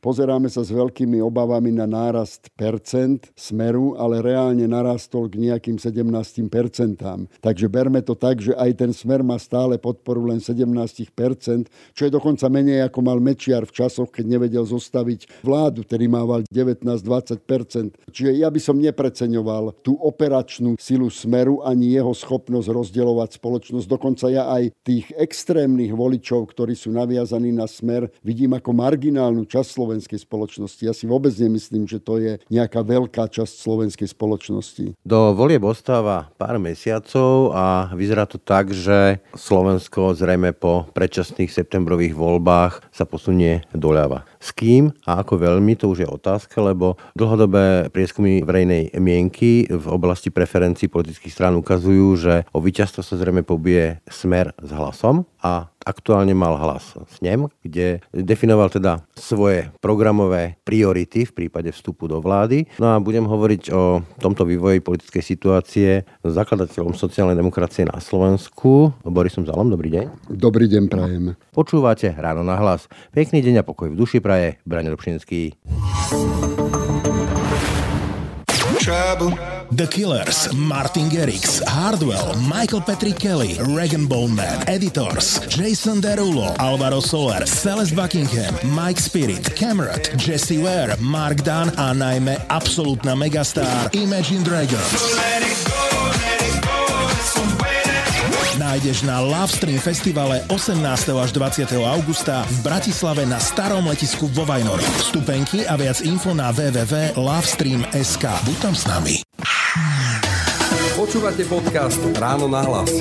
Pozeráme 0.00 0.48
sa 0.48 0.64
s 0.64 0.72
veľkými 0.72 1.20
obavami 1.20 1.76
na 1.76 1.84
nárast 1.84 2.48
percent 2.56 3.28
smeru, 3.36 4.00
ale 4.00 4.24
reálne 4.24 4.64
narastol 4.64 5.28
k 5.28 5.36
nejakým 5.36 5.76
17 5.76 6.00
percentám. 6.48 7.28
Takže 7.44 7.68
berme 7.68 8.00
to 8.00 8.16
tak, 8.16 8.40
že 8.40 8.56
aj 8.56 8.80
ten 8.80 8.96
smer 8.96 9.20
má 9.20 9.36
stále 9.36 9.76
podporu 9.76 10.24
len 10.24 10.40
17 10.40 10.64
percent, 11.12 11.68
čo 11.92 12.08
je 12.08 12.16
dokonca 12.16 12.48
menej 12.48 12.88
ako 12.88 12.98
mal 13.04 13.20
Mečiar 13.20 13.68
v 13.68 13.76
časoch, 13.76 14.08
keď 14.08 14.40
nevedel 14.40 14.64
zostaviť 14.64 15.44
vládu, 15.44 15.84
ktorý 15.84 16.08
mával 16.08 16.48
19-20 16.48 17.36
percent. 17.44 17.92
Čiže 18.08 18.40
ja 18.40 18.48
by 18.48 18.56
som 18.56 18.80
nepreceňoval 18.80 19.84
tú 19.84 20.00
operačnú 20.00 20.80
silu 20.80 21.12
smeru 21.12 21.60
ani 21.60 21.92
jeho 21.92 22.16
schopnosť 22.16 22.72
rozdielovať 22.72 23.36
spoločnosť. 23.36 23.84
Dokonca 23.84 24.32
ja 24.32 24.48
aj 24.48 24.72
tých 24.80 25.12
extrémnych 25.12 25.92
voličov, 25.92 26.56
ktorí 26.56 26.72
sú 26.72 26.88
naviazaní 26.88 27.52
na 27.52 27.68
smer, 27.68 28.08
vidím 28.24 28.56
ako 28.56 28.72
marginálnu 28.72 29.44
časť 29.44 29.89
slovenskej 29.90 30.22
spoločnosti. 30.22 30.86
Ja 30.86 30.94
si 30.94 31.10
vôbec 31.10 31.34
nemyslím, 31.34 31.90
že 31.90 31.98
to 31.98 32.22
je 32.22 32.38
nejaká 32.46 32.86
veľká 32.86 33.26
časť 33.26 33.58
slovenskej 33.58 34.06
spoločnosti. 34.06 34.94
Do 35.02 35.34
volieb 35.34 35.66
ostáva 35.66 36.30
pár 36.38 36.62
mesiacov 36.62 37.50
a 37.50 37.90
vyzerá 37.98 38.30
to 38.30 38.38
tak, 38.38 38.70
že 38.70 39.18
Slovensko 39.34 40.14
zrejme 40.14 40.54
po 40.54 40.86
predčasných 40.94 41.50
septembrových 41.50 42.14
voľbách 42.14 42.86
sa 42.94 43.02
posunie 43.02 43.66
doľava. 43.74 44.22
S 44.38 44.54
kým 44.54 44.94
a 45.02 45.26
ako 45.26 45.42
veľmi, 45.42 45.74
to 45.74 45.90
už 45.90 46.06
je 46.06 46.08
otázka, 46.08 46.62
lebo 46.62 46.94
dlhodobé 47.18 47.90
prieskumy 47.90 48.46
verejnej 48.46 48.94
mienky 48.94 49.66
v 49.66 49.86
oblasti 49.90 50.30
preferencií 50.30 50.86
politických 50.86 51.34
strán 51.34 51.58
ukazujú, 51.58 52.06
že 52.14 52.34
o 52.54 52.62
víťazstvo 52.62 53.02
sa 53.02 53.18
zrejme 53.18 53.42
pobije 53.42 53.98
smer 54.06 54.54
s 54.62 54.70
hlasom 54.70 55.26
a 55.42 55.69
aktuálne 55.84 56.36
mal 56.36 56.56
hlas 56.60 56.94
snem, 57.18 57.48
kde 57.64 58.04
definoval 58.12 58.68
teda 58.68 59.04
svoje 59.16 59.72
programové 59.80 60.60
priority 60.64 61.24
v 61.28 61.32
prípade 61.44 61.72
vstupu 61.72 62.06
do 62.08 62.20
vlády. 62.20 62.68
No 62.76 62.94
a 62.94 63.02
budem 63.02 63.24
hovoriť 63.24 63.62
o 63.72 64.04
tomto 64.20 64.44
vývoji 64.44 64.84
politickej 64.84 65.22
situácie 65.24 65.90
s 66.04 66.30
zakladateľom 66.30 66.92
sociálnej 66.92 67.38
demokracie 67.38 67.86
na 67.88 67.98
Slovensku, 68.02 68.92
Borisom 69.04 69.46
Zalom. 69.48 69.72
Dobrý 69.72 69.90
deň. 69.92 70.32
Dobrý 70.32 70.66
deň, 70.68 70.82
prajem. 70.90 71.24
Počúvate 71.54 72.12
Ráno 72.16 72.44
na 72.44 72.58
hlas. 72.58 72.86
Pekný 73.14 73.40
deň 73.40 73.62
a 73.62 73.66
pokoj 73.66 73.92
v 73.92 73.98
duši 73.98 74.18
praje. 74.18 74.60
Braň 74.66 74.92
Robšinský. 74.92 75.56
The 78.80 79.86
Killers, 79.90 80.52
Martin 80.54 81.10
Garrix, 81.10 81.60
Hardwell, 81.66 82.34
Michael 82.48 82.80
Patrick 82.80 83.18
Kelly, 83.18 83.58
Regan 83.76 84.06
Bowman, 84.08 84.64
Editors, 84.66 85.38
Jason 85.48 86.00
Derulo, 86.00 86.56
Alvaro 86.58 87.00
Soler, 87.00 87.46
Celeste 87.46 87.94
Buckingham, 87.94 88.54
Mike 88.64 88.98
Spirit, 88.98 89.54
Cameron, 89.54 90.00
Jesse 90.16 90.58
Ware, 90.58 90.96
Mark 91.00 91.44
Dunn 91.44 91.72
a 91.76 91.94
najmä 91.94 92.36
absolútna 92.48 93.14
megastar 93.14 93.88
Imagine 93.92 94.44
Dragons. 94.44 95.20
Nájdeš 98.70 99.02
na 99.02 99.18
Lovestream 99.18 99.82
festivale 99.82 100.46
18. 100.46 100.78
až 101.18 101.34
20. 101.34 101.74
augusta 101.90 102.46
v 102.46 102.56
Bratislave 102.62 103.26
na 103.26 103.42
starom 103.42 103.82
letisku 103.90 104.30
vo 104.30 104.46
Vajnor. 104.46 104.78
Vstupenky 105.02 105.66
a 105.66 105.74
viac 105.74 105.98
info 106.06 106.30
na 106.30 106.54
www.lovestream.sk. 106.54 108.24
Buď 108.46 108.56
tam 108.62 108.74
s 108.78 108.86
nami. 108.86 109.14
Počúvate 110.94 111.42
podcast 111.50 111.98
Ráno 112.14 112.46
na 112.46 112.62
hlas. 112.62 112.94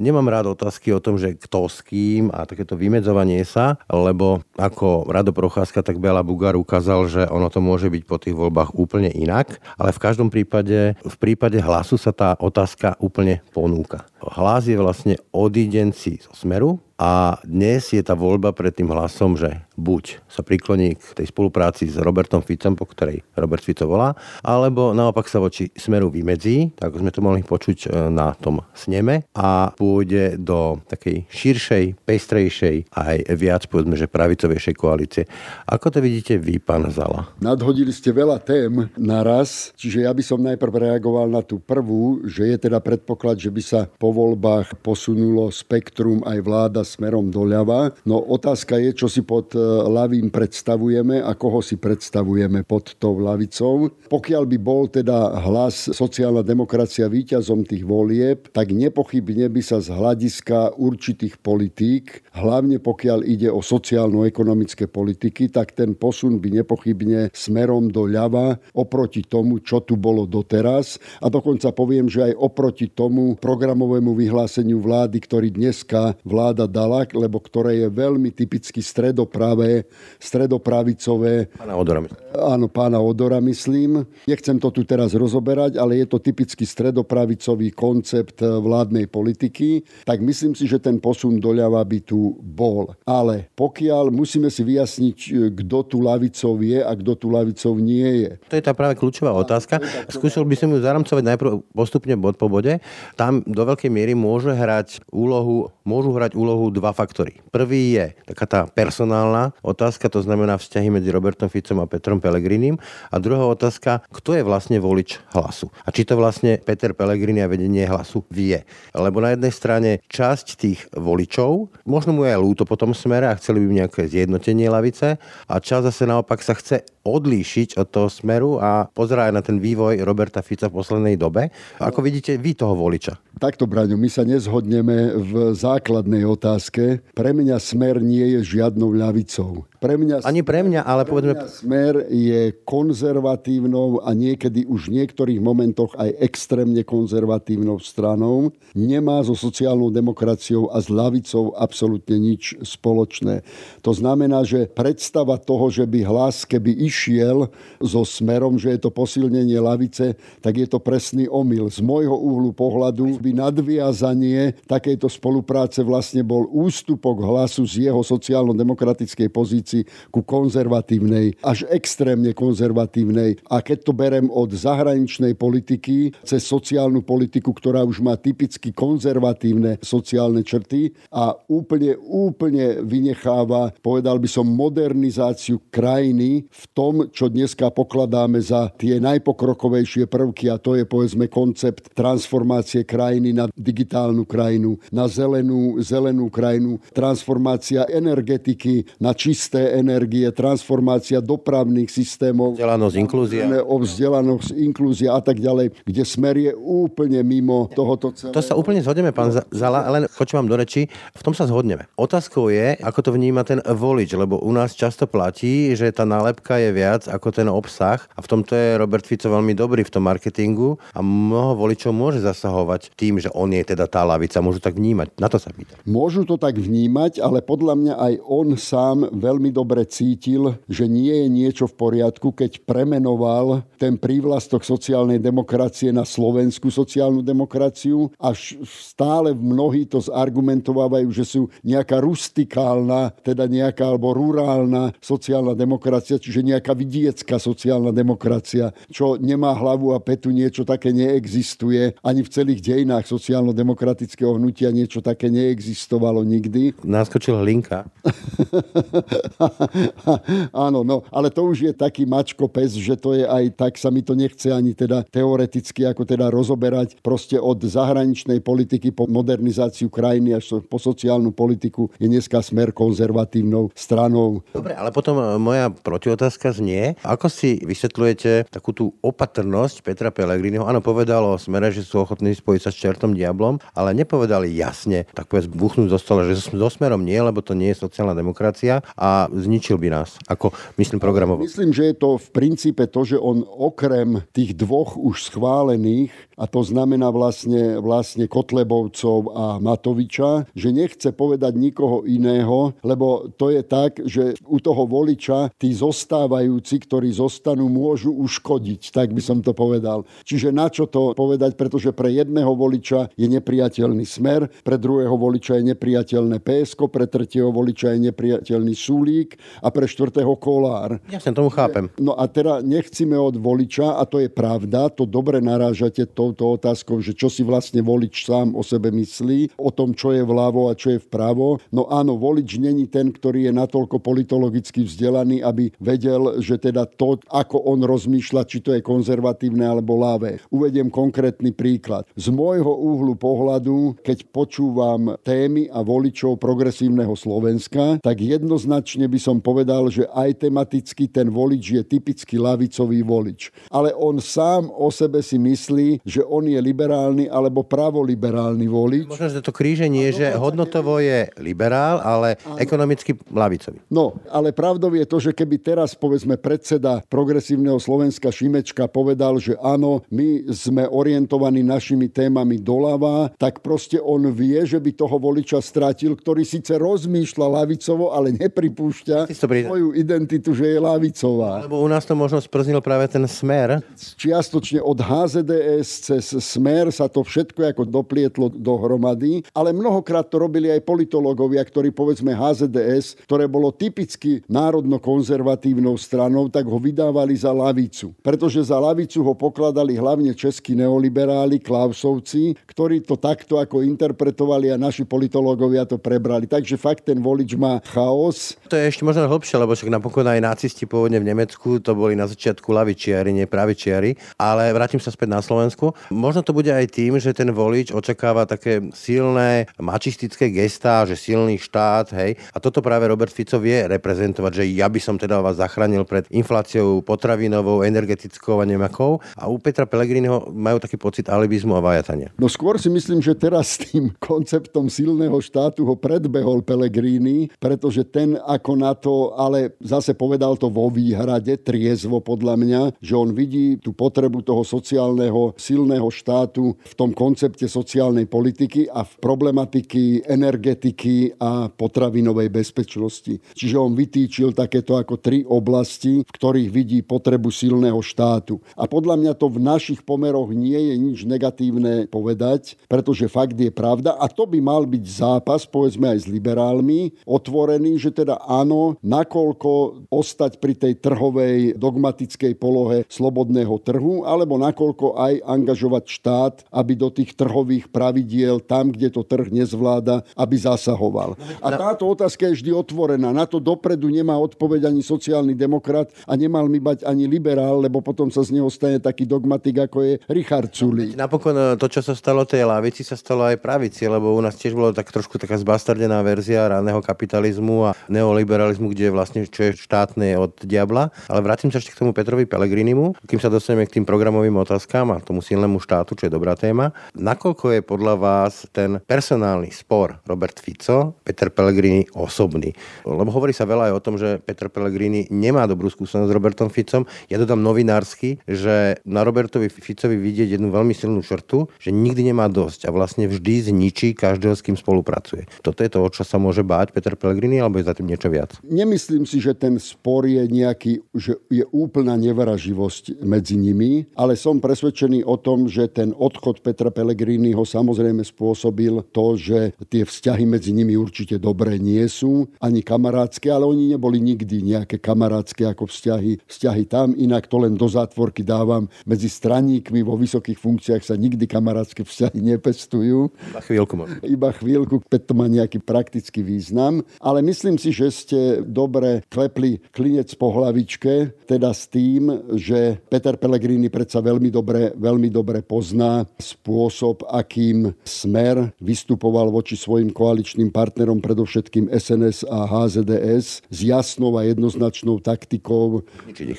Nemám 0.00 0.32
rád 0.32 0.56
otázky 0.56 0.96
o 0.96 1.04
tom, 1.04 1.20
že 1.20 1.36
kto 1.36 1.68
s 1.68 1.84
kým 1.84 2.32
a 2.32 2.48
takéto 2.48 2.72
vymedzovanie 2.72 3.44
sa, 3.44 3.76
lebo 3.84 4.40
ako 4.56 5.04
Rado 5.12 5.36
Procházka, 5.36 5.84
tak 5.84 6.00
Bela 6.00 6.24
Bugar 6.24 6.56
ukázal, 6.56 7.04
že 7.12 7.22
ono 7.28 7.52
to 7.52 7.60
môže 7.60 7.92
byť 7.92 8.02
po 8.08 8.16
tých 8.16 8.32
voľbách 8.32 8.72
úplne 8.80 9.12
inak, 9.12 9.60
ale 9.76 9.92
v 9.92 10.00
každom 10.00 10.32
prípade, 10.32 10.96
v 10.96 11.16
prípade 11.20 11.60
hlasu 11.60 12.00
sa 12.00 12.16
tá 12.16 12.32
otázka 12.40 12.96
úplne 12.96 13.44
ponúka. 13.52 14.08
Hlas 14.24 14.72
je 14.72 14.80
vlastne 14.80 15.20
odídenci 15.36 16.24
zo 16.24 16.32
smeru, 16.32 16.80
a 17.00 17.40
dnes 17.48 17.96
je 17.96 18.04
tá 18.04 18.12
voľba 18.12 18.52
pred 18.52 18.76
tým 18.76 18.92
hlasom, 18.92 19.32
že 19.32 19.64
buď 19.80 20.20
sa 20.28 20.44
prikloní 20.44 21.00
k 21.00 21.16
tej 21.16 21.32
spolupráci 21.32 21.88
s 21.88 21.96
Robertom 21.96 22.44
Ficom, 22.44 22.76
po 22.76 22.84
ktorej 22.84 23.24
Robert 23.32 23.64
Fico 23.64 23.88
volá, 23.88 24.12
alebo 24.44 24.92
naopak 24.92 25.24
sa 25.24 25.40
voči 25.40 25.72
smeru 25.72 26.12
vymedzí, 26.12 26.76
tak 26.76 26.92
sme 27.00 27.08
to 27.08 27.24
mohli 27.24 27.40
počuť 27.40 27.88
e, 27.88 28.12
na 28.12 28.36
tom 28.36 28.60
sneme 28.76 29.24
a 29.32 29.72
pôjde 29.72 30.36
do 30.36 30.76
takej 30.92 31.24
širšej, 31.32 31.84
pestrejšej 32.04 32.76
aj 32.92 33.16
viac, 33.32 33.64
povedzme, 33.72 33.96
že 33.96 34.04
pravicovejšej 34.04 34.74
koalície. 34.76 35.24
Ako 35.64 35.88
to 35.88 36.04
vidíte 36.04 36.36
vy, 36.36 36.60
pán 36.60 36.84
Zala? 36.92 37.32
Nadhodili 37.40 37.96
ste 37.96 38.12
veľa 38.12 38.36
tém 38.44 38.92
naraz, 39.00 39.72
čiže 39.80 40.04
ja 40.04 40.12
by 40.12 40.20
som 40.20 40.44
najprv 40.44 40.92
reagoval 40.92 41.32
na 41.32 41.40
tú 41.40 41.56
prvú, 41.56 42.28
že 42.28 42.44
je 42.52 42.68
teda 42.68 42.76
predpoklad, 42.84 43.40
že 43.40 43.48
by 43.48 43.62
sa 43.64 43.80
po 43.96 44.12
voľbách 44.12 44.76
posunulo 44.84 45.48
spektrum 45.48 46.20
aj 46.28 46.38
vláda 46.44 46.84
smerom 46.90 47.30
doľava. 47.30 47.94
No 48.02 48.18
otázka 48.18 48.82
je, 48.82 48.90
čo 48.90 49.06
si 49.06 49.22
pod 49.22 49.54
e, 49.54 49.62
ľavým 49.86 50.34
predstavujeme 50.34 51.22
a 51.22 51.30
koho 51.38 51.62
si 51.62 51.78
predstavujeme 51.78 52.66
pod 52.66 52.98
tou 52.98 53.22
ľavicou. 53.22 53.94
Pokiaľ 54.10 54.42
by 54.50 54.58
bol 54.58 54.90
teda 54.90 55.38
hlas 55.46 55.86
sociálna 55.94 56.42
demokracia 56.42 57.06
víťazom 57.06 57.62
tých 57.62 57.86
volieb, 57.86 58.50
tak 58.50 58.74
nepochybne 58.74 59.46
by 59.46 59.62
sa 59.62 59.78
z 59.78 59.94
hľadiska 59.94 60.74
určitých 60.74 61.38
politík, 61.38 62.26
hlavne 62.34 62.82
pokiaľ 62.82 63.22
ide 63.22 63.48
o 63.52 63.62
sociálno-ekonomické 63.62 64.90
politiky, 64.90 65.52
tak 65.52 65.76
ten 65.76 65.94
posun 65.94 66.40
by 66.40 66.64
nepochybne 66.64 67.30
smerom 67.36 67.92
doľava 67.92 68.58
oproti 68.72 69.22
tomu, 69.22 69.60
čo 69.60 69.84
tu 69.84 70.00
bolo 70.00 70.24
doteraz. 70.24 70.96
A 71.20 71.28
dokonca 71.28 71.68
poviem, 71.74 72.08
že 72.08 72.32
aj 72.32 72.34
oproti 72.40 72.88
tomu 72.88 73.36
programovému 73.36 74.16
vyhláseniu 74.16 74.80
vlády, 74.80 75.20
ktorý 75.20 75.52
dneska 75.52 76.16
vláda 76.24 76.64
dá 76.64 76.79
dala, 76.80 77.04
lebo 77.12 77.36
ktoré 77.36 77.84
je 77.84 77.88
veľmi 77.92 78.32
typicky 78.32 78.80
stredopravé, 78.80 79.84
stredopravicové. 80.16 81.52
Pána 81.52 81.76
Odora. 81.76 82.00
Áno, 82.32 82.72
pána 82.72 82.96
Odora 83.04 83.36
myslím. 83.44 84.08
Nechcem 84.24 84.56
to 84.56 84.72
tu 84.72 84.88
teraz 84.88 85.12
rozoberať, 85.12 85.76
ale 85.76 86.00
je 86.00 86.06
to 86.08 86.16
typicky 86.16 86.64
stredopravicový 86.64 87.76
koncept 87.76 88.40
vládnej 88.40 89.10
politiky, 89.10 89.84
tak 90.08 90.24
myslím 90.24 90.56
si, 90.56 90.64
že 90.64 90.80
ten 90.80 90.96
posun 90.96 91.36
doľava 91.36 91.84
by 91.84 91.98
tu 92.00 92.38
bol. 92.40 92.96
Ale 93.04 93.52
pokiaľ 93.52 94.08
musíme 94.08 94.48
si 94.48 94.64
vyjasniť, 94.64 95.18
kto 95.52 95.78
tu 95.84 95.98
lavicov 96.00 96.54
je 96.62 96.80
a 96.80 96.92
kto 96.94 97.12
tu 97.18 97.26
lavicov 97.28 97.74
nie 97.76 98.24
je. 98.24 98.30
To 98.48 98.56
je 98.56 98.64
tá 98.64 98.72
práve 98.72 98.96
kľúčová 98.96 99.34
otázka. 99.34 99.82
Skúsil 100.08 100.46
by 100.46 100.56
som 100.56 100.70
ju 100.70 100.78
zaramcovať 100.80 101.24
najprv 101.26 101.50
postupne 101.74 102.14
bod 102.16 102.38
po 102.38 102.46
bode. 102.48 102.78
Tam 103.18 103.42
do 103.44 103.62
veľkej 103.66 103.90
miery 103.90 104.14
môže 104.14 104.54
hrať 104.54 105.02
úlohu, 105.10 105.74
môžu 105.90 106.14
hrať 106.14 106.38
úlohu 106.38 106.70
dva 106.70 106.94
faktory. 106.94 107.42
Prvý 107.50 107.98
je 107.98 108.14
taká 108.30 108.46
tá 108.46 108.60
personálna 108.70 109.50
otázka, 109.66 110.06
to 110.06 110.22
znamená 110.22 110.54
vzťahy 110.54 110.94
medzi 110.94 111.10
Robertom 111.10 111.50
Ficom 111.50 111.82
a 111.82 111.90
Petrom 111.90 112.22
Pelegrinim. 112.22 112.78
A 113.10 113.18
druhá 113.18 113.42
otázka, 113.50 114.06
kto 114.14 114.38
je 114.38 114.46
vlastne 114.46 114.78
volič 114.78 115.18
hlasu. 115.34 115.74
A 115.82 115.90
či 115.90 116.06
to 116.06 116.14
vlastne 116.14 116.62
Peter 116.62 116.94
Pelegrini 116.94 117.42
a 117.42 117.50
vedenie 117.50 117.82
hlasu 117.90 118.22
vie. 118.30 118.62
Lebo 118.94 119.18
na 119.18 119.34
jednej 119.34 119.50
strane 119.50 119.90
časť 120.06 120.46
tých 120.54 120.86
voličov, 120.94 121.82
možno 121.82 122.14
mu 122.14 122.22
je 122.22 122.38
aj 122.38 122.40
lúto 122.40 122.62
po 122.62 122.78
tom 122.78 122.94
smere 122.94 123.26
a 123.26 123.38
chceli 123.40 123.66
by 123.66 123.82
nejaké 123.82 124.06
zjednotenie 124.06 124.70
lavice 124.70 125.18
a 125.50 125.54
časť 125.58 125.90
zase 125.90 126.06
naopak 126.06 126.38
sa 126.44 126.54
chce 126.54 126.86
odlíšiť 127.00 127.80
od 127.80 127.88
toho 127.88 128.08
smeru 128.12 128.60
a 128.60 128.84
pozerá 128.92 129.32
aj 129.32 129.34
na 129.34 129.42
ten 129.42 129.56
vývoj 129.56 130.04
Roberta 130.04 130.44
Fica 130.44 130.68
v 130.68 130.76
poslednej 130.76 131.16
dobe. 131.16 131.48
Ako 131.80 132.04
vidíte 132.04 132.36
vy 132.36 132.52
toho 132.52 132.76
voliča? 132.76 133.16
Takto, 133.40 133.64
Braňo, 133.64 133.96
my 133.96 134.12
sa 134.12 134.20
nezhodneme 134.20 135.16
v 135.16 135.56
základnej 135.56 136.28
otázke. 136.28 137.00
Pre 137.16 137.30
mňa 137.32 137.56
smer 137.56 137.96
nie 138.04 138.36
je 138.36 138.60
žiadnou 138.60 138.92
ľavicou. 138.92 139.64
Pre 139.80 139.96
mňa, 139.96 140.28
Ani 140.28 140.44
pre 140.44 140.60
mňa, 140.60 140.84
ale 140.84 141.08
pre 141.08 141.10
povedzme... 141.16 141.40
Mňa 141.40 141.48
smer 141.48 141.94
je 142.12 142.52
konzervatívnou 142.68 144.04
a 144.04 144.12
niekedy 144.12 144.68
už 144.68 144.92
v 144.92 145.00
niektorých 145.00 145.40
momentoch 145.40 145.96
aj 145.96 146.20
extrémne 146.20 146.84
konzervatívnou 146.84 147.80
stranou. 147.80 148.52
Nemá 148.76 149.24
so 149.24 149.32
sociálnou 149.32 149.88
demokraciou 149.88 150.68
a 150.68 150.84
s 150.84 150.92
ľavicou 150.92 151.56
absolútne 151.56 152.20
nič 152.20 152.60
spoločné. 152.60 153.40
To 153.80 153.96
znamená, 153.96 154.44
že 154.44 154.68
predstava 154.68 155.40
toho, 155.40 155.72
že 155.72 155.88
by 155.88 156.04
hlas, 156.04 156.44
keby 156.44 156.76
išiel 156.84 157.48
so 157.80 158.04
smerom, 158.04 158.60
že 158.60 158.76
je 158.76 158.84
to 158.84 158.92
posilnenie 158.92 159.56
lavice, 159.56 160.12
tak 160.44 160.60
je 160.60 160.68
to 160.68 160.76
presný 160.76 161.24
omyl. 161.24 161.72
Z 161.72 161.80
môjho 161.80 162.20
úhlu 162.20 162.52
pohľadu 162.52 163.16
by 163.16 163.32
nadviazanie 163.32 164.60
takejto 164.68 165.08
spolupráce 165.08 165.80
vlastne 165.80 166.20
bol 166.20 166.44
ústupok 166.52 167.24
hlasu 167.24 167.64
z 167.64 167.88
jeho 167.88 168.04
sociálno-demokratickej 168.04 169.32
pozície 169.32 169.68
tendencii 169.70 170.10
ku 170.10 170.26
konzervatívnej, 170.26 171.38
až 171.46 171.66
extrémne 171.70 172.34
konzervatívnej. 172.34 173.38
A 173.46 173.62
keď 173.62 173.78
to 173.86 173.92
berem 173.94 174.26
od 174.28 174.50
zahraničnej 174.50 175.38
politiky 175.38 176.10
cez 176.26 176.42
sociálnu 176.46 177.06
politiku, 177.06 177.54
ktorá 177.54 177.86
už 177.86 178.02
má 178.02 178.18
typicky 178.18 178.74
konzervatívne 178.74 179.78
sociálne 179.80 180.42
črty 180.42 180.90
a 181.14 181.36
úplne, 181.46 181.94
úplne 182.02 182.82
vynecháva, 182.82 183.70
povedal 183.78 184.18
by 184.18 184.28
som, 184.28 184.46
modernizáciu 184.50 185.62
krajiny 185.70 186.50
v 186.50 186.64
tom, 186.74 187.06
čo 187.14 187.30
dneska 187.30 187.70
pokladáme 187.70 188.42
za 188.42 188.74
tie 188.74 188.98
najpokrokovejšie 188.98 190.10
prvky 190.10 190.50
a 190.50 190.58
to 190.58 190.74
je 190.74 190.84
povedzme 190.84 191.30
koncept 191.30 191.94
transformácie 191.94 192.82
krajiny 192.82 193.30
na 193.30 193.46
digitálnu 193.54 194.26
krajinu, 194.26 194.80
na 194.90 195.06
zelenú, 195.06 195.78
zelenú 195.78 196.32
krajinu, 196.32 196.82
transformácia 196.90 197.86
energetiky 197.86 198.88
na 198.98 199.12
čisté 199.20 199.59
energie, 199.76 200.26
transformácia 200.32 201.20
dopravných 201.20 201.90
systémov. 201.92 202.56
Vzdelanosť, 202.56 202.94
inklúzia. 202.96 203.44
Vzdelanosť, 203.64 204.48
inklúzia 204.56 205.16
a 205.16 205.20
tak 205.20 205.40
ďalej, 205.40 205.72
kde 205.84 206.02
smer 206.04 206.34
je 206.40 206.52
úplne 206.56 207.20
mimo 207.20 207.68
tohoto 207.72 208.14
celého. 208.14 208.36
To 208.36 208.42
sa 208.44 208.54
úplne 208.56 208.80
zhodneme, 208.80 209.12
pán 209.12 209.32
Zala, 209.52 209.84
len 209.92 210.08
choďme 210.08 210.44
vám 210.44 210.48
do 210.48 210.56
reči, 210.56 210.88
v 210.88 211.22
tom 211.22 211.36
sa 211.36 211.44
zhodneme. 211.44 211.90
Otázkou 211.98 212.48
je, 212.48 212.80
ako 212.80 213.00
to 213.04 213.10
vníma 213.12 213.44
ten 213.44 213.60
volič, 213.60 214.14
lebo 214.16 214.40
u 214.40 214.50
nás 214.54 214.72
často 214.72 215.04
platí, 215.04 215.76
že 215.76 215.92
tá 215.92 216.08
nálepka 216.08 216.56
je 216.56 216.70
viac 216.72 217.02
ako 217.10 217.28
ten 217.34 217.48
obsah 217.50 218.00
a 218.14 218.20
v 218.22 218.30
tomto 218.30 218.54
je 218.54 218.78
Robert 218.78 219.04
Fico 219.04 219.28
veľmi 219.28 219.52
dobrý 219.52 219.84
v 219.84 219.92
tom 219.92 220.06
marketingu 220.06 220.78
a 220.94 221.02
mnoho 221.02 221.58
voličov 221.58 221.92
môže 221.92 222.22
zasahovať 222.22 222.94
tým, 222.94 223.18
že 223.18 223.28
on 223.34 223.50
je 223.50 223.62
teda 223.66 223.90
tá 223.90 224.06
lavica, 224.06 224.38
môžu 224.38 224.62
tak 224.62 224.78
vnímať. 224.78 225.18
Na 225.18 225.26
to 225.26 225.36
sa 225.36 225.50
pýta. 225.50 225.76
Môžu 225.84 226.22
to 226.22 226.38
tak 226.38 226.56
vnímať, 226.56 227.18
ale 227.18 227.42
podľa 227.42 227.74
mňa 227.76 227.94
aj 227.98 228.12
on 228.22 228.54
sám 228.54 229.10
veľmi 229.10 229.49
dobre 229.50 229.84
cítil, 229.86 230.58
že 230.66 230.88
nie 230.88 231.12
je 231.12 231.28
niečo 231.28 231.64
v 231.68 231.76
poriadku, 231.76 232.32
keď 232.32 232.62
premenoval 232.64 233.66
ten 233.76 234.00
prívlastok 234.00 234.62
sociálnej 234.62 235.20
demokracie 235.20 235.90
na 235.90 236.08
slovenskú 236.08 236.72
sociálnu 236.72 237.20
demokraciu. 237.20 238.10
Až 238.16 238.62
stále 238.66 239.36
mnohí 239.36 239.86
to 239.86 240.00
zargumentovávajú, 240.00 241.08
že 241.12 241.24
sú 241.26 241.42
nejaká 241.62 242.00
rustikálna, 242.00 243.12
teda 243.22 243.50
nejaká 243.50 243.90
alebo 243.90 244.14
rurálna 244.14 244.94
sociálna 245.02 245.58
demokracia, 245.58 246.20
čiže 246.20 246.46
nejaká 246.46 246.72
vidiecká 246.72 247.36
sociálna 247.36 247.90
demokracia, 247.90 248.70
čo 248.88 249.18
nemá 249.18 249.52
hlavu 249.56 249.92
a 249.92 249.98
petu, 250.00 250.30
niečo 250.30 250.62
také 250.62 250.94
neexistuje. 250.94 251.98
Ani 252.00 252.22
v 252.22 252.32
celých 252.32 252.60
dejinách 252.62 253.08
sociálno-demokratického 253.08 254.36
hnutia 254.36 254.70
niečo 254.70 255.02
také 255.02 255.28
neexistovalo 255.28 256.22
nikdy. 256.22 256.76
Naskočil 256.86 257.40
hlinka. 257.40 257.88
Áno, 260.66 260.84
no, 260.84 261.02
ale 261.08 261.32
to 261.32 261.46
už 261.48 261.58
je 261.70 261.72
taký 261.72 262.04
mačko 262.04 262.46
pes, 262.46 262.76
že 262.76 262.94
to 262.96 263.16
je 263.16 263.24
aj 263.24 263.56
tak, 263.56 263.72
sa 263.80 263.88
mi 263.88 264.04
to 264.04 264.12
nechce 264.12 264.46
ani 264.52 264.76
teda 264.76 265.04
teoreticky 265.08 265.88
ako 265.88 266.04
teda 266.04 266.28
rozoberať 266.28 267.00
proste 267.00 267.40
od 267.40 267.60
zahraničnej 267.60 268.44
politiky 268.44 268.92
po 268.92 269.08
modernizáciu 269.08 269.88
krajiny 269.88 270.36
až 270.36 270.60
po 270.68 270.76
sociálnu 270.76 271.32
politiku 271.32 271.88
je 271.96 272.06
dneska 272.10 272.42
smer 272.44 272.74
konzervatívnou 272.74 273.72
stranou. 273.72 274.44
Dobre, 274.52 274.76
ale 274.76 274.92
potom 274.92 275.16
e, 275.16 275.24
moja 275.40 275.72
protiotázka 275.72 276.52
znie, 276.52 276.98
ako 277.00 277.32
si 277.32 277.62
vysvetľujete 277.64 278.52
takú 278.52 278.74
tú 278.76 278.92
opatrnosť 279.00 279.80
Petra 279.86 280.12
Pellegriniho? 280.12 280.66
Áno, 280.66 280.84
povedal 280.84 281.24
o 281.24 281.40
smere, 281.40 281.72
že 281.72 281.86
sú 281.86 282.02
ochotní 282.02 282.36
spojiť 282.36 282.60
sa 282.60 282.70
s 282.70 282.80
čertom 282.80 283.16
diablom, 283.16 283.62
ale 283.72 283.96
nepovedali 283.96 284.52
jasne, 284.52 285.06
tak 285.14 285.30
povedz, 285.30 285.48
buchnúť 285.48 285.94
zo 285.96 285.98
že 286.26 286.50
so 286.50 286.68
smerom 286.68 287.06
nie, 287.06 287.16
lebo 287.16 287.40
to 287.40 287.54
nie 287.54 287.72
je 287.72 287.82
sociálna 287.86 288.12
demokracia 288.12 288.82
a 288.98 289.29
zničil 289.32 289.78
by 289.78 289.88
nás, 289.90 290.18
ako 290.26 290.50
myslím 290.76 290.98
programovo. 290.98 291.42
Myslím, 291.42 291.70
že 291.70 291.90
je 291.90 291.96
to 291.96 292.18
v 292.18 292.28
princípe 292.30 292.84
to, 292.90 293.06
že 293.06 293.16
on 293.16 293.46
okrem 293.46 294.26
tých 294.34 294.54
dvoch 294.58 294.98
už 294.98 295.30
schválených, 295.30 296.12
a 296.40 296.48
to 296.48 296.64
znamená 296.64 297.12
vlastne, 297.12 297.76
vlastne 297.84 298.24
Kotlebovcov 298.24 299.18
a 299.36 299.44
Matoviča, 299.60 300.48
že 300.56 300.72
nechce 300.72 301.12
povedať 301.12 301.52
nikoho 301.52 302.08
iného, 302.08 302.72
lebo 302.80 303.28
to 303.36 303.52
je 303.52 303.60
tak, 303.60 304.00
že 304.08 304.40
u 304.48 304.56
toho 304.56 304.88
voliča 304.88 305.52
tí 305.60 305.76
zostávajúci, 305.76 306.80
ktorí 306.88 307.12
zostanú, 307.12 307.68
môžu 307.68 308.16
uškodiť, 308.16 308.88
tak 308.88 309.12
by 309.12 309.20
som 309.20 309.44
to 309.44 309.52
povedal. 309.52 310.08
Čiže 310.24 310.48
na 310.48 310.72
čo 310.72 310.88
to 310.88 311.12
povedať, 311.12 311.60
pretože 311.60 311.92
pre 311.92 312.08
jedného 312.08 312.56
voliča 312.56 313.12
je 313.20 313.28
nepriateľný 313.28 314.08
smer, 314.08 314.48
pre 314.64 314.80
druhého 314.80 315.12
voliča 315.12 315.60
je 315.60 315.76
nepriateľné 315.76 316.40
PSK, 316.40 316.88
pre 316.88 317.04
tretieho 317.04 317.52
voliča 317.52 317.92
je 317.92 318.08
nepriateľný 318.08 318.72
Sulík 319.20 319.36
a 319.60 319.68
pre 319.68 319.84
štvrtého 319.84 320.32
Kolár. 320.40 320.96
Ja 321.12 321.20
som 321.20 321.36
tomu 321.36 321.52
chápem. 321.52 321.92
No 322.00 322.16
a 322.16 322.24
teda 322.24 322.64
nechcíme 322.64 323.16
od 323.20 323.36
voliča, 323.36 324.00
a 324.00 324.08
to 324.08 324.16
je 324.16 324.32
pravda, 324.32 324.88
to 324.88 325.04
dobre 325.04 325.44
narážate 325.44 326.08
touto 326.08 326.56
otázkou, 326.56 327.04
že 327.04 327.12
čo 327.12 327.28
si 327.28 327.44
vlastne 327.44 327.84
volič 327.84 328.24
sám 328.24 328.56
o 328.56 328.64
sebe 328.64 328.88
myslí, 328.88 329.60
o 329.60 329.68
tom, 329.68 329.92
čo 329.92 330.16
je 330.16 330.24
vľavo 330.24 330.72
a 330.72 330.76
čo 330.76 330.96
je 330.96 331.00
vpravo. 331.04 331.60
No 331.68 331.84
áno, 331.92 332.16
volič 332.16 332.56
není 332.56 332.88
ten, 332.88 333.12
ktorý 333.12 333.50
je 333.50 333.52
natoľko 333.52 334.00
politologicky 334.00 334.88
vzdelaný, 334.88 335.44
aby 335.44 335.68
vedel, 335.76 336.40
že 336.40 336.56
teda 336.56 336.88
to, 336.88 337.20
ako 337.28 337.60
on 337.68 337.84
rozmýšľa, 337.84 338.48
či 338.48 338.64
to 338.64 338.72
je 338.72 338.80
konzervatívne 338.80 339.68
alebo 339.68 340.00
láve. 340.00 340.40
Uvediem 340.48 340.88
konkrétny 340.88 341.52
príklad. 341.52 342.08
Z 342.16 342.32
môjho 342.32 342.72
úhlu 342.72 343.12
pohľadu, 343.12 344.00
keď 344.00 344.24
počúvam 344.32 345.20
témy 345.20 345.68
a 345.68 345.84
voličov 345.84 346.40
progresívneho 346.40 347.12
Slovenska, 347.12 348.00
tak 348.00 348.22
jednoznačne 348.30 348.99
by 349.06 349.20
som 349.20 349.36
povedal, 349.38 349.86
že 349.92 350.08
aj 350.10 350.48
tematicky 350.48 351.06
ten 351.06 351.28
volič 351.28 351.64
je 351.76 351.82
typický 351.84 352.40
lavicový 352.40 353.00
volič. 353.04 353.52
Ale 353.68 353.92
on 353.94 354.18
sám 354.18 354.68
o 354.72 354.88
sebe 354.88 355.20
si 355.20 355.36
myslí, 355.36 356.02
že 356.02 356.24
on 356.24 356.48
je 356.48 356.58
liberálny 356.58 357.28
alebo 357.28 357.62
pravoliberálny 357.62 358.66
volič. 358.66 359.06
Možno, 359.06 359.28
že 359.30 359.44
to 359.44 359.54
kríženie, 359.54 360.10
že 360.10 360.34
hodnotovo 360.36 360.98
je 360.98 361.30
liberál, 361.38 362.00
ale 362.02 362.36
ekonomicky 362.56 363.16
lavicový. 363.30 363.78
No, 363.92 364.16
ale 364.28 364.50
pravdou 364.50 364.92
je 364.96 365.06
to, 365.06 365.20
že 365.20 365.30
keby 365.36 365.60
teraz, 365.60 365.94
povedzme, 365.94 366.40
predseda 366.40 367.04
progresívneho 367.06 367.78
Slovenska 367.78 368.32
Šimečka 368.32 368.88
povedal, 368.90 369.36
že 369.38 369.54
áno, 369.60 370.02
my 370.08 370.50
sme 370.50 370.88
orientovaní 370.88 371.62
našimi 371.62 372.08
témami 372.10 372.58
doľava, 372.58 373.30
tak 373.36 373.60
proste 373.60 374.00
on 374.00 374.32
vie, 374.32 374.58
že 374.64 374.80
by 374.80 374.90
toho 374.96 375.16
voliča 375.20 375.60
stratil, 375.62 376.16
ktorý 376.16 376.42
síce 376.42 376.74
rozmýšľa 376.74 377.46
lavicovo, 377.62 378.10
ale 378.10 378.32
nepripúšťa 378.34 378.89
svoju 378.92 379.94
identitu, 379.94 380.54
že 380.54 380.66
je 380.70 380.78
lavicová. 380.80 381.66
Lebo 381.66 381.82
u 381.82 381.88
nás 381.88 382.06
to 382.06 382.14
možno 382.14 382.40
sprznil 382.40 382.80
práve 382.80 383.10
ten 383.10 383.26
smer. 383.28 383.82
Čiastočne 384.16 384.80
od 384.80 384.98
HZDS 385.00 385.88
cez 386.06 386.24
smer 386.40 386.88
sa 386.94 387.10
to 387.10 387.26
všetko 387.26 387.74
ako 387.74 387.82
doplietlo 387.84 388.48
dohromady, 388.54 389.44
ale 389.52 389.74
mnohokrát 389.76 390.24
to 390.26 390.40
robili 390.40 390.72
aj 390.72 390.86
politológovia, 390.86 391.60
ktorí 391.60 391.92
povedzme 391.92 392.32
HZDS, 392.32 393.26
ktoré 393.28 393.44
bolo 393.50 393.74
typicky 393.74 394.40
národno-konzervatívnou 394.48 395.98
stranou, 396.00 396.48
tak 396.48 396.64
ho 396.64 396.78
vydávali 396.80 397.36
za 397.36 397.52
lavicu. 397.52 398.16
Pretože 398.24 398.64
za 398.64 398.80
lavicu 398.80 399.20
ho 399.20 399.36
pokladali 399.36 400.00
hlavne 400.00 400.32
českí 400.32 400.72
neoliberáli, 400.72 401.60
Klausovci, 401.60 402.56
ktorí 402.64 403.04
to 403.04 403.20
takto 403.20 403.60
ako 403.60 403.84
interpretovali 403.84 404.72
a 404.72 404.80
naši 404.80 405.04
politológovia 405.04 405.84
to 405.84 406.00
prebrali. 406.00 406.48
Takže 406.48 406.80
fakt 406.80 407.04
ten 407.04 407.20
volič 407.20 407.52
má 407.60 407.84
chaos. 407.92 408.56
To 408.72 408.76
je 408.79 408.79
ešte 408.88 409.04
možno 409.04 409.28
hlbšie, 409.28 409.60
lebo 409.60 409.76
však 409.76 409.92
napokon 409.92 410.24
aj 410.24 410.40
nacisti 410.40 410.88
pôvodne 410.88 411.20
v 411.20 411.28
Nemecku 411.28 411.82
to 411.82 411.92
boli 411.92 412.16
na 412.16 412.24
začiatku 412.24 412.70
lavičiari, 412.72 413.34
nie 413.34 413.44
pravičiari. 413.44 414.38
Ale 414.40 414.72
vrátim 414.72 415.02
sa 415.02 415.12
späť 415.12 415.28
na 415.34 415.40
Slovensku. 415.44 415.92
Možno 416.08 416.40
to 416.40 416.54
bude 416.54 416.70
aj 416.70 416.86
tým, 416.94 417.18
že 417.18 417.34
ten 417.34 417.50
volič 417.50 417.90
očakáva 417.90 418.46
také 418.46 418.80
silné 418.94 419.66
mačistické 419.76 420.54
gestá, 420.54 421.02
že 421.04 421.18
silný 421.18 421.58
štát, 421.58 422.14
hej. 422.14 422.38
A 422.54 422.62
toto 422.62 422.78
práve 422.80 423.10
Robert 423.10 423.34
Fico 423.34 423.58
vie 423.58 423.84
reprezentovať, 423.90 424.62
že 424.62 424.64
ja 424.70 424.86
by 424.86 425.00
som 425.02 425.18
teda 425.18 425.42
vás 425.42 425.58
zachránil 425.58 426.06
pred 426.06 426.28
infláciou 426.30 427.02
potravinovou, 427.02 427.82
energetickou 427.82 428.62
a 428.62 428.68
nemakou. 428.68 429.18
A 429.34 429.50
u 429.50 429.58
Petra 429.58 429.88
Pellegriniho 429.88 430.54
majú 430.54 430.78
taký 430.78 430.94
pocit 430.94 431.26
alibizmu 431.26 431.74
a 431.74 431.82
vajatania. 431.82 432.30
No 432.38 432.46
skôr 432.46 432.78
si 432.78 432.86
myslím, 432.86 433.18
že 433.18 433.34
teraz 433.34 433.74
s 433.74 433.90
tým 433.90 434.14
konceptom 434.22 434.86
silného 434.86 435.38
štátu 435.42 435.82
ho 435.88 435.98
predbehol 435.98 436.62
Pellegrini, 436.62 437.50
pretože 437.58 438.04
ten 438.06 438.36
ako 438.36 438.69
na 438.74 438.92
to, 438.94 439.32
ale 439.38 439.74
zase 439.80 440.12
povedal 440.14 440.58
to 440.58 440.68
vo 440.68 440.90
výhrade, 440.90 441.56
triezvo 441.60 442.18
podľa 442.18 442.54
mňa, 442.58 442.82
že 443.00 443.14
on 443.14 443.30
vidí 443.32 443.78
tú 443.78 443.94
potrebu 443.94 444.42
toho 444.42 444.66
sociálneho 444.66 445.54
silného 445.56 446.06
štátu 446.10 446.74
v 446.76 446.94
tom 446.94 447.10
koncepte 447.14 447.66
sociálnej 447.66 448.26
politiky 448.26 448.90
a 448.90 449.06
v 449.06 449.12
problematiky 449.22 450.26
energetiky 450.26 451.38
a 451.38 451.70
potravinovej 451.70 452.48
bezpečnosti. 452.50 453.38
Čiže 453.54 453.76
on 453.78 453.94
vytýčil 453.94 454.52
takéto 454.52 454.98
ako 454.98 455.16
tri 455.20 455.42
oblasti, 455.46 456.26
v 456.26 456.30
ktorých 456.30 456.70
vidí 456.70 456.98
potrebu 457.00 457.48
silného 457.52 457.98
štátu. 458.00 458.58
A 458.74 458.86
podľa 458.90 459.16
mňa 459.20 459.32
to 459.36 459.46
v 459.48 459.62
našich 459.62 460.00
pomeroch 460.02 460.50
nie 460.50 460.76
je 460.76 460.94
nič 460.96 461.18
negatívne 461.24 462.10
povedať, 462.10 462.76
pretože 462.90 463.30
fakt 463.30 463.56
je 463.56 463.70
pravda 463.70 464.16
a 464.18 464.26
to 464.26 464.44
by 464.44 464.58
mal 464.58 464.82
byť 464.84 465.04
zápas, 465.06 465.64
povedzme 465.68 466.10
aj 466.10 466.24
s 466.24 466.26
liberálmi, 466.26 467.14
otvorený, 467.24 468.00
že 468.00 468.10
teda 468.10 468.40
áno, 468.60 469.00
nakoľko 469.00 470.04
ostať 470.12 470.60
pri 470.60 470.76
tej 470.76 471.00
trhovej 471.00 471.74
dogmatickej 471.80 472.52
polohe 472.60 473.08
slobodného 473.08 473.74
trhu, 473.80 474.28
alebo 474.28 474.60
nakoľko 474.60 475.16
aj 475.16 475.34
angažovať 475.44 476.04
štát, 476.06 476.54
aby 476.68 476.92
do 476.94 477.08
tých 477.08 477.32
trhových 477.34 477.88
pravidiel, 477.88 478.60
tam, 478.60 478.92
kde 478.92 479.08
to 479.08 479.24
trh 479.24 479.48
nezvláda, 479.48 480.22
aby 480.36 480.56
zasahoval. 480.60 481.34
A 481.64 481.68
táto 481.74 482.06
otázka 482.10 482.50
je 482.50 482.60
vždy 482.60 482.70
otvorená. 482.76 483.32
Na 483.32 483.48
to 483.48 483.62
dopredu 483.62 484.12
nemá 484.12 484.36
odpoveď 484.36 484.92
ani 484.92 485.00
sociálny 485.00 485.56
demokrat 485.56 486.12
a 486.28 486.36
nemal 486.36 486.68
mi 486.68 486.78
bať 486.82 487.06
ani 487.08 487.24
liberál, 487.24 487.80
lebo 487.80 488.04
potom 488.04 488.28
sa 488.28 488.44
z 488.44 488.56
neho 488.56 488.68
stane 488.68 489.00
taký 489.00 489.24
dogmatik, 489.24 489.88
ako 489.88 489.98
je 490.04 490.12
Richard 490.28 490.70
Sulík. 490.74 491.16
Napokon 491.16 491.56
e, 491.56 491.64
to, 491.80 491.86
čo 491.86 492.00
sa 492.04 492.12
stalo 492.12 492.44
tej 492.44 492.66
lavici, 492.66 493.06
sa 493.06 493.16
stalo 493.16 493.46
aj 493.46 493.62
pravici, 493.62 494.04
lebo 494.04 494.34
u 494.34 494.40
nás 494.42 494.58
tiež 494.58 494.76
bolo 494.76 494.90
tak 494.90 495.08
trošku 495.08 495.38
taká 495.40 495.56
zbastardená 495.56 496.20
verzia 496.20 496.66
raného 496.66 497.00
kapitalizmu 497.00 497.90
a 497.90 497.96
neoliberalizmu, 498.10 498.49
kde 498.50 499.08
je 499.08 499.12
vlastne 499.14 499.40
čo 499.46 499.70
je 499.70 499.78
štátne 499.78 500.34
od 500.40 500.58
diabla. 500.64 501.14
Ale 501.30 501.40
vrátim 501.44 501.70
sa 501.70 501.78
ešte 501.78 501.94
k 501.94 502.00
tomu 502.02 502.10
Petrovi 502.10 502.46
Pelegrinimu, 502.46 503.18
kým 503.26 503.38
sa 503.38 503.52
dostaneme 503.52 503.86
k 503.86 504.00
tým 504.00 504.04
programovým 504.06 504.56
otázkam 504.58 505.14
a 505.14 505.22
tomu 505.22 505.44
silnému 505.44 505.78
štátu, 505.78 506.16
čo 506.16 506.26
je 506.26 506.32
dobrá 506.32 506.56
téma. 506.56 506.90
Nakoľko 507.12 507.78
je 507.78 507.80
podľa 507.84 508.14
vás 508.16 508.66
ten 508.72 509.02
personálny 509.04 509.70
spor 509.70 510.22
Robert 510.24 510.56
Fico, 510.58 511.18
Peter 511.22 511.52
Pellegrini 511.52 512.08
osobný? 512.16 512.72
Lebo 513.04 513.28
hovorí 513.30 513.52
sa 513.52 513.68
veľa 513.68 513.90
aj 513.90 513.94
o 513.96 514.04
tom, 514.04 514.14
že 514.16 514.40
Peter 514.40 514.72
Pellegrini 514.72 515.28
nemá 515.28 515.68
dobrú 515.68 515.92
skúsenosť 515.92 516.30
s 516.30 516.34
Robertom 516.34 516.72
Ficom. 516.72 517.04
Ja 517.28 517.36
dodám 517.36 517.60
novinársky, 517.60 518.40
že 518.48 518.96
na 519.04 519.20
Robertovi 519.20 519.68
Ficovi 519.68 520.16
vidieť 520.16 520.56
jednu 520.56 520.72
veľmi 520.72 520.96
silnú 520.96 521.20
črtu, 521.20 521.68
že 521.76 521.92
nikdy 521.92 522.32
nemá 522.32 522.48
dosť 522.48 522.88
a 522.88 522.90
vlastne 522.94 523.28
vždy 523.28 523.68
zničí 523.68 524.16
každého, 524.16 524.56
s 524.56 524.64
kým 524.64 524.80
spolupracuje. 524.80 525.44
Toto 525.60 525.84
je 525.84 525.90
to, 525.92 526.00
o 526.00 526.08
čo 526.08 526.24
sa 526.24 526.40
môže 526.40 526.64
báť 526.64 526.96
Peter 526.96 527.12
Pellegrini, 527.12 527.60
alebo 527.60 527.76
je 527.76 527.84
za 527.84 527.92
tým 527.92 528.08
niečo 528.08 528.32
viac? 528.32 528.39
Nemyslím 528.64 529.24
si, 529.26 529.42
že 529.42 529.52
ten 529.56 529.76
spor 529.76 530.24
je 530.24 530.44
nejaký, 530.46 531.04
že 531.12 531.36
je 531.50 531.64
úplná 531.74 532.14
nevraživosť 532.16 533.20
medzi 533.24 533.56
nimi, 533.58 534.06
ale 534.16 534.38
som 534.38 534.62
presvedčený 534.62 535.26
o 535.26 535.36
tom, 535.36 535.66
že 535.66 535.90
ten 535.90 536.14
odchod 536.14 536.64
Petra 536.64 536.88
Pellegriniho 536.88 537.60
samozrejme 537.64 538.22
spôsobil 538.24 539.02
to, 539.10 539.26
že 539.36 539.74
tie 539.88 540.04
vzťahy 540.04 540.44
medzi 540.46 540.70
nimi 540.70 540.94
určite 540.94 541.36
dobré 541.40 541.76
nie 541.80 542.04
sú, 542.08 542.48
ani 542.62 542.84
kamarátske, 542.84 543.50
ale 543.50 543.66
oni 543.66 543.94
neboli 543.96 544.20
nikdy 544.22 544.62
nejaké 544.62 544.96
kamarátske 545.00 545.66
ako 545.66 545.88
vzťahy. 545.88 546.40
Vzťahy 546.46 546.84
tam, 546.86 547.16
inak 547.16 547.48
to 547.48 547.56
len 547.60 547.74
do 547.74 547.88
zátvorky 547.88 548.44
dávam. 548.46 548.86
Medzi 549.04 549.28
straníkmi 549.32 550.04
vo 550.04 550.14
vysokých 550.14 550.58
funkciách 550.60 551.02
sa 551.02 551.14
nikdy 551.16 551.44
kamarátske 551.48 552.04
vzťahy 552.04 552.38
nepestujú. 552.40 553.32
Iba 553.50 553.60
chvíľku 553.64 553.94
možno. 553.96 554.16
Iba 554.22 554.50
chvíľku, 554.54 555.02
keď 555.08 555.20
to 555.26 555.34
má 555.34 555.46
nejaký 555.50 555.78
praktický 555.82 556.44
význam. 556.44 557.02
Ale 557.18 557.42
myslím 557.42 557.76
si, 557.76 557.90
že 557.90 558.12
ste 558.30 558.62
dobre 558.62 559.26
klepli 559.26 559.82
klinec 559.90 560.30
po 560.38 560.54
hlavičke, 560.54 561.34
teda 561.50 561.74
s 561.74 561.90
tým, 561.90 562.30
že 562.54 563.02
Peter 563.10 563.34
Pellegrini 563.34 563.90
predsa 563.90 564.22
veľmi 564.22 564.54
dobre, 564.54 564.94
veľmi 564.94 565.26
dobre 565.26 565.66
pozná 565.66 566.22
spôsob, 566.38 567.26
akým 567.26 567.90
Smer 568.06 568.70
vystupoval 568.78 569.50
voči 569.50 569.74
svojim 569.74 570.14
koaličným 570.14 570.70
partnerom, 570.70 571.18
predovšetkým 571.18 571.90
SNS 571.90 572.46
a 572.46 572.70
HZDS, 572.70 573.66
s 573.66 573.78
jasnou 573.82 574.38
a 574.38 574.46
jednoznačnou 574.46 575.18
taktikou 575.18 576.06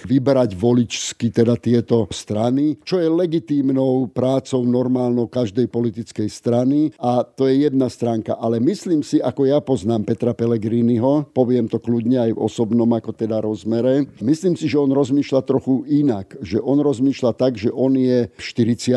vyberať 0.03 0.51
voličsky 0.59 1.31
teda 1.31 1.55
tieto 1.55 2.11
strany, 2.11 2.75
čo 2.83 2.99
je 2.99 3.07
legitímnou 3.07 4.11
prácou 4.11 4.67
normálnou 4.67 5.31
každej 5.31 5.71
politickej 5.71 6.27
strany 6.27 6.91
a 6.99 7.23
to 7.23 7.47
je 7.47 7.63
jedna 7.63 7.87
stránka. 7.87 8.35
Ale 8.35 8.59
myslím 8.59 9.07
si, 9.07 9.23
ako 9.23 9.47
ja 9.47 9.63
poznám 9.63 10.03
Petra 10.03 10.35
Pellegriniho, 10.35 11.31
poviem 11.31 11.50
to 11.67 11.81
kľudne 11.81 12.29
aj 12.29 12.31
v 12.35 12.39
osobnom 12.39 12.87
ako 12.93 13.11
teda 13.15 13.41
rozmere, 13.43 14.07
myslím 14.21 14.55
si, 14.55 14.69
že 14.69 14.79
on 14.79 14.91
rozmýšľa 14.93 15.41
trochu 15.43 15.83
inak. 15.89 16.37
Že 16.39 16.61
on 16.63 16.79
rozmýšľa 16.79 17.31
tak, 17.35 17.57
že 17.57 17.73
on 17.73 17.97
je 17.97 18.29
40 18.37 18.91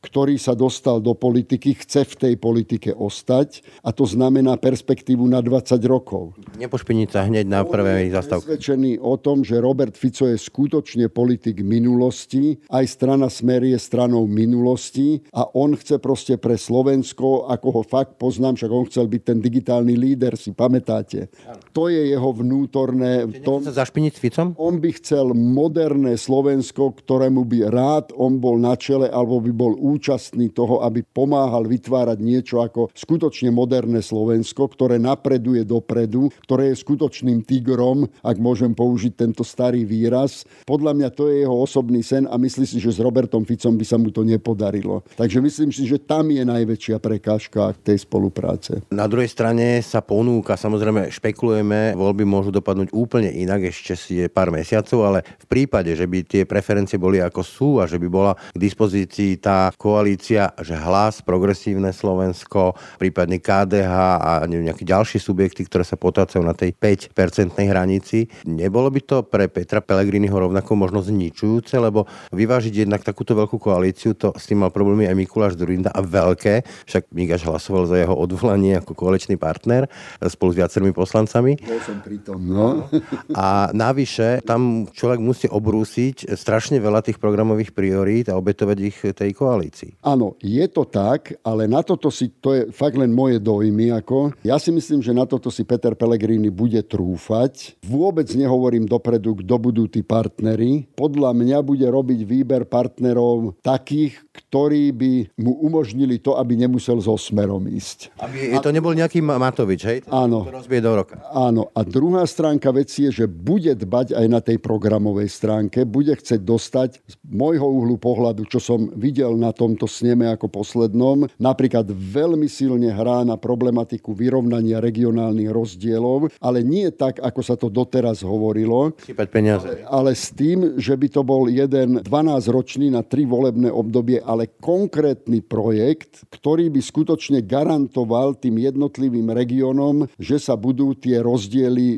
ktorý 0.00 0.36
sa 0.40 0.56
dostal 0.56 1.00
do 1.00 1.12
politiky, 1.12 1.76
chce 1.76 2.06
v 2.06 2.14
tej 2.14 2.34
politike 2.38 2.90
ostať 2.94 3.62
a 3.84 3.90
to 3.92 4.08
znamená 4.08 4.56
perspektívu 4.56 5.26
na 5.26 5.44
20 5.44 5.78
rokov. 5.84 6.34
Nepošpiniť 6.56 7.08
sa 7.10 7.26
hneď 7.26 7.46
na 7.48 7.66
prvej 7.66 8.14
zastávke. 8.14 8.54
presvedčený 8.54 9.02
o 9.02 9.14
tom, 9.18 9.42
že 9.42 9.60
Robert 9.60 9.98
Fico 9.98 10.30
je 10.30 10.38
skutočne 10.38 11.10
politik 11.10 11.60
minulosti, 11.60 12.56
aj 12.70 12.84
strana 12.86 13.28
Smer 13.28 13.66
je 13.66 13.78
stranou 13.80 14.24
minulosti 14.30 15.20
a 15.34 15.44
on 15.52 15.74
chce 15.74 15.98
proste 15.98 16.34
pre 16.38 16.54
Slovensko, 16.54 17.50
ako 17.50 17.68
ho 17.80 17.82
fakt 17.82 18.16
poznám, 18.16 18.56
však 18.56 18.70
on 18.70 18.88
chcel 18.88 19.06
byť 19.10 19.22
ten 19.22 19.38
digitálny 19.42 19.94
líder, 19.98 20.38
si 20.38 20.54
pamätáte. 20.54 21.28
To 21.74 21.83
je 21.88 22.12
jeho 22.12 22.30
vnútorné... 22.32 23.26
Tom, 23.44 23.64
sa 23.64 23.84
zašpiniť 23.84 24.12
s 24.14 24.20
Ficom? 24.20 24.48
On 24.56 24.80
by 24.80 24.90
chcel 24.96 25.36
moderné 25.36 26.16
Slovensko, 26.16 26.96
ktorému 26.96 27.44
by 27.44 27.58
rád 27.68 28.06
on 28.16 28.38
bol 28.40 28.56
na 28.56 28.78
čele 28.78 29.10
alebo 29.10 29.42
by 29.42 29.52
bol 29.52 29.72
účastný 29.76 30.50
toho, 30.54 30.80
aby 30.86 31.04
pomáhal 31.04 31.66
vytvárať 31.68 32.18
niečo 32.22 32.62
ako 32.64 32.92
skutočne 32.94 33.50
moderné 33.52 34.00
Slovensko, 34.00 34.70
ktoré 34.70 34.96
napreduje 34.96 35.66
dopredu, 35.66 36.30
ktoré 36.46 36.72
je 36.72 36.80
skutočným 36.80 37.44
tigrom, 37.44 38.08
ak 38.22 38.36
môžem 38.38 38.72
použiť 38.72 39.12
tento 39.14 39.42
starý 39.44 39.84
výraz. 39.84 40.46
Podľa 40.64 40.92
mňa 40.96 41.08
to 41.12 41.28
je 41.28 41.44
jeho 41.44 41.56
osobný 41.56 42.00
sen 42.00 42.24
a 42.30 42.34
myslí 42.38 42.64
si, 42.64 42.78
že 42.80 42.94
s 42.94 43.02
Robertom 43.02 43.44
Ficom 43.44 43.76
by 43.76 43.84
sa 43.84 43.96
mu 44.00 44.08
to 44.14 44.24
nepodarilo. 44.24 45.04
Takže 45.18 45.38
myslím 45.42 45.70
si, 45.74 45.84
že 45.84 46.00
tam 46.00 46.30
je 46.30 46.42
najväčšia 46.42 46.96
prekážka 46.98 47.76
tej 47.84 48.02
spolupráce. 48.02 48.80
Na 48.94 49.10
druhej 49.10 49.28
strane 49.28 49.82
sa 49.84 50.00
ponúka, 50.00 50.56
samozrejme 50.56 51.10
špekulujeme, 51.12 51.73
voľby 51.96 52.24
môžu 52.26 52.50
dopadnúť 52.54 52.94
úplne 52.94 53.30
inak, 53.30 53.68
ešte 53.68 53.94
si 53.94 54.22
je 54.22 54.26
pár 54.30 54.50
mesiacov, 54.54 54.98
ale 55.04 55.18
v 55.24 55.46
prípade, 55.46 55.92
že 55.94 56.06
by 56.06 56.18
tie 56.24 56.42
preferencie 56.44 56.96
boli 57.00 57.18
ako 57.20 57.40
sú 57.42 57.70
a 57.80 57.88
že 57.88 57.98
by 57.98 58.08
bola 58.08 58.32
k 58.34 58.58
dispozícii 58.58 59.38
tá 59.40 59.70
koalícia, 59.74 60.54
že 60.60 60.76
hlas, 60.76 61.20
progresívne 61.24 61.90
Slovensko, 61.90 62.76
prípadne 62.98 63.40
KDH 63.40 63.92
a 64.20 64.32
nejaké 64.46 64.84
ďalšie 64.84 65.18
subjekty, 65.18 65.64
ktoré 65.66 65.82
sa 65.82 65.96
potácajú 65.96 66.42
na 66.44 66.52
tej 66.52 66.76
5-percentnej 66.76 67.66
hranici. 67.70 68.28
Nebolo 68.44 68.92
by 68.92 69.00
to 69.04 69.16
pre 69.26 69.48
Petra 69.48 69.80
Pellegriniho 69.80 70.34
rovnako 70.34 70.76
možno 70.76 71.00
zničujúce, 71.00 71.76
lebo 71.80 72.06
vyvážiť 72.32 72.84
jednak 72.86 73.02
takúto 73.02 73.32
veľkú 73.34 73.56
koalíciu, 73.56 74.12
to 74.14 74.30
s 74.36 74.50
tým 74.50 74.62
mal 74.62 74.70
problémy 74.70 75.08
aj 75.08 75.16
Mikuláš 75.16 75.54
Durinda 75.56 75.90
a 75.90 76.04
veľké, 76.04 76.64
však 76.86 77.10
Migaš 77.14 77.46
hlasoval 77.48 77.88
za 77.88 77.96
jeho 78.00 78.14
odvolanie 78.14 78.76
ako 78.78 78.92
koaličný 78.92 79.40
partner 79.40 79.88
spolu 80.20 80.52
s 80.52 80.58
viacerými 80.60 80.92
poslancami. 80.92 81.56
Bol 81.64 81.80
som 81.80 81.98
pri 82.04 82.20
tom, 82.20 82.44
no. 82.44 82.84
A 83.32 83.72
navyše, 83.72 84.44
tam 84.44 84.84
človek 84.92 85.20
musí 85.20 85.46
obrúsiť 85.48 86.36
strašne 86.36 86.76
veľa 86.76 87.00
tých 87.00 87.16
programových 87.16 87.72
priorít 87.72 88.28
a 88.28 88.36
obetovať 88.36 88.78
ich 88.84 88.98
tej 89.00 89.30
koalícii. 89.32 90.04
Áno, 90.04 90.36
je 90.44 90.64
to 90.68 90.84
tak, 90.84 91.40
ale 91.40 91.64
na 91.64 91.80
toto 91.80 92.12
si, 92.12 92.28
to 92.28 92.52
je 92.52 92.62
fakt 92.68 93.00
len 93.00 93.12
moje 93.12 93.40
dojmy. 93.40 93.94
Ako. 93.94 94.34
Ja 94.44 94.58
si 94.60 94.74
myslím, 94.74 95.00
že 95.00 95.14
na 95.14 95.24
toto 95.24 95.48
si 95.48 95.62
Peter 95.62 95.94
Pellegrini 95.96 96.50
bude 96.50 96.80
trúfať. 96.84 97.80
Vôbec 97.86 98.26
nehovorím 98.34 98.84
dopredu, 98.84 99.40
kto 99.40 99.54
budú 99.56 99.84
tí 99.86 100.04
partnery. 100.04 100.90
Podľa 100.98 101.30
mňa 101.32 101.58
bude 101.62 101.86
robiť 101.86 102.20
výber 102.26 102.66
partnerov 102.66 103.56
takých, 103.62 104.18
ktorí 104.34 104.90
by 104.90 105.12
mu 105.38 105.62
umožnili 105.62 106.18
to, 106.18 106.34
aby 106.34 106.58
nemusel 106.58 106.98
so 106.98 107.14
smerom 107.14 107.64
ísť. 107.70 108.12
Aby 108.18 108.58
to 108.58 108.74
nebol 108.74 108.90
nejaký 108.90 109.22
Matovič, 109.22 109.80
hej? 109.86 109.98
Áno. 110.10 110.48
To 110.50 110.64
do 110.66 110.92
roka. 110.92 111.22
Áno. 111.30 111.53
A 111.62 111.86
druhá 111.86 112.26
stránka 112.26 112.74
veci 112.74 113.06
je, 113.06 113.22
že 113.22 113.26
bude 113.30 113.70
dbať 113.70 114.18
aj 114.18 114.26
na 114.26 114.40
tej 114.42 114.58
programovej 114.58 115.30
stránke, 115.30 115.86
bude 115.86 116.16
chcieť 116.16 116.40
dostať 116.42 116.90
z 117.04 117.14
môjho 117.22 117.68
uhlu 117.68 118.00
pohľadu, 118.00 118.48
čo 118.50 118.58
som 118.58 118.90
videl 118.98 119.38
na 119.38 119.54
tomto 119.54 119.86
sneme 119.86 120.26
ako 120.32 120.50
poslednom, 120.50 121.30
napríklad 121.38 121.86
veľmi 121.92 122.48
silne 122.48 122.90
hrá 122.90 123.22
na 123.22 123.38
problematiku 123.38 124.16
vyrovnania 124.16 124.80
regionálnych 124.80 125.50
rozdielov, 125.52 126.32
ale 126.40 126.64
nie 126.64 126.88
tak, 126.90 127.20
ako 127.20 127.40
sa 127.44 127.54
to 127.54 127.68
doteraz 127.68 128.24
hovorilo. 128.24 128.96
peniaze. 129.28 129.84
Ale, 129.86 130.10
ale 130.10 130.10
s 130.16 130.32
tým, 130.32 130.80
že 130.80 130.96
by 130.96 131.08
to 131.12 131.22
bol 131.22 131.46
jeden 131.46 132.00
12-ročný 132.00 132.88
na 132.90 133.04
tri 133.04 133.28
volebné 133.28 133.68
obdobie, 133.68 134.18
ale 134.24 134.48
konkrétny 134.58 135.44
projekt, 135.44 136.24
ktorý 136.32 136.72
by 136.72 136.80
skutočne 136.80 137.44
garantoval 137.44 138.38
tým 138.40 138.56
jednotlivým 138.56 139.28
regiónom, 139.28 140.08
že 140.16 140.40
sa 140.40 140.56
budú 140.56 140.96
tie 140.96 141.20
rozdiely 141.20 141.43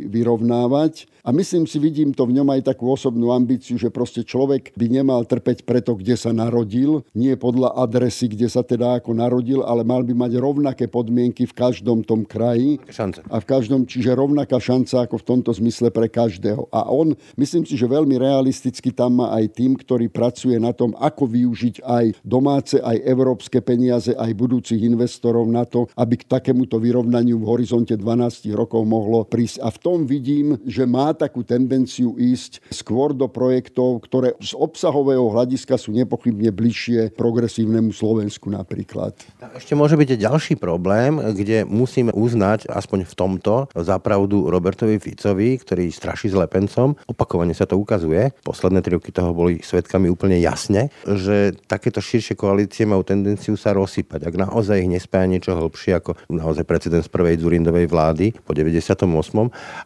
vyrovnávať 0.06 1.06
A 1.26 1.34
myslím 1.34 1.66
si, 1.66 1.82
vidím 1.82 2.14
to 2.14 2.22
v 2.22 2.38
ňom 2.38 2.54
aj 2.54 2.70
takú 2.70 2.86
osobnú 2.86 3.34
ambíciu, 3.34 3.74
že 3.74 3.90
proste 3.90 4.22
človek 4.22 4.70
by 4.78 4.86
nemal 4.86 5.26
trpeť 5.26 5.66
preto, 5.66 5.98
kde 5.98 6.14
sa 6.14 6.30
narodil, 6.30 7.02
nie 7.18 7.34
podľa 7.34 7.74
adresy, 7.82 8.30
kde 8.30 8.46
sa 8.46 8.62
teda 8.62 9.02
ako 9.02 9.10
narodil, 9.10 9.66
ale 9.66 9.82
mal 9.82 10.06
by 10.06 10.14
mať 10.14 10.38
rovnaké 10.38 10.86
podmienky 10.86 11.50
v 11.50 11.50
každom 11.50 12.06
tom 12.06 12.22
kraji. 12.22 12.78
Šance. 12.86 13.26
A 13.26 13.42
v 13.42 13.48
každom, 13.50 13.90
čiže 13.90 14.14
rovnaká 14.14 14.62
šanca 14.62 15.10
ako 15.10 15.18
v 15.18 15.26
tomto 15.26 15.50
zmysle 15.50 15.90
pre 15.90 16.06
každého. 16.06 16.70
A 16.70 16.86
on, 16.94 17.18
myslím 17.34 17.66
si, 17.66 17.74
že 17.74 17.90
veľmi 17.90 18.14
realisticky 18.22 18.94
tam 18.94 19.18
má 19.18 19.34
aj 19.34 19.58
tým, 19.58 19.74
ktorý 19.74 20.06
pracuje 20.06 20.54
na 20.62 20.70
tom, 20.70 20.94
ako 20.94 21.26
využiť 21.26 21.82
aj 21.82 22.22
domáce, 22.22 22.78
aj 22.78 23.02
európske 23.02 23.58
peniaze, 23.66 24.14
aj 24.14 24.30
budúcich 24.30 24.78
investorov 24.78 25.50
na 25.50 25.66
to, 25.66 25.90
aby 25.98 26.22
k 26.22 26.30
takémuto 26.30 26.78
vyrovnaniu 26.78 27.42
v 27.42 27.50
horizonte 27.50 27.98
12 27.98 28.46
rokov 28.54 28.86
mohlo 28.86 29.26
prísť. 29.26 29.58
A 29.66 29.74
v 29.74 29.78
tom 29.82 29.98
vidím, 30.06 30.54
že 30.62 30.86
má 30.86 31.15
takú 31.16 31.40
tendenciu 31.40 32.14
ísť 32.20 32.60
skôr 32.68 33.16
do 33.16 33.24
projektov, 33.26 34.04
ktoré 34.04 34.36
z 34.36 34.52
obsahového 34.52 35.32
hľadiska 35.32 35.80
sú 35.80 35.96
nepochybne 35.96 36.52
bližšie 36.52 37.16
progresívnemu 37.16 37.96
Slovensku 37.96 38.52
napríklad. 38.52 39.16
Ešte 39.56 39.72
môže 39.72 39.96
byť 39.96 40.20
ďalší 40.20 40.54
problém, 40.60 41.16
kde 41.32 41.64
musíme 41.64 42.12
uznať 42.12 42.68
aspoň 42.68 43.08
v 43.08 43.14
tomto 43.16 43.54
zapravdu 43.72 44.52
Robertovi 44.52 45.00
Ficovi, 45.00 45.56
ktorý 45.56 45.88
straší 45.88 46.28
s 46.28 46.36
Lepencom. 46.36 46.92
Opakovane 47.08 47.56
sa 47.56 47.64
to 47.64 47.80
ukazuje. 47.80 48.36
Posledné 48.44 48.84
tri 48.84 49.00
roky 49.00 49.08
toho 49.08 49.32
boli 49.32 49.64
svetkami 49.64 50.12
úplne 50.12 50.36
jasne, 50.36 50.92
že 51.08 51.56
takéto 51.64 52.04
širšie 52.04 52.36
koalície 52.36 52.84
majú 52.84 53.00
tendenciu 53.06 53.56
sa 53.56 53.72
rozsypať. 53.72 54.28
Ak 54.28 54.34
naozaj 54.36 54.84
ich 54.84 54.92
nespája 54.92 55.30
niečo 55.30 55.56
hĺbšie 55.56 55.96
ako 55.96 56.20
naozaj 56.28 56.68
precedens 56.68 57.08
prvej 57.08 57.40
Zurindovej 57.40 57.88
vlády 57.88 58.36
po 58.44 58.52
98. 58.52 59.06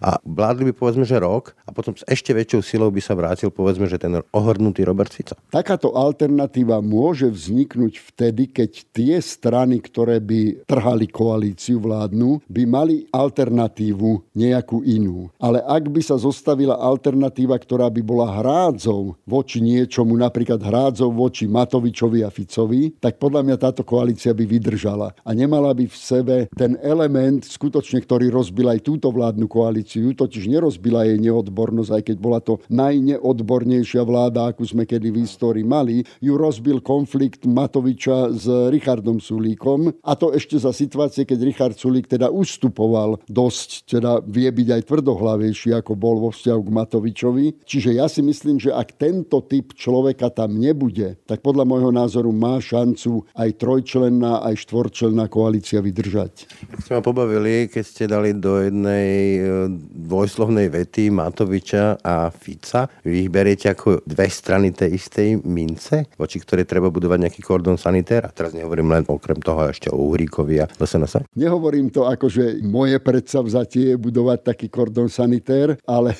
a 0.00 0.10
vládli 0.24 0.70
by 0.70 0.72
povedzme, 0.74 1.04
že 1.04 1.19
rok 1.20 1.52
a 1.68 1.70
potom 1.70 1.92
s 1.92 2.02
ešte 2.08 2.32
väčšou 2.32 2.60
silou 2.64 2.88
by 2.88 2.98
sa 3.04 3.12
vrátil 3.12 3.52
povedzme, 3.52 3.84
že 3.84 4.00
ten 4.00 4.18
ohrnutý 4.32 4.82
Robert 4.88 5.12
Fico. 5.12 5.36
Takáto 5.52 5.92
alternatíva 5.92 6.80
môže 6.80 7.28
vzniknúť 7.28 8.00
vtedy, 8.12 8.48
keď 8.48 8.70
tie 8.90 9.14
strany, 9.20 9.78
ktoré 9.84 10.18
by 10.18 10.64
trhali 10.64 11.06
koalíciu 11.06 11.78
vládnu, 11.82 12.40
by 12.48 12.62
mali 12.64 13.04
alternatívu 13.12 14.32
nejakú 14.32 14.80
inú. 14.86 15.28
Ale 15.36 15.60
ak 15.60 15.92
by 15.92 16.00
sa 16.00 16.16
zostavila 16.16 16.80
alternatíva, 16.80 17.58
ktorá 17.60 17.92
by 17.92 18.00
bola 18.00 18.30
hrádzou 18.40 19.20
voči 19.28 19.60
niečomu, 19.60 20.16
napríklad 20.16 20.58
hrádzou 20.62 21.12
voči 21.12 21.44
Matovičovi 21.44 22.24
a 22.24 22.30
Ficovi, 22.32 22.94
tak 22.96 23.20
podľa 23.20 23.44
mňa 23.44 23.56
táto 23.60 23.82
koalícia 23.84 24.32
by 24.32 24.44
vydržala. 24.46 25.12
A 25.20 25.30
nemala 25.36 25.74
by 25.74 25.84
v 25.84 25.96
sebe 25.96 26.36
ten 26.54 26.78
element 26.80 27.44
skutočne, 27.44 28.00
ktorý 28.00 28.30
rozbil 28.30 28.70
aj 28.70 28.86
túto 28.86 29.10
vládnu 29.10 29.50
koalíciu, 29.50 30.14
totiž 30.14 30.46
nerozbila 30.46 31.09
jej 31.10 31.18
neodbornosť, 31.18 31.90
aj 31.90 32.02
keď 32.06 32.16
bola 32.16 32.38
to 32.38 32.62
najneodbornejšia 32.70 34.02
vláda, 34.06 34.50
akú 34.50 34.62
sme 34.62 34.86
kedy 34.86 35.10
v 35.10 35.26
histórii 35.26 35.66
mali, 35.66 36.06
ju 36.22 36.34
rozbil 36.38 36.78
konflikt 36.80 37.44
Matoviča 37.46 38.30
s 38.30 38.46
Richardom 38.70 39.18
Sulíkom 39.18 39.90
a 40.02 40.12
to 40.14 40.30
ešte 40.30 40.56
za 40.56 40.70
situácie, 40.70 41.26
keď 41.26 41.38
Richard 41.42 41.76
Sulík 41.76 42.06
teda 42.06 42.28
ustupoval 42.30 43.22
dosť, 43.26 43.90
teda 43.90 44.22
vie 44.26 44.48
byť 44.50 44.68
aj 44.76 44.82
tvrdohlavejší, 44.86 45.74
ako 45.76 45.92
bol 45.96 46.20
vo 46.20 46.30
vzťahu 46.30 46.60
k 46.60 46.74
Matovičovi. 46.74 47.46
Čiže 47.64 47.90
ja 47.96 48.06
si 48.06 48.20
myslím, 48.20 48.60
že 48.60 48.74
ak 48.74 49.00
tento 49.00 49.40
typ 49.44 49.72
človeka 49.74 50.28
tam 50.28 50.60
nebude, 50.60 51.16
tak 51.24 51.40
podľa 51.40 51.64
môjho 51.64 51.90
názoru 51.90 52.30
má 52.30 52.60
šancu 52.60 53.24
aj 53.32 53.50
trojčlenná, 53.56 54.44
aj 54.44 54.68
štvorčlenná 54.68 55.26
koalícia 55.32 55.80
vydržať. 55.80 56.46
Sme 56.84 57.00
ma 57.00 57.02
pobavili, 57.02 57.66
keď 57.72 57.84
ste 57.84 58.04
dali 58.04 58.36
do 58.36 58.60
jednej 58.60 59.08
e, 59.36 59.40
dvojslovnej 60.06 60.68
vety 60.68 60.99
Matoviča 61.08 62.04
a 62.04 62.28
Fica. 62.28 62.84
Vy 63.00 63.24
ich 63.24 63.30
beriete 63.32 63.72
ako 63.72 64.04
dve 64.04 64.28
strany 64.28 64.76
tej 64.76 65.00
istej 65.00 65.28
mince, 65.48 66.12
voči 66.20 66.36
ktorej 66.36 66.68
treba 66.68 66.92
budovať 66.92 67.18
nejaký 67.24 67.40
kordon 67.40 67.80
sanitér. 67.80 68.28
A 68.28 68.34
teraz 68.34 68.52
nehovorím 68.52 68.92
len 68.92 69.08
okrem 69.08 69.40
toho 69.40 69.72
ešte 69.72 69.88
o 69.88 69.96
Uhríkovi 69.96 70.60
a 70.60 70.68
sa. 70.84 71.24
Nehovorím 71.38 71.88
to 71.88 72.04
ako, 72.04 72.26
že 72.28 72.60
moje 72.60 73.00
predsavzatie 73.00 73.94
je 73.94 73.96
budovať 73.96 74.52
taký 74.52 74.66
kordon 74.68 75.08
sanitér, 75.08 75.80
ale 75.86 76.18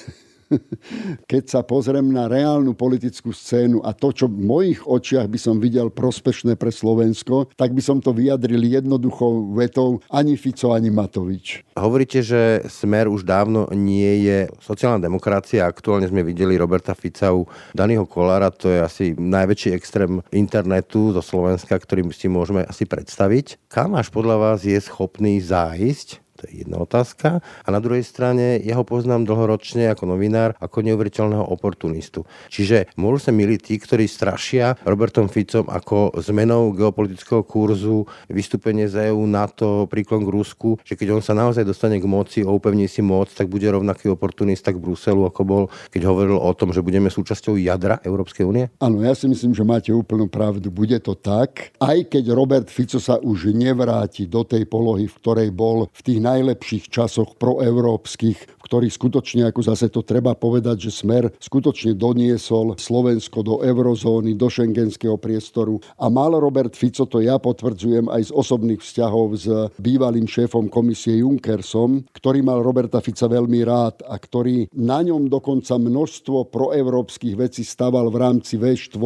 keď 1.30 1.44
sa 1.46 1.60
pozriem 1.62 2.10
na 2.10 2.26
reálnu 2.26 2.74
politickú 2.74 3.30
scénu 3.30 3.82
a 3.86 3.94
to, 3.94 4.10
čo 4.10 4.26
v 4.26 4.42
mojich 4.42 4.80
očiach 4.82 5.26
by 5.30 5.38
som 5.38 5.62
videl 5.62 5.90
prospešné 5.90 6.58
pre 6.58 6.74
Slovensko, 6.74 7.50
tak 7.54 7.74
by 7.74 7.82
som 7.82 8.02
to 8.02 8.10
vyjadril 8.10 8.62
jednoduchou 8.62 9.54
vetou 9.54 10.02
ani 10.10 10.34
Fico, 10.34 10.74
ani 10.74 10.90
Matovič. 10.90 11.62
Hovoríte, 11.78 12.20
že 12.20 12.66
Smer 12.66 13.06
už 13.06 13.22
dávno 13.22 13.70
nie 13.70 14.26
je 14.26 14.38
sociálna 14.60 15.00
demokracia. 15.00 15.66
Aktuálne 15.66 16.10
sme 16.10 16.26
videli 16.26 16.58
Roberta 16.58 16.92
Fica 16.98 17.30
u 17.30 17.46
Daniho 17.72 18.04
Kolára, 18.04 18.50
to 18.50 18.68
je 18.68 18.78
asi 18.82 19.04
najväčší 19.14 19.70
extrém 19.74 20.18
internetu 20.34 21.14
zo 21.14 21.22
Slovenska, 21.22 21.78
ktorým 21.78 22.10
si 22.10 22.26
môžeme 22.26 22.66
asi 22.66 22.84
predstaviť. 22.84 23.70
Kam 23.70 23.94
až 23.94 24.10
podľa 24.10 24.36
vás 24.36 24.60
je 24.66 24.76
schopný 24.82 25.38
zájsť 25.38 26.29
to 26.40 26.48
je 26.48 26.64
jedna 26.64 26.80
otázka. 26.80 27.44
A 27.44 27.68
na 27.68 27.84
druhej 27.84 28.00
strane 28.00 28.56
ja 28.64 28.80
ho 28.80 28.84
poznám 28.88 29.28
dlhoročne 29.28 29.92
ako 29.92 30.08
novinár, 30.08 30.56
ako 30.56 30.80
neuveriteľného 30.80 31.44
oportunistu. 31.44 32.24
Čiže 32.48 32.88
môžu 32.96 33.28
sa 33.28 33.32
miliť 33.36 33.60
tí, 33.60 33.76
ktorí 33.76 34.08
strašia 34.08 34.80
Robertom 34.88 35.28
Ficom 35.28 35.68
ako 35.68 36.16
zmenou 36.24 36.72
geopolitického 36.72 37.44
kurzu, 37.44 38.08
vystúpenie 38.32 38.88
z 38.88 39.12
EU, 39.12 39.28
NATO, 39.28 39.84
príklon 39.84 40.24
k 40.24 40.32
Rusku, 40.32 40.80
že 40.80 40.96
keď 40.96 41.20
on 41.20 41.22
sa 41.22 41.36
naozaj 41.36 41.68
dostane 41.68 42.00
k 42.00 42.08
moci, 42.08 42.40
upevní 42.40 42.88
si 42.88 43.04
moc, 43.04 43.28
tak 43.28 43.52
bude 43.52 43.68
rovnaký 43.68 44.08
oportunista 44.08 44.72
k 44.72 44.80
Bruselu, 44.80 45.28
ako 45.28 45.42
bol, 45.44 45.62
keď 45.92 46.08
hovoril 46.08 46.40
o 46.40 46.50
tom, 46.56 46.72
že 46.72 46.80
budeme 46.80 47.12
súčasťou 47.12 47.60
jadra 47.60 48.00
Európskej 48.00 48.48
únie? 48.48 48.72
Áno, 48.80 49.04
ja 49.04 49.12
si 49.12 49.28
myslím, 49.28 49.52
že 49.52 49.66
máte 49.66 49.90
úplnú 49.92 50.30
pravdu. 50.30 50.72
Bude 50.72 50.96
to 51.02 51.12
tak, 51.18 51.76
aj 51.82 52.08
keď 52.08 52.24
Robert 52.32 52.68
Fico 52.72 52.96
sa 52.96 53.20
už 53.20 53.52
nevráti 53.52 54.24
do 54.30 54.46
tej 54.46 54.64
polohy, 54.64 55.10
v 55.10 55.18
ktorej 55.18 55.48
bol 55.50 55.90
v 55.90 56.00
tých 56.00 56.20
najlepších 56.30 56.86
časoch 56.90 57.34
proeurópskych, 57.36 58.38
v 58.38 58.62
ktorých 58.62 58.94
skutočne, 58.94 59.42
ako 59.50 59.60
zase 59.66 59.90
to 59.90 60.06
treba 60.06 60.38
povedať, 60.38 60.90
že 60.90 61.02
Smer 61.02 61.32
skutočne 61.42 61.98
doniesol 61.98 62.78
Slovensko 62.78 63.42
do 63.42 63.54
eurozóny, 63.64 64.38
do 64.38 64.46
šengenského 64.46 65.18
priestoru. 65.18 65.82
A 65.98 66.06
mal 66.06 66.36
Robert 66.38 66.76
Fico, 66.78 67.08
to 67.08 67.18
ja 67.24 67.40
potvrdzujem 67.40 68.06
aj 68.06 68.30
z 68.30 68.32
osobných 68.36 68.78
vzťahov 68.84 69.26
s 69.34 69.46
bývalým 69.80 70.28
šéfom 70.28 70.70
komisie 70.70 71.24
Junckersom, 71.24 72.06
ktorý 72.14 72.44
mal 72.44 72.62
Roberta 72.62 73.02
Fica 73.02 73.26
veľmi 73.26 73.60
rád 73.66 74.06
a 74.06 74.14
ktorý 74.20 74.70
na 74.76 75.02
ňom 75.02 75.26
dokonca 75.26 75.80
množstvo 75.80 76.52
proeurópskych 76.52 77.34
vecí 77.34 77.64
staval 77.64 78.12
v 78.12 78.16
rámci 78.20 78.60
V4, 78.60 79.00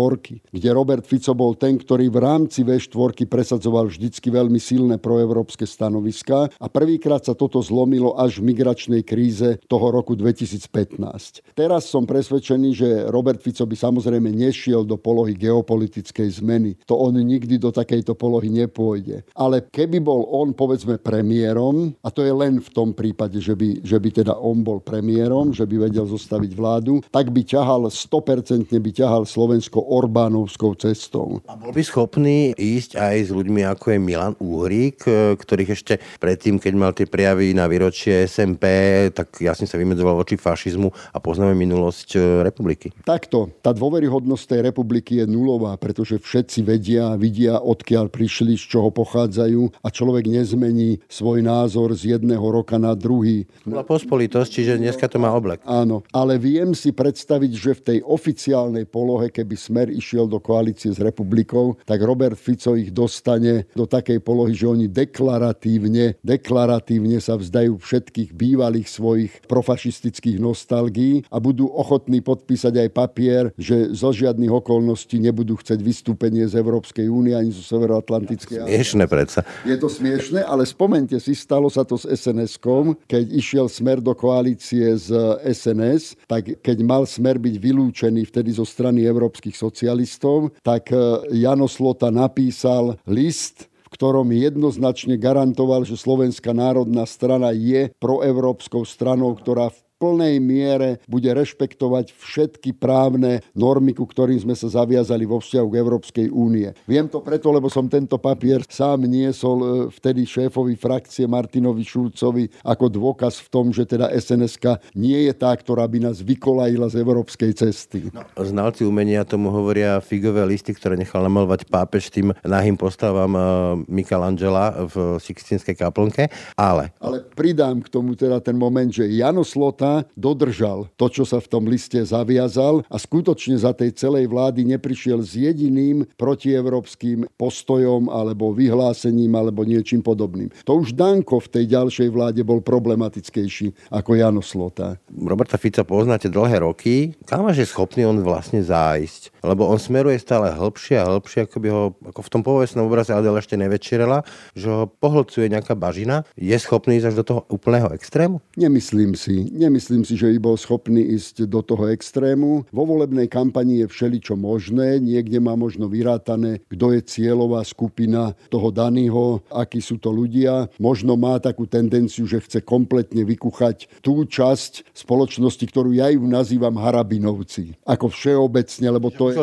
kde 0.50 0.68
Robert 0.74 1.06
Fico 1.06 1.32
bol 1.32 1.54
ten, 1.54 1.78
ktorý 1.78 2.10
v 2.10 2.18
rámci 2.20 2.66
V4 2.66 3.24
presadzoval 3.30 3.88
vždycky 3.88 4.28
veľmi 4.28 4.58
silné 4.58 4.96
proeurópske 4.98 5.62
stanoviska 5.62 6.50
a 6.50 6.66
prvýkrát 6.66 7.13
Prvýkrát 7.14 7.30
sa 7.30 7.38
toto 7.38 7.62
zlomilo 7.62 8.18
až 8.18 8.42
v 8.42 8.50
migračnej 8.50 9.06
kríze 9.06 9.62
toho 9.70 9.94
roku 9.94 10.18
2015. 10.18 11.46
Teraz 11.54 11.86
som 11.86 12.10
presvedčený, 12.10 12.68
že 12.74 12.88
Robert 13.06 13.38
Fico 13.38 13.62
by 13.62 13.76
samozrejme 13.78 14.34
nešiel 14.34 14.82
do 14.82 14.98
polohy 14.98 15.38
geopolitickej 15.38 16.42
zmeny. 16.42 16.74
To 16.90 16.98
on 16.98 17.14
nikdy 17.14 17.62
do 17.62 17.70
takejto 17.70 18.18
polohy 18.18 18.50
nepôjde. 18.50 19.22
Ale 19.38 19.62
keby 19.62 20.02
bol 20.02 20.26
on, 20.26 20.58
povedzme, 20.58 20.98
premiérom, 20.98 21.94
a 22.02 22.10
to 22.10 22.26
je 22.26 22.34
len 22.34 22.58
v 22.58 22.70
tom 22.74 22.90
prípade, 22.90 23.38
že 23.38 23.54
by, 23.54 23.86
že 23.86 23.94
by 23.94 24.10
teda 24.10 24.34
on 24.34 24.66
bol 24.66 24.82
premiérom, 24.82 25.54
že 25.54 25.70
by 25.70 25.86
vedel 25.86 26.10
zostaviť 26.10 26.50
vládu, 26.50 26.98
tak 27.14 27.30
by 27.30 27.46
ťahal 27.46 27.86
100% 27.94 28.74
by 28.74 28.90
ťahal 28.90 29.22
Slovensko 29.22 29.78
Orbánovskou 29.86 30.74
cestou. 30.74 31.38
A 31.46 31.54
bol 31.54 31.70
by 31.70 31.82
schopný 31.86 32.58
ísť 32.58 32.98
aj 32.98 33.16
s 33.22 33.30
ľuďmi 33.30 33.62
ako 33.70 33.94
je 33.94 33.98
Milan 34.02 34.34
Uhrík, 34.42 35.06
ktorých 35.38 35.78
ešte 35.78 36.02
predtým, 36.18 36.58
keď 36.58 36.72
mal 36.74 36.90
tie 36.90 37.03
tie 37.04 37.12
prijavy 37.12 37.52
na 37.52 37.68
výročie 37.68 38.24
SMP, 38.24 38.64
tak 39.12 39.36
jasne 39.44 39.68
sa 39.68 39.76
vymedzoval 39.76 40.16
voči 40.16 40.40
fašizmu 40.40 40.88
a 41.12 41.20
poznáme 41.20 41.52
minulosť 41.52 42.08
e, 42.16 42.18
republiky. 42.40 42.96
Takto, 43.04 43.52
tá 43.60 43.76
dôveryhodnosť 43.76 44.44
tej 44.56 44.60
republiky 44.72 45.20
je 45.20 45.28
nulová, 45.28 45.76
pretože 45.76 46.16
všetci 46.16 46.64
vedia, 46.64 47.12
vidia, 47.20 47.60
odkiaľ 47.60 48.08
prišli, 48.08 48.56
z 48.56 48.64
čoho 48.72 48.88
pochádzajú 48.88 49.84
a 49.84 49.88
človek 49.92 50.32
nezmení 50.32 51.04
svoj 51.12 51.44
názor 51.44 51.92
z 51.92 52.16
jedného 52.16 52.42
roka 52.48 52.80
na 52.80 52.96
druhý. 52.96 53.44
Bola 53.68 53.84
pospolitosť, 53.84 54.48
čiže 54.48 54.80
dneska 54.80 55.04
to 55.04 55.20
má 55.20 55.28
oblek. 55.36 55.60
Áno, 55.68 56.00
ale 56.08 56.40
viem 56.40 56.72
si 56.72 56.96
predstaviť, 56.96 57.52
že 57.52 57.70
v 57.76 57.84
tej 57.84 57.98
oficiálnej 58.00 58.88
polohe, 58.88 59.28
keby 59.28 59.54
Smer 59.60 59.92
išiel 59.92 60.24
do 60.24 60.40
koalície 60.40 60.88
s 60.88 60.98
republikou, 61.04 61.76
tak 61.84 62.00
Robert 62.00 62.40
Fico 62.40 62.72
ich 62.72 62.88
dostane 62.94 63.68
do 63.76 63.84
takej 63.84 64.24
polohy, 64.24 64.56
že 64.56 64.70
oni 64.70 64.86
deklaratívne, 64.88 66.22
deklaratívne 66.22 66.93
definitívne 66.94 67.18
sa 67.18 67.34
vzdajú 67.34 67.82
všetkých 67.82 68.30
bývalých 68.30 68.86
svojich 68.86 69.32
profašistických 69.50 70.38
nostalgií 70.38 71.26
a 71.26 71.42
budú 71.42 71.66
ochotní 71.66 72.22
podpísať 72.22 72.86
aj 72.86 72.88
papier, 72.94 73.42
že 73.58 73.90
zo 73.90 74.14
žiadnych 74.14 74.50
okolností 74.50 75.18
nebudú 75.18 75.58
chcieť 75.58 75.80
vystúpenie 75.82 76.46
z 76.46 76.54
Európskej 76.54 77.10
únie 77.10 77.34
ani 77.34 77.50
zo 77.50 77.66
Severoatlantickej. 77.66 78.62
Smiešne 78.62 79.10
predsa. 79.10 79.42
Je 79.66 79.74
to 79.74 79.90
smiešne, 79.90 80.46
ale 80.46 80.62
spomente 80.62 81.18
si, 81.18 81.34
stalo 81.34 81.66
sa 81.66 81.82
to 81.82 81.98
s 81.98 82.06
SNS-kom, 82.06 82.94
keď 83.10 83.24
išiel 83.34 83.66
smer 83.66 83.98
do 83.98 84.14
koalície 84.14 84.94
z 84.94 85.10
SNS, 85.42 86.30
tak 86.30 86.62
keď 86.62 86.78
mal 86.86 87.10
smer 87.10 87.42
byť 87.42 87.54
vylúčený 87.58 88.30
vtedy 88.30 88.54
zo 88.54 88.62
strany 88.62 89.02
európskych 89.02 89.58
socialistov, 89.58 90.54
tak 90.62 90.94
eh, 90.94 90.98
Jano 91.34 91.66
Slota 91.66 92.14
napísal 92.14 93.02
list 93.10 93.73
ktorom 93.94 94.34
jednoznačne 94.34 95.14
garantoval, 95.14 95.86
že 95.86 95.94
Slovenská 95.94 96.50
národná 96.50 97.06
strana 97.06 97.54
je 97.54 97.94
proevropskou 98.02 98.82
stranou, 98.82 99.38
ktorá 99.38 99.70
v 99.70 99.83
plnej 100.04 100.36
miere 100.36 101.00
bude 101.08 101.32
rešpektovať 101.32 102.12
všetky 102.12 102.76
právne 102.76 103.40
normy, 103.56 103.96
ku 103.96 104.04
ktorým 104.04 104.36
sme 104.36 104.52
sa 104.52 104.68
zaviazali 104.68 105.24
vo 105.24 105.40
vzťahu 105.40 105.68
k 105.72 105.80
Európskej 105.80 106.26
únie. 106.28 106.68
Viem 106.84 107.08
to 107.08 107.24
preto, 107.24 107.48
lebo 107.48 107.72
som 107.72 107.88
tento 107.88 108.20
papier 108.20 108.60
sám 108.68 109.08
niesol 109.08 109.58
e, 109.64 109.66
vtedy 109.88 110.28
šéfovi 110.28 110.76
frakcie 110.76 111.24
Martinovi 111.24 111.80
Šulcovi 111.80 112.52
ako 112.60 112.92
dôkaz 112.92 113.40
v 113.40 113.48
tom, 113.48 113.72
že 113.72 113.88
teda 113.88 114.12
SNSK 114.12 114.92
nie 114.92 115.24
je 115.24 115.32
tá, 115.32 115.56
ktorá 115.56 115.88
by 115.88 116.12
nás 116.12 116.20
vykolajila 116.20 116.92
z 116.92 117.00
európskej 117.00 117.56
cesty. 117.56 118.12
No, 118.12 118.20
znalci 118.36 118.84
umenia 118.84 119.24
tomu 119.24 119.48
hovoria 119.48 120.04
figové 120.04 120.44
listy, 120.44 120.76
ktoré 120.76 121.00
nechal 121.00 121.24
namalovať 121.24 121.64
pápež 121.72 122.12
tým 122.12 122.36
nahým 122.44 122.76
postavám 122.76 123.32
e, 123.32 123.40
Michelangela 123.88 124.84
v 124.84 125.16
Sixtinskej 125.16 125.80
kaplnke, 125.80 126.28
ale... 126.60 126.92
Ale 127.00 127.24
pridám 127.24 127.80
k 127.80 127.88
tomu 127.88 128.12
teda 128.12 128.44
ten 128.44 128.58
moment, 128.58 128.92
že 128.92 129.08
Jano 129.08 129.46
Slota 129.46 129.93
dodržal 130.18 130.90
to, 130.98 131.06
čo 131.06 131.22
sa 131.22 131.38
v 131.38 131.50
tom 131.50 131.70
liste 131.70 131.98
zaviazal 132.02 132.82
a 132.90 132.96
skutočne 132.98 133.54
za 133.54 133.70
tej 133.70 133.94
celej 133.94 134.26
vlády 134.26 134.66
neprišiel 134.66 135.22
s 135.22 135.38
jediným 135.38 136.08
protievropským 136.18 137.28
postojom 137.38 138.10
alebo 138.10 138.50
vyhlásením 138.50 139.30
alebo 139.38 139.62
niečím 139.62 140.00
podobným. 140.00 140.50
To 140.66 140.82
už 140.82 140.96
Danko 140.96 141.38
v 141.38 141.52
tej 141.60 141.64
ďalšej 141.70 142.08
vláde 142.10 142.42
bol 142.42 142.64
problematickejší 142.64 143.92
ako 143.92 144.10
Jano 144.16 144.42
Slota. 144.42 144.96
Roberta 145.10 145.60
Fica 145.60 145.84
poznáte 145.84 146.32
dlhé 146.32 146.64
roky. 146.64 147.12
Kam 147.28 147.46
je 147.50 147.66
schopný 147.66 148.08
on 148.08 148.22
vlastne 148.24 148.62
zájsť? 148.62 149.33
Lebo 149.44 149.68
on 149.68 149.76
smeruje 149.76 150.16
stále 150.16 150.56
hĺbšie 150.56 150.96
a 150.96 151.12
hĺbšie, 151.12 151.44
ako 151.44 151.56
by 151.60 151.68
ho 151.68 151.82
ako 152.08 152.20
v 152.24 152.32
tom 152.32 152.40
povestnom 152.40 152.88
obraze 152.88 153.12
Adel 153.12 153.36
ešte 153.36 153.60
nevečerela, 153.60 154.24
že 154.56 154.72
ho 154.72 154.88
pohlcuje 154.88 155.52
nejaká 155.52 155.76
bažina. 155.76 156.24
Je 156.40 156.56
schopný 156.56 156.96
ísť 156.96 157.12
až 157.12 157.16
do 157.20 157.24
toho 157.28 157.40
úplného 157.52 157.92
extrému? 157.92 158.40
Nemyslím 158.56 159.12
si. 159.12 159.52
Nemyslím 159.52 160.08
si, 160.08 160.16
že 160.16 160.32
by 160.32 160.38
bol 160.40 160.56
schopný 160.56 161.04
ísť 161.12 161.44
do 161.44 161.60
toho 161.60 161.92
extrému. 161.92 162.64
Vo 162.72 162.84
volebnej 162.88 163.28
kampani 163.28 163.84
je 163.84 163.86
všeličo 163.92 164.32
možné. 164.40 164.96
Niekde 164.96 165.44
má 165.44 165.52
možno 165.60 165.92
vyrátané, 165.92 166.64
kto 166.72 166.96
je 166.96 167.04
cieľová 167.04 167.60
skupina 167.68 168.32
toho 168.48 168.72
daného, 168.72 169.44
akí 169.52 169.84
sú 169.84 170.00
to 170.00 170.08
ľudia. 170.08 170.72
Možno 170.80 171.20
má 171.20 171.36
takú 171.36 171.68
tendenciu, 171.68 172.24
že 172.24 172.40
chce 172.40 172.64
kompletne 172.64 173.28
vykuchať 173.28 174.00
tú 174.00 174.24
časť 174.24 174.96
spoločnosti, 174.96 175.64
ktorú 175.68 175.92
ja 175.92 176.08
ju 176.08 176.24
nazývam 176.24 176.80
harabinovci. 176.80 177.76
Ako 177.84 178.08
všeobecne, 178.08 178.88
lebo 178.88 179.12
to 179.12 179.33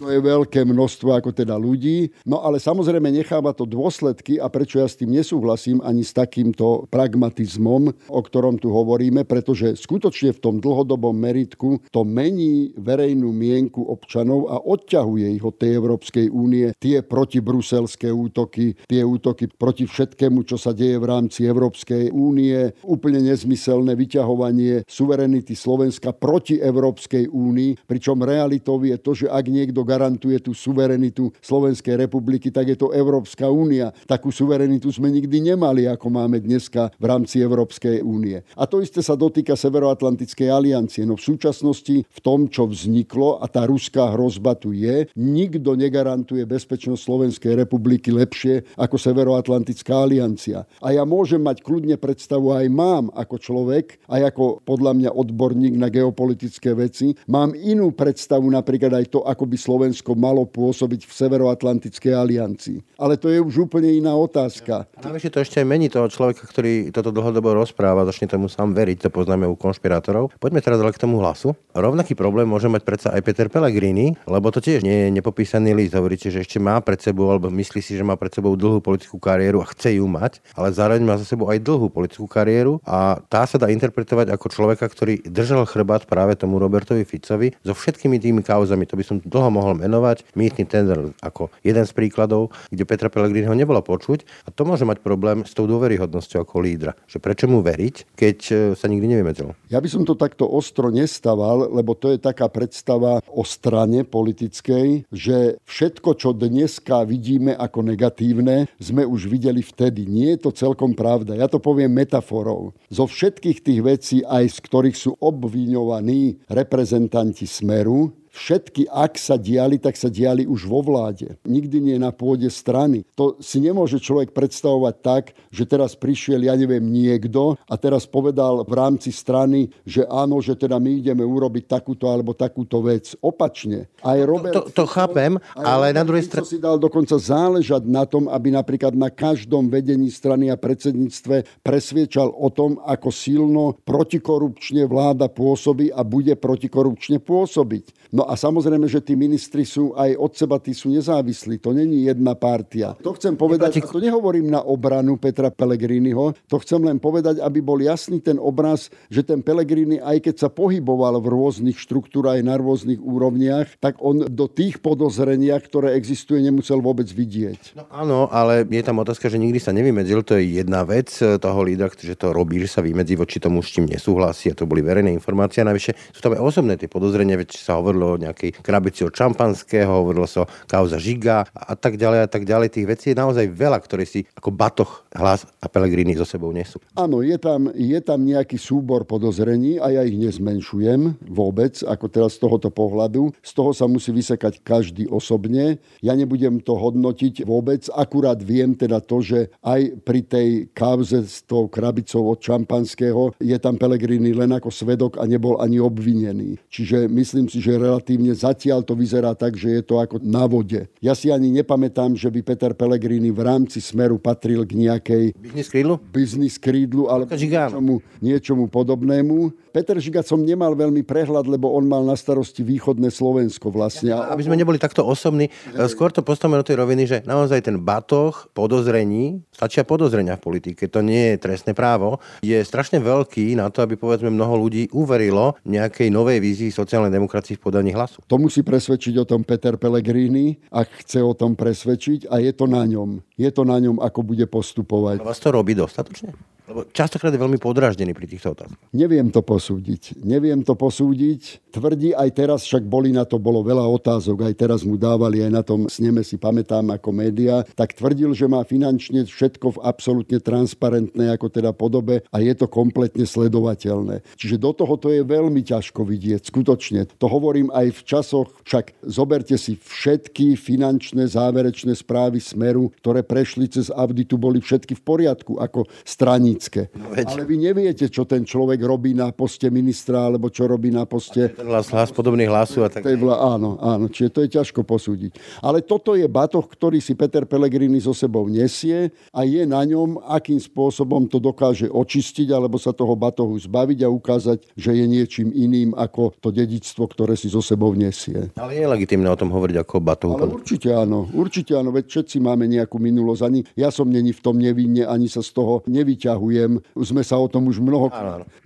to 0.00 0.10
je 0.10 0.20
veľké 0.20 0.66
množstvo 0.66 1.14
ako 1.14 1.30
teda 1.30 1.54
ľudí. 1.56 2.10
No 2.26 2.42
ale 2.42 2.58
samozrejme 2.58 3.08
necháva 3.08 3.54
to 3.54 3.64
dôsledky 3.64 4.36
a 4.42 4.50
prečo 4.50 4.82
ja 4.82 4.88
s 4.90 4.98
tým 4.98 5.14
nesúhlasím 5.14 5.78
ani 5.80 6.02
s 6.02 6.12
takýmto 6.12 6.90
pragmatizmom, 6.90 8.10
o 8.10 8.20
ktorom 8.20 8.58
tu 8.58 8.74
hovoríme, 8.74 9.24
pretože 9.24 9.78
skutočne 9.78 10.34
v 10.36 10.42
tom 10.42 10.56
dlhodobom 10.58 11.14
meritku 11.14 11.80
to 11.94 12.02
mení 12.02 12.74
verejnú 12.76 13.30
mienku 13.30 13.84
občanov 13.86 14.50
a 14.50 14.56
odťahuje 14.60 15.26
ich 15.36 15.44
od 15.44 15.54
tej 15.56 15.70
Európskej 15.76 16.26
únie 16.32 16.72
tie 16.78 17.04
protibruselské 17.04 18.08
útoky, 18.10 18.74
tie 18.88 19.02
útoky 19.04 19.50
proti 19.50 19.84
všetkému, 19.84 20.44
čo 20.46 20.56
sa 20.56 20.72
deje 20.72 20.96
v 20.96 21.08
rámci 21.08 21.44
Európskej 21.44 22.12
únie, 22.12 22.72
úplne 22.84 23.20
nezmyselné 23.24 23.92
vyťahovanie 23.96 24.88
suverenity 24.88 25.52
Slovenska 25.52 26.16
proti 26.16 26.56
Európskej 26.56 27.28
únii, 27.28 27.84
pričom 27.84 28.22
realitou 28.24 28.80
je 28.80 28.96
to, 28.96 29.12
že 29.12 29.19
ak 29.26 29.44
niekto 29.50 29.82
garantuje 29.84 30.38
tú 30.40 30.54
suverenitu 30.54 31.34
Slovenskej 31.42 31.98
republiky, 32.06 32.48
tak 32.54 32.70
je 32.72 32.76
to 32.78 32.94
Európska 32.94 33.50
únia. 33.50 33.92
Takú 34.06 34.30
suverenitu 34.30 34.88
sme 34.94 35.10
nikdy 35.10 35.52
nemali, 35.52 35.90
ako 35.90 36.06
máme 36.08 36.38
dneska 36.38 36.94
v 36.96 37.04
rámci 37.04 37.42
Európskej 37.42 38.00
únie. 38.00 38.40
A 38.54 38.64
to 38.64 38.80
isté 38.80 39.02
sa 39.02 39.18
dotýka 39.18 39.58
Severoatlantickej 39.58 40.48
aliancie. 40.48 41.02
No 41.02 41.18
v 41.18 41.26
súčasnosti 41.26 42.06
v 42.06 42.20
tom, 42.22 42.46
čo 42.46 42.70
vzniklo 42.70 43.42
a 43.42 43.50
tá 43.50 43.66
ruská 43.66 44.14
hrozba 44.14 44.54
tu 44.54 44.70
je, 44.70 45.10
nikto 45.18 45.74
negarantuje 45.74 46.46
bezpečnosť 46.46 47.00
Slovenskej 47.02 47.52
republiky 47.58 48.14
lepšie 48.14 48.76
ako 48.78 48.96
Severoatlantická 49.00 50.06
aliancia. 50.06 50.68
A 50.78 50.94
ja 50.94 51.02
môžem 51.02 51.42
mať 51.42 51.64
kľudne 51.66 51.96
predstavu, 51.98 52.54
aj 52.54 52.66
mám 52.70 53.10
ako 53.16 53.36
človek, 53.40 53.98
aj 54.06 54.30
ako 54.30 54.62
podľa 54.62 54.92
mňa 54.94 55.10
odborník 55.10 55.74
na 55.74 55.88
geopolitické 55.88 56.76
veci, 56.76 57.16
mám 57.26 57.56
inú 57.56 57.90
predstavu 57.96 58.46
napríklad 58.46 58.94
aj 58.94 59.09
to, 59.10 59.26
ako 59.26 59.44
by 59.50 59.56
Slovensko 59.58 60.14
malo 60.14 60.46
pôsobiť 60.46 61.04
v 61.04 61.12
Severoatlantickej 61.12 62.12
aliancii. 62.14 62.78
Ale 62.94 63.18
to 63.18 63.26
je 63.26 63.42
už 63.42 63.66
úplne 63.66 63.90
iná 63.90 64.14
otázka. 64.14 64.86
A 64.94 65.00
navyše 65.02 65.34
to 65.34 65.42
ešte 65.42 65.58
mení 65.66 65.90
toho 65.90 66.06
človeka, 66.06 66.46
ktorý 66.46 66.94
toto 66.94 67.10
dlhodobo 67.10 67.50
rozpráva, 67.58 68.06
začne 68.06 68.30
tomu 68.30 68.46
sám 68.46 68.70
veriť, 68.72 69.06
to 69.06 69.10
poznáme 69.10 69.50
u 69.50 69.58
konšpirátorov. 69.58 70.30
Poďme 70.38 70.62
teraz 70.62 70.78
ale 70.78 70.94
k 70.94 71.02
tomu 71.02 71.18
hlasu. 71.18 71.58
Rovnaký 71.74 72.14
problém 72.14 72.46
môže 72.46 72.70
mať 72.70 72.86
predsa 72.86 73.08
aj 73.10 73.26
Peter 73.26 73.50
Pellegrini, 73.50 74.14
lebo 74.30 74.54
to 74.54 74.62
tiež 74.62 74.86
nie 74.86 75.08
je 75.08 75.08
nepopísaný 75.10 75.74
list. 75.74 75.98
Hovoríte, 75.98 76.30
že 76.30 76.46
ešte 76.46 76.62
má 76.62 76.78
pred 76.78 77.02
sebou, 77.02 77.34
alebo 77.34 77.50
myslí 77.50 77.80
si, 77.82 77.98
že 77.98 78.06
má 78.06 78.14
pred 78.14 78.30
sebou 78.30 78.54
dlhú 78.54 78.78
politickú 78.78 79.18
kariéru 79.18 79.64
a 79.64 79.66
chce 79.74 79.98
ju 79.98 80.06
mať, 80.06 80.38
ale 80.54 80.70
zároveň 80.70 81.02
má 81.02 81.16
za 81.16 81.26
sebou 81.26 81.50
aj 81.50 81.58
dlhú 81.58 81.90
politickú 81.90 82.30
kariéru 82.30 82.78
a 82.86 83.18
tá 83.26 83.48
sa 83.48 83.56
dá 83.56 83.72
interpretovať 83.72 84.30
ako 84.30 84.46
človeka, 84.52 84.84
ktorý 84.86 85.24
držal 85.24 85.64
chrbát 85.64 86.04
práve 86.04 86.36
tomu 86.36 86.60
Robertovi 86.60 87.08
Ficovi 87.08 87.56
so 87.64 87.72
všetkými 87.72 88.20
tými 88.20 88.44
kauzami. 88.44 88.84
To 88.84 88.99
som 89.02 89.18
dlho 89.18 89.50
mohol 89.50 89.74
menovať. 89.80 90.28
Mýtny 90.38 90.68
tender 90.68 91.10
ako 91.24 91.50
jeden 91.66 91.82
z 91.82 91.92
príkladov, 91.96 92.54
kde 92.70 92.86
Petra 92.86 93.10
Pellegriniho 93.10 93.56
nebolo 93.56 93.82
počuť 93.82 94.46
a 94.46 94.54
to 94.54 94.62
môže 94.62 94.86
mať 94.86 95.02
problém 95.02 95.42
s 95.42 95.56
tou 95.56 95.66
dôveryhodnosťou 95.66 96.46
ako 96.46 96.62
lídra. 96.62 96.92
Že 97.10 97.18
prečo 97.18 97.46
mu 97.50 97.64
veriť, 97.64 98.14
keď 98.14 98.38
sa 98.78 98.86
nikdy 98.86 99.06
nevieme 99.10 99.30
ja 99.70 99.78
by 99.78 99.88
som 99.88 100.02
to 100.02 100.18
takto 100.18 100.44
ostro 100.44 100.90
nestaval, 100.90 101.70
lebo 101.70 101.94
to 101.94 102.10
je 102.10 102.18
taká 102.18 102.50
predstava 102.50 103.22
o 103.30 103.46
strane 103.46 104.02
politickej, 104.02 105.06
že 105.08 105.62
všetko, 105.64 106.18
čo 106.18 106.34
dneska 106.34 107.06
vidíme 107.06 107.54
ako 107.54 107.86
negatívne, 107.86 108.66
sme 108.82 109.06
už 109.06 109.30
videli 109.30 109.62
vtedy. 109.62 110.04
Nie 110.10 110.36
je 110.36 110.50
to 110.50 110.50
celkom 110.50 110.92
pravda. 110.98 111.38
Ja 111.38 111.46
to 111.46 111.62
poviem 111.62 111.94
metaforou. 111.94 112.74
Zo 112.90 113.06
všetkých 113.06 113.58
tých 113.62 113.80
vecí, 113.80 114.16
aj 114.26 114.44
z 114.50 114.58
ktorých 114.66 114.96
sú 114.98 115.10
obviňovaní 115.22 116.50
reprezentanti 116.50 117.46
Smeru, 117.46 118.10
všetky, 118.30 118.88
ak 118.90 119.18
sa 119.18 119.36
diali, 119.36 119.76
tak 119.76 119.98
sa 119.98 120.08
diali 120.08 120.46
už 120.46 120.66
vo 120.66 120.80
vláde. 120.80 121.36
Nikdy 121.44 121.78
nie 121.82 121.96
na 121.98 122.14
pôde 122.14 122.46
strany. 122.48 123.02
To 123.18 123.36
si 123.42 123.58
nemôže 123.58 123.98
človek 123.98 124.30
predstavovať 124.30 124.94
tak, 125.02 125.24
že 125.50 125.66
teraz 125.66 125.98
prišiel, 125.98 126.46
ja 126.46 126.54
neviem, 126.54 126.82
niekto 126.82 127.58
a 127.66 127.74
teraz 127.74 128.06
povedal 128.06 128.62
v 128.64 128.74
rámci 128.74 129.10
strany, 129.10 129.68
že 129.82 130.06
áno, 130.06 130.38
že 130.38 130.54
teda 130.54 130.78
my 130.78 131.02
ideme 131.02 131.26
urobiť 131.26 131.66
takúto 131.66 132.06
alebo 132.06 132.32
takúto 132.32 132.80
vec. 132.80 133.12
Opačne. 133.18 133.90
Aj 134.00 134.18
Robert 134.22 134.54
to, 134.54 134.62
to, 134.70 134.82
to 134.82 134.86
chápem, 134.86 135.36
ale 135.58 135.90
Robert 135.90 135.98
na 135.98 136.04
druhej 136.06 136.24
strane... 136.26 136.46
si 136.46 136.62
dal 136.62 136.78
dokonca 136.78 137.18
záležať 137.18 137.82
na 137.84 138.06
tom, 138.06 138.30
aby 138.30 138.54
napríklad 138.54 138.94
na 138.94 139.10
každom 139.10 139.68
vedení 139.68 140.08
strany 140.08 140.48
a 140.48 140.56
predsedníctve 140.56 141.62
presviečal 141.66 142.30
o 142.30 142.48
tom, 142.48 142.78
ako 142.86 143.08
silno 143.10 143.64
protikorupčne 143.84 144.86
vláda 144.86 145.28
pôsobí 145.28 145.92
a 145.92 146.00
bude 146.06 146.34
protikorupčne 146.38 147.18
pôsobiť. 147.20 148.10
No 148.10 148.26
a 148.30 148.38
samozrejme, 148.38 148.86
že 148.86 149.02
tí 149.02 149.18
ministri 149.18 149.66
sú 149.66 149.90
aj 149.98 150.14
od 150.14 150.32
seba, 150.38 150.62
tí 150.62 150.70
sú 150.70 150.86
nezávislí. 150.94 151.58
To 151.66 151.74
není 151.74 152.06
jedna 152.06 152.38
partia. 152.38 152.94
To 153.02 153.18
chcem 153.18 153.34
povedať, 153.34 153.82
a 153.82 153.90
to 153.90 153.98
nehovorím 153.98 154.54
na 154.54 154.62
obranu 154.62 155.18
Petra 155.18 155.50
Pellegriniho, 155.50 156.38
to 156.46 156.62
chcem 156.62 156.78
len 156.86 157.02
povedať, 157.02 157.42
aby 157.42 157.58
bol 157.58 157.82
jasný 157.82 158.22
ten 158.22 158.38
obraz, 158.38 158.86
že 159.10 159.26
ten 159.26 159.42
Pellegrini, 159.42 159.98
aj 159.98 160.30
keď 160.30 160.46
sa 160.46 160.48
pohyboval 160.48 161.18
v 161.18 161.26
rôznych 161.26 161.74
štruktúrach 161.74 162.38
aj 162.38 162.46
na 162.46 162.54
rôznych 162.54 163.02
úrovniach, 163.02 163.82
tak 163.82 163.98
on 163.98 164.22
do 164.30 164.46
tých 164.46 164.78
podozrenia, 164.78 165.58
ktoré 165.58 165.98
existuje, 165.98 166.38
nemusel 166.38 166.78
vôbec 166.78 167.10
vidieť. 167.10 167.74
No 167.74 167.90
áno, 167.90 168.18
ale 168.30 168.62
je 168.62 168.84
tam 168.86 169.02
otázka, 169.02 169.26
že 169.26 169.42
nikdy 169.42 169.58
sa 169.58 169.74
nevymedzil, 169.74 170.22
to 170.22 170.38
je 170.38 170.62
jedna 170.62 170.86
vec 170.86 171.10
toho 171.18 171.60
lídra, 171.66 171.90
že 171.90 172.14
to 172.14 172.30
robí, 172.30 172.62
že 172.62 172.70
sa 172.70 172.84
vymedzí 172.84 173.18
voči 173.18 173.42
tomu, 173.42 173.58
s 173.58 173.74
čím 173.74 173.90
nesúhlasí 173.90 174.52
a 174.52 174.54
to 174.54 174.70
boli 174.70 174.84
verejné 174.86 175.10
informácie. 175.10 175.64
A 175.64 175.66
navyše 175.66 175.98
sú 176.14 176.22
tam 176.22 176.38
aj 176.38 176.44
osobné 176.44 176.78
tie 176.78 176.86
podozrenia, 176.86 177.34
veď 177.34 177.58
sa 177.58 177.80
hovorilo 177.80 178.09
o 178.14 178.20
nejakej 178.20 178.58
krabici 178.62 179.06
od 179.06 179.14
šampanského, 179.14 179.90
hovorilo 179.90 180.26
sa 180.26 180.44
o 180.44 180.50
kauza 180.66 180.98
Žiga 180.98 181.46
a 181.54 181.74
tak 181.78 181.94
ďalej 181.96 182.20
a 182.26 182.28
tak 182.28 182.42
ďalej. 182.42 182.74
Tých 182.74 182.86
vecí 182.88 183.06
je 183.12 183.20
naozaj 183.20 183.46
veľa, 183.50 183.78
ktoré 183.78 184.02
si 184.06 184.26
ako 184.34 184.50
batoh 184.50 185.06
hlas 185.14 185.46
a 185.62 185.66
Pelegrini 185.70 186.14
so 186.18 186.26
sebou 186.26 186.50
nesú. 186.50 186.82
Áno, 186.98 187.22
je 187.22 187.36
tam, 187.38 187.70
je 187.70 187.98
tam 188.02 188.22
nejaký 188.26 188.58
súbor 188.58 189.06
podozrení 189.06 189.78
a 189.78 189.90
ja 189.94 190.02
ich 190.06 190.18
nezmenšujem 190.18 191.22
vôbec, 191.30 191.80
ako 191.86 192.06
teraz 192.10 192.36
z 192.36 192.46
tohoto 192.46 192.68
pohľadu. 192.70 193.34
Z 193.42 193.52
toho 193.54 193.70
sa 193.74 193.86
musí 193.86 194.10
vysekať 194.10 194.62
každý 194.62 195.06
osobne. 195.10 195.78
Ja 196.02 196.14
nebudem 196.14 196.62
to 196.62 196.74
hodnotiť 196.76 197.46
vôbec, 197.46 197.86
akurát 197.92 198.38
viem 198.40 198.74
teda 198.74 199.02
to, 199.02 199.22
že 199.22 199.52
aj 199.62 200.02
pri 200.02 200.20
tej 200.24 200.48
kauze 200.72 201.22
s 201.26 201.42
tou 201.44 201.66
krabicou 201.66 202.30
od 202.30 202.38
šampanského 202.40 203.36
je 203.38 203.56
tam 203.60 203.76
Pelegrini 203.76 204.32
len 204.32 204.54
ako 204.54 204.70
svedok 204.72 205.18
a 205.20 205.24
nebol 205.26 205.60
ani 205.60 205.78
obvinený. 205.78 206.58
Čiže 206.72 207.06
myslím 207.10 207.46
si, 207.46 207.60
že 207.60 207.76
relatívne 208.00 208.32
zatiaľ 208.32 208.80
to 208.80 208.96
vyzerá 208.96 209.36
tak, 209.36 209.60
že 209.60 209.68
je 209.68 209.82
to 209.84 210.00
ako 210.00 210.16
na 210.24 210.48
vode. 210.48 210.88
Ja 211.04 211.12
si 211.12 211.28
ani 211.28 211.52
nepamätám, 211.52 212.16
že 212.16 212.32
by 212.32 212.40
Peter 212.40 212.72
Pellegrini 212.72 213.28
v 213.28 213.44
rámci 213.44 213.84
Smeru 213.84 214.16
patril 214.16 214.64
k 214.64 214.72
nejakej... 214.72 215.24
Biznis 215.36 215.68
krídlu? 215.68 216.00
Biznis 216.08 216.56
krídlu, 216.56 217.12
ale 217.12 217.28
niečomu, 217.28 218.00
niečomu 218.24 218.64
podobnému. 218.72 219.52
Peter 219.76 220.00
Žiga 220.00 220.24
som 220.24 220.40
nemal 220.40 220.72
veľmi 220.72 221.04
prehľad, 221.04 221.44
lebo 221.44 221.70
on 221.76 221.84
mal 221.84 222.02
na 222.02 222.16
starosti 222.16 222.64
východné 222.64 223.12
Slovensko 223.12 223.68
vlastne. 223.68 224.16
Aby 224.16 224.48
sme 224.48 224.56
neboli 224.56 224.80
takto 224.80 225.04
osobní, 225.04 225.52
skôr 225.92 226.08
to 226.08 226.24
postavíme 226.24 226.56
do 226.56 226.66
tej 226.66 226.80
roviny, 226.80 227.02
že 227.04 227.18
naozaj 227.28 227.68
ten 227.68 227.76
batoh 227.76 228.48
podozrení, 228.56 229.44
stačia 229.52 229.84
podozrenia 229.84 230.40
v 230.40 230.42
politike, 230.48 230.88
to 230.88 231.04
nie 231.04 231.36
je 231.36 231.42
trestné 231.44 231.76
právo, 231.76 232.18
je 232.40 232.56
strašne 232.64 232.98
veľký 232.98 233.54
na 233.60 233.68
to, 233.68 233.84
aby 233.84 233.94
povedzme 233.94 234.32
mnoho 234.32 234.56
ľudí 234.56 234.88
uverilo 234.90 235.54
nejakej 235.68 236.08
novej 236.08 236.40
vízii 236.40 236.72
sociálnej 236.72 237.12
demokracii 237.12 237.60
v 237.60 237.62
podaní 237.62 237.89
hlasu. 237.92 238.22
To 238.26 238.36
musí 238.38 238.62
presvedčiť 238.62 239.14
o 239.20 239.24
tom 239.28 239.42
Peter 239.42 239.76
Pellegrini, 239.76 240.58
ak 240.70 241.04
chce 241.04 241.22
o 241.22 241.34
tom 241.34 241.54
presvedčiť 241.54 242.30
a 242.30 242.38
je 242.42 242.52
to 242.54 242.66
na 242.70 242.86
ňom. 242.86 243.22
Je 243.34 243.50
to 243.50 243.62
na 243.66 243.78
ňom, 243.78 243.98
ako 243.98 244.20
bude 244.22 244.46
postupovať. 244.46 245.22
A 245.22 245.28
vás 245.30 245.40
to 245.42 245.50
robí 245.50 245.74
dostatočne? 245.74 246.32
Lebo 246.70 246.86
častokrát 246.86 247.34
je 247.34 247.42
veľmi 247.42 247.58
podráždený 247.58 248.14
pri 248.14 248.30
týchto 248.30 248.54
otázkach. 248.54 248.78
Neviem 248.94 249.34
to 249.34 249.42
posúdiť. 249.42 250.22
Neviem 250.22 250.62
to 250.62 250.78
posúdiť. 250.78 251.66
Tvrdí 251.74 252.14
aj 252.14 252.30
teraz, 252.30 252.62
však 252.62 252.86
boli 252.86 253.10
na 253.10 253.26
to, 253.26 253.42
bolo 253.42 253.66
veľa 253.66 253.82
otázok, 253.90 254.46
aj 254.46 254.54
teraz 254.54 254.86
mu 254.86 254.94
dávali, 254.94 255.42
aj 255.42 255.50
na 255.50 255.66
tom 255.66 255.90
sneme 255.90 256.22
si 256.22 256.38
pamätám 256.38 256.94
ako 256.94 257.10
média, 257.10 257.66
tak 257.74 257.98
tvrdil, 257.98 258.30
že 258.38 258.46
má 258.46 258.62
finančne 258.62 259.26
všetko 259.26 259.78
v 259.78 259.82
absolútne 259.82 260.38
transparentnej 260.38 261.34
ako 261.34 261.50
teda 261.50 261.74
podobe 261.74 262.22
a 262.30 262.36
je 262.38 262.54
to 262.54 262.70
kompletne 262.70 263.26
sledovateľné. 263.26 264.22
Čiže 264.38 264.62
do 264.62 264.70
toho 264.70 264.94
to 264.94 265.10
je 265.10 265.26
veľmi 265.26 265.66
ťažko 265.66 266.06
vidieť, 266.06 266.54
skutočne. 266.54 267.10
To 267.18 267.26
hovorím 267.26 267.74
aj 267.74 267.98
v 267.98 268.00
časoch, 268.06 268.46
však 268.62 268.94
zoberte 269.10 269.58
si 269.58 269.74
všetky 269.74 270.54
finančné 270.54 271.26
záverečné 271.26 271.98
správy 271.98 272.38
Smeru, 272.38 272.94
ktoré 273.02 273.26
prešli 273.26 273.66
cez 273.66 273.90
auditu, 273.90 274.38
boli 274.38 274.62
všetky 274.62 274.94
v 274.94 275.02
poriadku 275.02 275.58
ako 275.58 275.90
straníci 276.06 276.59
politické. 276.60 276.92
No, 276.92 277.08
veď. 277.16 277.26
Ale 277.32 277.44
vy 277.48 277.56
neviete, 277.56 278.04
čo 278.12 278.28
ten 278.28 278.44
človek 278.44 278.80
robí 278.84 279.16
na 279.16 279.32
poste 279.32 279.72
ministra, 279.72 280.28
alebo 280.28 280.52
čo 280.52 280.68
robí 280.68 280.92
na 280.92 281.08
poste... 281.08 281.48
Ten 281.56 281.68
hlas, 281.68 281.88
hlas 281.88 282.12
podobný 282.12 282.44
hlasu 282.44 282.84
a 282.84 282.92
tak... 282.92 283.08
Vla, 283.16 283.56
áno, 283.56 283.80
áno, 283.80 284.12
čiže 284.12 284.28
to 284.28 284.40
je 284.44 284.48
ťažko 284.60 284.84
posúdiť. 284.84 285.40
Ale 285.64 285.80
toto 285.80 286.12
je 286.12 286.28
batoh, 286.28 286.64
ktorý 286.64 287.00
si 287.00 287.16
Peter 287.16 287.48
Pellegrini 287.48 287.98
so 288.00 288.12
sebou 288.12 288.44
nesie 288.46 289.08
a 289.32 289.40
je 289.48 289.64
na 289.64 289.80
ňom, 289.88 290.20
akým 290.28 290.60
spôsobom 290.60 291.24
to 291.26 291.40
dokáže 291.40 291.88
očistiť, 291.88 292.52
alebo 292.52 292.76
sa 292.76 292.92
toho 292.92 293.16
batohu 293.16 293.56
zbaviť 293.56 294.04
a 294.04 294.08
ukázať, 294.12 294.58
že 294.76 294.92
je 294.92 295.06
niečím 295.08 295.48
iným 295.54 295.96
ako 295.96 296.36
to 296.38 296.52
dedictvo, 296.52 297.08
ktoré 297.08 297.34
si 297.34 297.48
so 297.48 297.64
sebou 297.64 297.96
nesie. 297.96 298.52
Ale 298.56 298.76
je 298.76 298.84
legitimné 298.84 299.28
o 299.32 299.38
tom 299.38 299.48
hovoriť 299.48 299.76
ako 299.80 299.92
o 299.96 300.02
batohu. 300.02 300.34
Ale 300.36 300.52
určite 300.60 300.88
áno, 300.92 301.28
určite 301.32 301.72
áno, 301.76 301.94
veď 301.94 302.04
všetci 302.08 302.36
máme 302.42 302.68
nejakú 302.68 303.00
minulosť. 303.00 303.42
Ani 303.44 303.60
ja 303.78 303.88
som 303.92 304.08
není 304.08 304.32
v 304.34 304.42
tom 304.42 304.56
nevinne, 304.58 305.06
ani 305.06 305.30
sa 305.30 305.44
z 305.44 305.50
toho 305.54 305.82
nevyťahujem 305.86 306.49
opakujem, 306.50 306.82
sme 306.98 307.22
sa 307.22 307.38
o 307.38 307.46
tom 307.46 307.70
už 307.70 307.78
mnoho, 307.78 308.10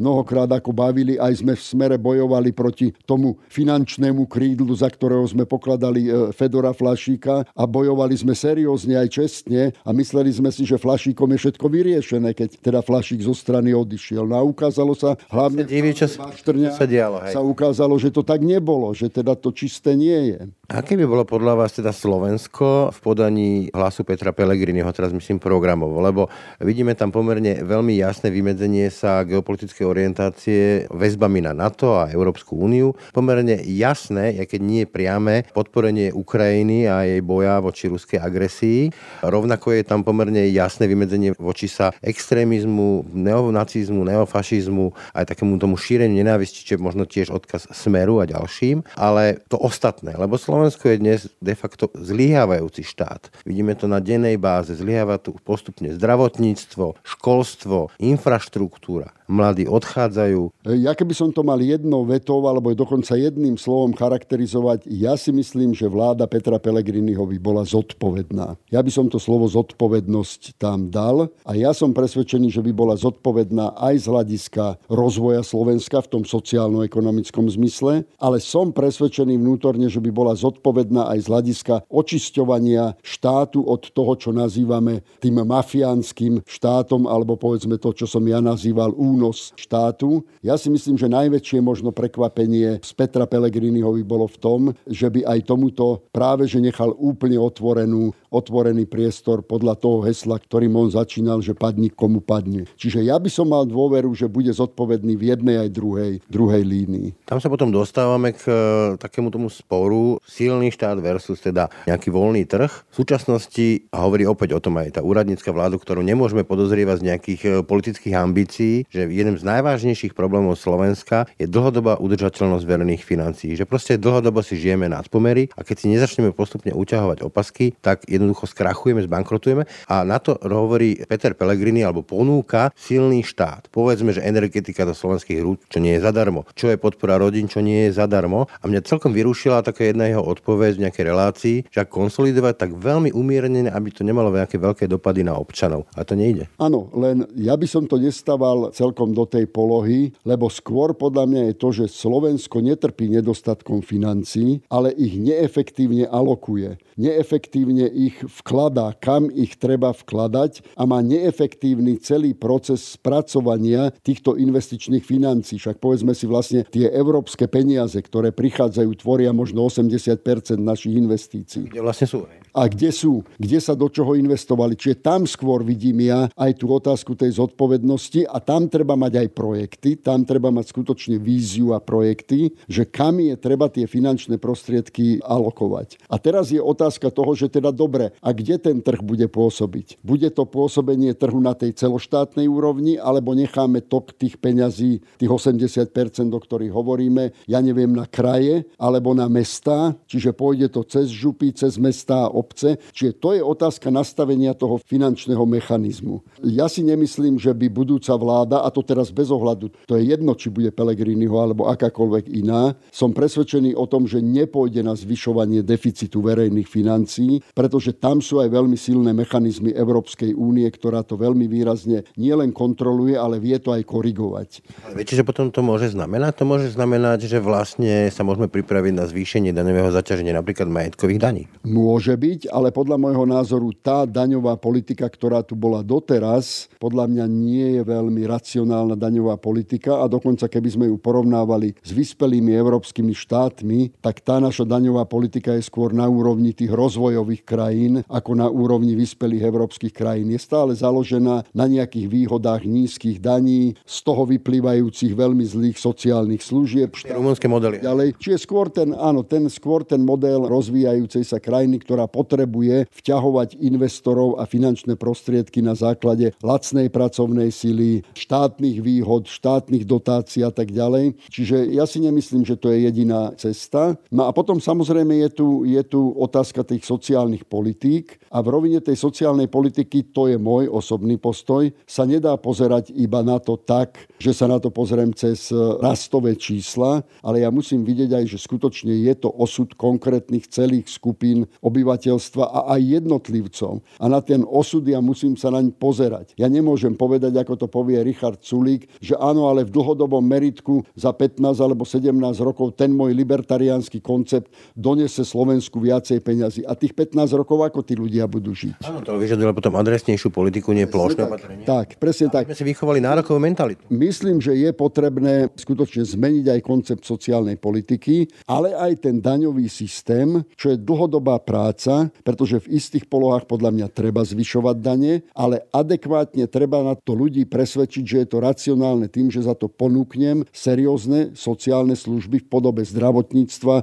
mnohokrát 0.01 0.49
ako 0.49 0.73
bavili, 0.73 1.20
aj 1.20 1.44
sme 1.44 1.53
v 1.53 1.62
smere 1.62 1.97
bojovali 2.01 2.51
proti 2.57 2.90
tomu 3.05 3.37
finančnému 3.53 4.25
krídlu, 4.25 4.73
za 4.73 4.88
ktorého 4.88 5.25
sme 5.29 5.44
pokladali 5.44 6.09
e, 6.09 6.11
Fedora 6.33 6.73
Flašíka 6.73 7.44
a 7.53 7.62
bojovali 7.68 8.16
sme 8.16 8.33
seriózne 8.33 8.97
aj 8.97 9.09
čestne 9.12 9.77
a 9.85 9.90
mysleli 9.92 10.33
sme 10.33 10.49
si, 10.49 10.64
že 10.64 10.81
Flašíkom 10.81 11.29
je 11.37 11.38
všetko 11.49 11.66
vyriešené, 11.68 12.33
keď 12.33 12.49
teda 12.64 12.81
Flašík 12.81 13.20
zo 13.23 13.37
strany 13.37 13.77
odišiel. 13.77 14.25
No 14.25 14.40
a 14.40 14.42
ukázalo 14.42 14.97
sa, 14.97 15.14
hlavne 15.29 15.68
sa, 15.68 15.70
diví, 15.70 15.92
čo 15.92 16.07
sa, 16.09 16.87
dialo, 16.88 17.20
hej. 17.23 17.35
sa 17.37 17.40
ukázalo, 17.44 17.94
že 18.01 18.09
to 18.11 18.25
tak 18.25 18.40
nebolo, 18.40 18.90
že 18.97 19.12
teda 19.12 19.37
to 19.37 19.53
čisté 19.53 19.94
nie 19.94 20.35
je. 20.35 20.40
Aké 20.64 20.97
by 20.97 21.05
bolo 21.05 21.29
podľa 21.29 21.61
vás 21.61 21.77
teda 21.77 21.92
Slovensko 21.92 22.88
v 22.88 22.99
podaní 23.05 23.51
hlasu 23.68 24.01
Petra 24.01 24.33
Pellegriniho, 24.33 24.88
teraz 24.97 25.12
myslím 25.12 25.37
programovo, 25.37 26.01
lebo 26.01 26.33
vidíme 26.57 26.97
tam 26.97 27.12
pomerne 27.12 27.61
veľmi 27.64 27.96
jasné 27.96 28.29
vymedzenie 28.29 28.92
sa 28.92 29.24
geopolitickej 29.24 29.85
orientácie 29.88 30.61
väzbami 30.92 31.40
na 31.40 31.57
NATO 31.57 31.96
a 31.96 32.12
Európsku 32.12 32.55
úniu, 32.55 32.92
pomerne 33.16 33.57
jasné, 33.64 34.37
keď 34.44 34.61
nie 34.61 34.83
priame, 34.85 35.48
podporenie 35.57 36.12
Ukrajiny 36.12 36.85
a 36.85 37.09
jej 37.09 37.24
boja 37.24 37.59
voči 37.64 37.88
ruskej 37.88 38.20
agresii. 38.20 38.92
Rovnako 39.24 39.72
je 39.74 39.83
tam 39.83 40.05
pomerne 40.05 40.44
jasné 40.53 40.85
vymedzenie 40.85 41.33
voči 41.40 41.66
sa 41.66 41.96
extrémizmu, 42.05 43.09
neonacizmu, 43.16 44.05
neofašizmu, 44.05 45.16
aj 45.16 45.24
takému 45.33 45.57
tomu 45.57 45.81
šíreniu 45.81 46.20
nenávisti, 46.20 46.62
čo 46.62 46.77
je 46.77 46.85
možno 46.85 47.09
tiež 47.09 47.33
odkaz 47.33 47.72
Smeru 47.72 48.20
a 48.20 48.29
ďalším, 48.29 48.85
ale 49.00 49.40
to 49.48 49.57
ostatné, 49.57 50.12
lebo 50.20 50.37
Slovensko 50.37 50.92
je 50.92 51.00
dnes 51.00 51.20
de 51.40 51.55
facto 51.57 51.88
zlyhávajúci 51.96 52.85
štát. 52.85 53.33
Vidíme 53.48 53.72
to 53.72 53.88
na 53.88 54.05
dennej 54.05 54.37
báze. 54.37 54.77
Zlyháva 54.77 55.16
tu 55.16 55.33
postupne 55.40 55.88
zdravotníctvo, 55.96 57.00
školstvo, 57.00 57.54
infraštruktúra. 58.01 59.14
Mladí 59.25 59.64
odchádzajú. 59.64 60.69
Ja 60.85 60.93
keby 60.93 61.17
som 61.17 61.33
to 61.33 61.40
mal 61.40 61.57
jednou 61.57 62.05
vetou 62.05 62.45
alebo 62.45 62.77
dokonca 62.77 63.17
jedným 63.17 63.57
slovom 63.57 63.97
charakterizovať, 63.97 64.85
ja 64.85 65.17
si 65.17 65.33
myslím, 65.33 65.73
že 65.73 65.88
vláda 65.88 66.29
Petra 66.29 66.61
Pellegriniho 66.61 67.25
by 67.25 67.38
bola 67.40 67.64
zodpovedná. 67.64 68.61
Ja 68.69 68.85
by 68.85 68.90
som 68.93 69.09
to 69.09 69.17
slovo 69.17 69.49
zodpovednosť 69.49 70.61
tam 70.61 70.93
dal 70.93 71.33
a 71.49 71.53
ja 71.57 71.73
som 71.73 71.97
presvedčený, 71.97 72.53
že 72.53 72.61
by 72.61 72.73
bola 72.77 73.01
zodpovedná 73.01 73.81
aj 73.81 74.05
z 74.05 74.07
hľadiska 74.12 74.64
rozvoja 74.93 75.40
Slovenska 75.40 76.05
v 76.05 76.21
tom 76.21 76.23
sociálno-ekonomickom 76.29 77.49
zmysle, 77.49 78.05
ale 78.21 78.45
som 78.45 78.77
presvedčený 78.77 79.40
vnútorne, 79.40 79.88
že 79.88 80.05
by 80.05 80.11
bola 80.12 80.37
zodpovedná 80.37 81.09
aj 81.17 81.19
z 81.25 81.27
hľadiska 81.33 81.75
očisťovania 81.88 83.01
štátu 83.01 83.64
od 83.64 83.88
toho, 83.88 84.21
čo 84.21 84.37
nazývame 84.37 85.01
tým 85.25 85.40
mafiánskym 85.40 86.45
štátom, 86.45 87.09
alebo 87.09 87.40
povedzme 87.44 87.76
to, 87.76 87.92
čo 87.92 88.09
som 88.09 88.24
ja 88.24 88.40
nazýval 88.40 88.96
únos 88.96 89.52
štátu. 89.61 90.24
Ja 90.40 90.57
si 90.57 90.72
myslím, 90.72 90.96
že 90.96 91.12
najväčšie 91.12 91.61
možno 91.61 91.92
prekvapenie 91.92 92.80
z 92.80 92.90
Petra 92.96 93.28
Pellegriniho 93.28 93.92
by 94.00 94.00
bolo 94.00 94.24
v 94.24 94.40
tom, 94.40 94.61
že 94.88 95.12
by 95.12 95.28
aj 95.28 95.52
tomuto 95.52 96.09
práve 96.09 96.48
že 96.48 96.64
nechal 96.64 96.96
úplne 96.96 97.37
otvorenú, 97.37 98.16
otvorený 98.33 98.88
priestor 98.88 99.44
podľa 99.44 99.76
toho 99.76 100.00
hesla, 100.09 100.40
ktorým 100.40 100.72
on 100.72 100.88
začínal, 100.88 101.44
že 101.44 101.52
padni 101.52 101.92
komu 101.92 102.24
padne. 102.24 102.64
Čiže 102.80 103.04
ja 103.04 103.20
by 103.20 103.28
som 103.28 103.52
mal 103.52 103.68
dôveru, 103.68 104.16
že 104.16 104.24
bude 104.24 104.48
zodpovedný 104.48 105.12
v 105.20 105.37
jednej 105.37 105.57
aj 105.66 105.68
druhej, 105.68 106.12
druhej 106.33 106.62
línii. 106.64 107.28
Tam 107.28 107.42
sa 107.42 107.52
potom 107.52 107.68
dostávame 107.68 108.33
k 108.33 108.42
e, 108.48 108.52
takému 108.96 109.28
tomu 109.28 109.52
sporu 109.52 110.16
silný 110.24 110.72
štát 110.72 110.96
versus 111.02 111.44
teda 111.44 111.68
nejaký 111.85 112.09
voľný 112.09 112.48
trh. 112.48 112.72
V 112.88 112.94
súčasnosti, 113.04 113.85
hovorí 113.92 114.24
opäť 114.24 114.57
o 114.57 114.62
tom 114.62 114.80
aj 114.80 114.96
tá 114.96 115.00
úradnícka 115.04 115.50
vláda, 115.52 115.76
ktorú 115.76 116.00
nemôžeme 116.00 116.46
podozrievať 116.46 117.02
z 117.02 117.07
nejakých 117.11 117.34
e, 117.42 117.49
politických 117.64 118.14
ambícií, 118.14 118.87
že 118.92 119.11
jeden 119.11 119.35
z 119.35 119.42
najvážnejších 119.42 120.14
problémov 120.14 120.61
Slovenska 120.61 121.27
je 121.40 121.51
dlhodobá 121.51 121.99
udržateľnosť 121.99 122.64
verejných 122.64 123.03
financií. 123.03 123.59
Že 123.59 123.64
proste 123.66 123.92
dlhodobo 123.99 124.44
si 124.44 124.61
žijeme 124.61 124.87
nad 124.87 125.09
pomery 125.09 125.51
a 125.59 125.66
keď 125.66 125.77
si 125.83 125.87
nezačneme 125.90 126.31
postupne 126.37 126.70
uťahovať 126.77 127.25
opasky, 127.25 127.75
tak 127.81 128.05
jednoducho 128.07 128.47
skrachujeme, 128.47 129.03
zbankrotujeme. 129.03 129.64
A 129.88 130.05
na 130.05 130.20
to 130.20 130.37
hovorí 130.44 131.01
Peter 131.09 131.33
Pellegrini 131.35 131.83
alebo 131.83 132.05
ponúka 132.05 132.70
silný 132.77 133.25
štát. 133.25 133.73
Povedzme, 133.73 134.12
že 134.12 134.23
energetika 134.23 134.85
do 134.85 134.92
slovenských 134.92 135.40
rúd, 135.40 135.59
čo 135.73 135.81
nie 135.81 135.97
je 135.97 136.05
zadarmo. 136.05 136.44
Čo 136.53 136.70
je 136.70 136.79
podpora 136.79 137.16
rodín, 137.16 137.49
čo 137.49 137.64
nie 137.64 137.88
je 137.88 137.97
zadarmo. 137.97 138.47
A 138.61 138.64
mňa 138.68 138.85
celkom 138.85 139.16
vyrušila 139.16 139.64
taká 139.64 139.88
jedna 139.88 140.11
jeho 140.11 140.23
odpoveď 140.23 140.77
v 140.77 140.83
nejakej 140.88 141.05
relácii, 141.09 141.57
že 141.70 141.83
ak 141.83 141.90
konsolidovať 141.90 142.55
tak 142.61 142.70
veľmi 142.77 143.14
umiernene, 143.14 143.70
aby 143.73 143.88
to 143.88 144.05
nemalo 144.05 144.35
nejaké 144.35 144.61
veľké 144.61 144.85
dopady 144.90 145.25
na 145.25 145.38
občanov. 145.38 145.88
A 145.97 146.05
to 146.05 146.18
nejde. 146.18 146.51
Áno, 146.61 146.90
len 146.92 147.23
ja 147.32 147.56
by 147.56 147.66
som 147.66 147.88
to 147.88 147.96
nestával 147.96 148.68
celkom 148.76 149.16
do 149.16 149.24
tej 149.24 149.48
polohy, 149.48 150.12
lebo 150.26 150.52
skôr 150.52 150.92
podľa 150.92 151.24
mňa 151.24 151.42
je 151.48 151.54
to, 151.56 151.68
že 151.72 151.84
Slovensko 151.88 152.60
netrpí 152.60 153.08
nedostatkom 153.08 153.80
financií, 153.80 154.60
ale 154.68 154.92
ich 154.92 155.16
neefektívne 155.16 156.04
alokuje. 156.10 156.76
Neefektívne 156.94 157.90
ich 157.90 158.14
vkladá, 158.22 158.94
kam 158.94 159.26
ich 159.26 159.59
treba 159.59 159.90
vkladať 159.90 160.78
a 160.78 160.87
má 160.87 161.02
neefektívny 161.02 161.98
celý 161.98 162.38
proces 162.38 162.94
spracovania 162.94 163.90
týchto 164.07 164.38
investičných 164.38 165.02
financií. 165.02 165.59
Však 165.59 165.83
povedzme 165.83 166.14
si 166.14 166.30
vlastne 166.30 166.62
tie 166.70 166.87
európske 166.87 167.50
peniaze, 167.50 167.98
ktoré 167.98 168.30
prichádzajú, 168.30 168.90
tvoria 169.02 169.35
možno 169.35 169.66
80% 169.66 170.54
našich 170.54 170.94
investícií. 170.94 171.66
Kde 171.66 171.83
vlastne 171.83 172.07
sú? 172.07 172.30
A 172.54 172.70
kde 172.70 172.94
sú? 172.94 173.26
Kde 173.42 173.59
sa 173.59 173.74
do 173.74 173.90
čoho 173.90 174.14
investovali? 174.14 174.78
Čiže 174.78 175.02
tam 175.02 175.26
skôr 175.26 175.66
vidím 175.66 176.07
ja 176.07 176.30
aj 176.38 176.62
tú 176.62 176.70
otázku 176.70 177.18
tej 177.18 177.42
zodpovednosti 177.42 178.30
a 178.30 178.38
tam 178.38 178.70
treba 178.70 178.94
mať 178.94 179.26
aj 179.26 179.28
projekty, 179.35 179.98
tam 179.98 180.22
treba 180.22 180.54
mať 180.54 180.70
skutočne 180.70 181.18
víziu 181.18 181.74
a 181.74 181.83
projekty, 181.83 182.54
že 182.70 182.87
kam 182.87 183.18
je 183.18 183.35
treba 183.35 183.66
tie 183.66 183.90
finančné 183.90 184.38
prostriedky 184.38 185.18
alokovať. 185.26 185.98
A 186.07 186.14
teraz 186.22 186.54
je 186.54 186.62
otázka 186.62 186.84
toho, 186.90 187.33
že 187.37 187.53
teda 187.53 187.70
dobre, 187.70 188.16
a 188.18 188.35
kde 188.35 188.59
ten 188.59 188.83
trh 188.83 189.01
bude 189.01 189.29
pôsobiť? 189.31 190.03
Bude 190.03 190.29
to 190.33 190.49
pôsobenie 190.49 191.14
trhu 191.14 191.38
na 191.38 191.55
tej 191.55 191.77
celoštátnej 191.77 192.51
úrovni, 192.51 192.99
alebo 192.99 193.37
necháme 193.37 193.85
tok 193.85 194.16
tých 194.16 194.40
peňazí, 194.40 195.05
tých 195.20 195.31
80%, 195.31 196.33
o 196.33 196.40
ktorých 196.40 196.73
hovoríme, 196.75 197.31
ja 197.47 197.61
neviem, 197.61 197.92
na 197.92 198.09
kraje 198.09 198.66
alebo 198.81 199.14
na 199.14 199.31
mesta, 199.31 199.94
čiže 200.09 200.35
pôjde 200.35 200.73
to 200.73 200.83
cez 200.83 201.12
župy, 201.12 201.55
cez 201.55 201.79
mesta 201.79 202.27
a 202.27 202.33
obce. 202.33 202.81
Čiže 202.92 203.12
to 203.20 203.29
je 203.37 203.42
otázka 203.44 203.92
nastavenia 203.92 204.57
toho 204.57 204.81
finančného 204.83 205.44
mechanizmu. 205.47 206.25
Ja 206.42 206.66
si 206.66 206.83
nemyslím, 206.83 207.38
že 207.38 207.55
by 207.55 207.70
budúca 207.70 208.16
vláda, 208.18 208.64
a 208.64 208.68
to 208.73 208.83
teraz 208.83 209.14
bez 209.14 209.31
ohľadu, 209.31 209.70
to 209.87 209.94
je 209.94 210.11
jedno, 210.11 210.35
či 210.35 210.51
bude 210.51 210.75
Pelegriniho 210.75 211.37
alebo 211.38 211.70
akákoľvek 211.70 212.33
iná, 212.35 212.75
som 212.90 213.14
presvedčený 213.14 213.77
o 213.79 213.87
tom, 213.87 214.09
že 214.09 214.18
nepôjde 214.18 214.83
na 214.83 214.97
zvyšovanie 214.97 215.62
deficitu 215.62 216.20
verejných 216.25 216.66
financií, 216.74 217.38
pretože 217.54 217.94
tam 217.94 218.18
sú 218.18 218.42
aj 218.42 218.50
veľmi 218.50 218.74
silné 218.74 219.14
mechanizmy 219.14 219.70
Európskej 219.70 220.34
únie, 220.34 220.66
ktorá 220.66 221.06
to 221.06 221.14
veľmi 221.14 221.46
výrazne 221.46 222.02
nielen 222.18 222.50
kontroluje, 222.50 223.14
ale 223.14 223.38
vie 223.38 223.54
to 223.62 223.70
aj 223.70 223.87
korigovať. 223.87 224.48
Ale 224.90 224.98
viete, 224.98 225.14
že 225.14 225.22
potom 225.22 225.54
to 225.54 225.62
môže 225.62 225.94
znamenať? 225.94 226.42
To 226.42 226.44
môže 226.50 226.74
znamenať, 226.74 227.30
že 227.30 227.38
vlastne 227.38 228.10
sa 228.10 228.26
môžeme 228.26 228.50
pripraviť 228.50 228.92
na 228.92 229.04
zvýšenie 229.06 229.54
daňového 229.54 229.94
zaťaženia 229.94 230.34
napríklad 230.34 230.66
majetkových 230.66 231.20
daní. 231.20 231.42
Môže 231.62 232.18
byť, 232.18 232.50
ale 232.50 232.74
podľa 232.74 232.96
môjho 232.98 233.24
názoru 233.28 233.70
tá 233.76 234.08
daňová 234.08 234.56
politika, 234.58 235.06
ktorá 235.06 235.44
tu 235.44 235.54
bola 235.54 235.84
doteraz, 235.84 236.66
podľa 236.80 237.06
mňa 237.06 237.24
nie 237.28 237.78
je 237.78 237.82
veľmi 237.84 238.24
racionálna 238.24 238.96
daňová 238.96 239.37
politika 239.37 240.00
a 240.00 240.08
dokonca 240.08 240.48
keby 240.48 240.68
sme 240.72 240.87
ju 240.88 240.96
porovnávali 240.96 241.76
s 241.84 241.90
vyspelými 241.92 242.56
európskymi 242.56 243.12
štátmi, 243.12 244.00
tak 244.00 244.24
tá 244.24 244.40
naša 244.40 244.64
daňová 244.64 245.04
politika 245.04 245.52
je 245.52 245.66
skôr 245.66 245.92
na 245.92 246.08
úrovni 246.08 246.56
tých 246.56 246.63
rozvojových 246.70 247.42
krajín 247.42 248.07
ako 248.07 248.33
na 248.37 248.46
úrovni 248.46 248.94
vyspelých 248.94 249.44
európskych 249.48 249.92
krajín. 249.92 250.31
Je 250.31 250.40
stále 250.40 250.77
založená 250.77 251.42
na 251.50 251.66
nejakých 251.66 252.07
výhodách 252.07 252.62
nízkych 252.68 253.18
daní, 253.18 253.74
z 253.83 253.98
toho 254.05 254.29
vyplývajúcich 254.29 255.12
veľmi 255.16 255.42
zlých 255.42 255.79
sociálnych 255.81 256.44
služieb. 256.44 256.94
Rumunské 257.09 257.50
modely. 257.50 257.83
Ďalej. 257.83 258.14
Čiže 258.20 258.38
skôr 258.38 258.70
ten, 258.70 258.94
áno, 258.94 259.27
ten, 259.27 259.50
skôr 259.50 259.83
ten 259.83 260.05
model 260.05 260.46
rozvíjajúcej 260.46 261.24
sa 261.27 261.42
krajiny, 261.42 261.83
ktorá 261.83 262.07
potrebuje 262.07 262.87
vťahovať 262.94 263.59
investorov 263.59 264.38
a 264.38 264.46
finančné 264.46 264.94
prostriedky 264.94 265.64
na 265.64 265.74
základe 265.74 266.37
lacnej 266.44 266.92
pracovnej 266.92 267.50
sily, 267.50 268.07
štátnych 268.14 268.79
výhod, 268.85 269.27
štátnych 269.27 269.88
dotácií 269.88 270.46
a 270.46 270.53
tak 270.53 270.70
ďalej. 270.70 271.16
Čiže 271.33 271.74
ja 271.74 271.88
si 271.88 271.98
nemyslím, 272.05 272.46
že 272.46 272.55
to 272.55 272.70
je 272.70 272.87
jediná 272.87 273.33
cesta. 273.35 273.96
No 274.12 274.29
a 274.29 274.31
potom 274.31 274.62
samozrejme 274.62 275.27
je 275.27 275.31
tu, 275.33 275.48
je 275.64 275.83
tu 275.83 276.14
otázka 276.14 276.54
tých 276.62 276.87
sociálnych 276.87 277.49
politík 277.49 278.23
a 278.31 278.38
v 278.38 278.53
rovine 278.53 278.79
tej 278.79 278.95
sociálnej 278.95 279.51
politiky, 279.51 280.14
to 280.14 280.31
je 280.31 280.38
môj 280.38 280.69
osobný 280.69 281.17
postoj, 281.17 281.73
sa 281.88 282.05
nedá 282.05 282.37
pozerať 282.37 282.93
iba 282.93 283.25
na 283.25 283.40
to 283.40 283.57
tak, 283.57 283.97
že 284.21 284.37
sa 284.37 284.45
na 284.45 284.61
to 284.61 284.69
pozriem 284.69 285.11
cez 285.17 285.49
rastové 285.81 286.37
čísla, 286.37 287.01
ale 287.25 287.40
ja 287.40 287.49
musím 287.49 287.83
vidieť 287.83 288.11
aj, 288.12 288.25
že 288.29 288.38
skutočne 288.45 288.93
je 288.93 289.14
to 289.17 289.33
osud 289.33 289.73
konkrétnych 289.75 290.45
celých 290.53 290.93
skupín 290.93 291.49
obyvateľstva 291.64 292.45
a 292.45 292.61
aj 292.77 293.01
jednotlivcov. 293.01 293.81
A 293.97 294.05
na 294.12 294.21
ten 294.21 294.45
osud 294.45 294.85
ja 294.85 295.01
musím 295.01 295.40
sa 295.40 295.49
naň 295.49 295.73
pozerať. 295.73 296.37
Ja 296.37 296.53
nemôžem 296.53 296.93
povedať, 296.93 297.33
ako 297.40 297.57
to 297.57 297.67
povie 297.73 298.05
Richard 298.05 298.45
Sulík, 298.45 298.85
že 299.01 299.17
áno, 299.17 299.49
ale 299.49 299.64
v 299.64 299.73
dlhodobom 299.73 300.21
meritku 300.21 300.85
za 300.93 301.17
15 301.17 301.57
alebo 301.64 301.88
17 301.88 302.12
rokov 302.45 302.77
ten 302.77 302.93
môj 302.93 303.17
libertariánsky 303.17 304.05
koncept 304.05 304.53
donese 304.77 305.25
Slovensku 305.25 305.81
viacej 305.81 306.21
peňazí. 306.21 306.43
A 306.64 306.72
tých 306.74 306.96
15 306.96 307.30
rokov 307.37 307.61
ako 307.62 307.85
tí 307.85 307.94
ľudia 307.94 308.24
budú 308.26 308.57
žiť? 308.57 308.83
Áno, 308.88 309.04
to 309.04 309.14
vyžaduje 309.20 309.52
potom 309.54 309.76
adresnejšiu 309.78 310.33
politiku, 310.35 310.74
nie 310.74 310.88
plošné 310.88 311.28
opatrenie. 311.28 311.64
Tak, 311.68 312.00
presne 312.02 312.33
tak. 312.33 312.50
My 312.50 312.57
si 312.57 312.66
vychovali 312.66 312.98
nárokovú 312.98 313.38
mentalitu. 313.38 313.87
Myslím, 313.92 314.42
že 314.42 314.57
je 314.57 314.72
potrebné 314.74 315.52
skutočne 315.54 316.02
zmeniť 316.02 316.46
aj 316.59 316.61
koncept 316.66 317.02
sociálnej 317.07 317.61
politiky, 317.61 318.26
ale 318.48 318.72
aj 318.74 319.07
ten 319.07 319.20
daňový 319.20 319.68
systém, 319.70 320.42
čo 320.59 320.74
je 320.74 320.80
dlhodobá 320.80 321.38
práca, 321.38 322.11
pretože 322.26 322.64
v 322.66 322.80
istých 322.80 323.07
polohách 323.07 323.46
podľa 323.46 323.70
mňa 323.70 323.87
treba 323.92 324.24
zvyšovať 324.24 324.76
dane, 324.80 325.22
ale 325.37 325.62
adekvátne 325.70 326.48
treba 326.50 326.83
na 326.83 326.98
to 326.98 327.14
ľudí 327.14 327.46
presvedčiť, 327.46 328.04
že 328.04 328.16
je 328.24 328.28
to 328.28 328.38
racionálne 328.42 329.07
tým, 329.07 329.30
že 329.30 329.46
za 329.46 329.54
to 329.54 329.70
ponúknem 329.70 330.48
seriózne 330.50 331.37
sociálne 331.37 331.94
služby 331.94 332.42
v 332.42 332.46
podobe 332.48 332.83
zdravotníctva, 332.83 333.74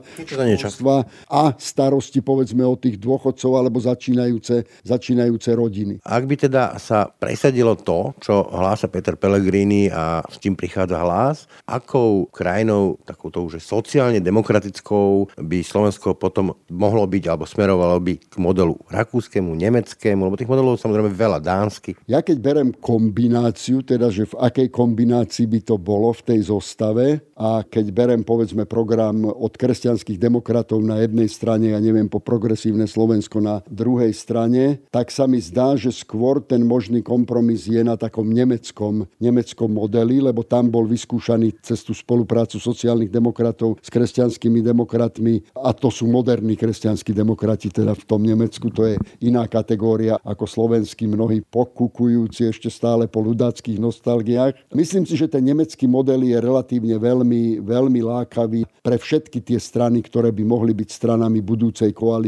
školstva 0.81 1.05
a 1.29 1.41
starosti 1.55 2.19
povedzme 2.19 2.50
o 2.59 2.75
tých 2.75 2.99
dôchodcov 2.99 3.51
alebo 3.55 3.79
začínajúce, 3.79 4.67
začínajúce 4.83 5.49
rodiny. 5.55 5.93
Ak 6.03 6.27
by 6.27 6.35
teda 6.35 6.75
sa 6.75 7.07
presadilo 7.07 7.79
to, 7.79 8.11
čo 8.19 8.51
hlása 8.51 8.91
Peter 8.91 9.15
Pellegrini 9.15 9.87
a 9.87 10.25
s 10.27 10.37
tým 10.41 10.59
prichádza 10.59 10.99
hlas, 10.99 11.47
akou 11.63 12.27
krajinou, 12.27 12.99
takouto 13.07 13.45
už 13.47 13.63
sociálne 13.63 14.19
demokratickou 14.19 15.31
by 15.39 15.57
Slovensko 15.63 16.17
potom 16.17 16.51
mohlo 16.67 17.07
byť 17.07 17.23
alebo 17.29 17.45
smerovalo 17.47 17.97
by 18.01 18.13
k 18.17 18.35
modelu 18.41 18.75
rakúskému, 18.89 19.53
nemeckému, 19.55 20.27
lebo 20.27 20.35
tých 20.35 20.51
modelov 20.51 20.81
samozrejme 20.81 21.13
veľa, 21.13 21.39
dánsky. 21.41 21.95
Ja 22.09 22.19
keď 22.21 22.37
berem 22.41 22.69
kombináciu, 22.73 23.85
teda 23.85 24.09
že 24.09 24.27
v 24.27 24.35
akej 24.41 24.67
kombinácii 24.73 25.45
by 25.45 25.59
to 25.61 25.75
bolo 25.77 26.11
v 26.11 26.21
tej 26.25 26.39
zostave 26.49 27.21
a 27.37 27.61
keď 27.65 27.85
berem 27.93 28.21
povedzme 28.21 28.65
program 28.65 29.25
od 29.25 29.53
kresťanských 29.53 30.21
demokratov 30.21 30.81
na 30.81 31.01
jednej 31.01 31.27
strane, 31.27 31.73
ja 31.73 31.79
neviem, 31.81 32.07
po 32.07 32.21
progresívne 32.31 32.87
Slovensko 32.87 33.43
na 33.43 33.59
druhej 33.67 34.15
strane, 34.15 34.79
tak 34.87 35.11
sa 35.11 35.27
mi 35.27 35.43
zdá, 35.43 35.75
že 35.75 35.91
skôr 35.91 36.39
ten 36.39 36.63
možný 36.63 37.03
kompromis 37.03 37.67
je 37.67 37.83
na 37.83 37.99
takom 37.99 38.31
nemeckom, 38.31 39.03
nemeckom 39.19 39.67
modeli, 39.67 40.23
lebo 40.23 40.47
tam 40.47 40.71
bol 40.71 40.87
vyskúšaný 40.87 41.59
cez 41.59 41.83
tú 41.83 41.91
spoluprácu 41.91 42.55
sociálnych 42.55 43.11
demokratov 43.11 43.83
s 43.83 43.91
kresťanskými 43.91 44.63
demokratmi 44.63 45.43
a 45.59 45.75
to 45.75 45.91
sú 45.91 46.07
moderní 46.07 46.55
kresťanskí 46.55 47.11
demokrati, 47.11 47.67
teda 47.67 47.91
v 47.99 48.03
tom 48.07 48.23
Nemecku 48.23 48.71
to 48.71 48.87
je 48.87 48.95
iná 49.19 49.43
kategória 49.51 50.15
ako 50.23 50.47
slovenskí 50.47 51.11
mnohí 51.11 51.43
pokukujúci 51.43 52.47
ešte 52.47 52.71
stále 52.71 53.11
po 53.11 53.19
ľudáckých 53.19 53.75
nostalgiách. 53.75 54.71
Myslím 54.71 55.03
si, 55.03 55.19
že 55.19 55.27
ten 55.27 55.43
nemecký 55.43 55.83
model 55.89 56.23
je 56.23 56.37
relatívne 56.39 56.95
veľmi, 56.95 57.59
veľmi 57.59 57.99
lákavý 57.99 58.63
pre 58.79 58.95
všetky 58.95 59.43
tie 59.43 59.59
strany, 59.59 59.99
ktoré 60.05 60.31
by 60.31 60.43
mohli 60.47 60.71
byť 60.71 60.89
stranami 60.93 61.41
budúcej 61.41 61.91
koalície, 61.91 62.20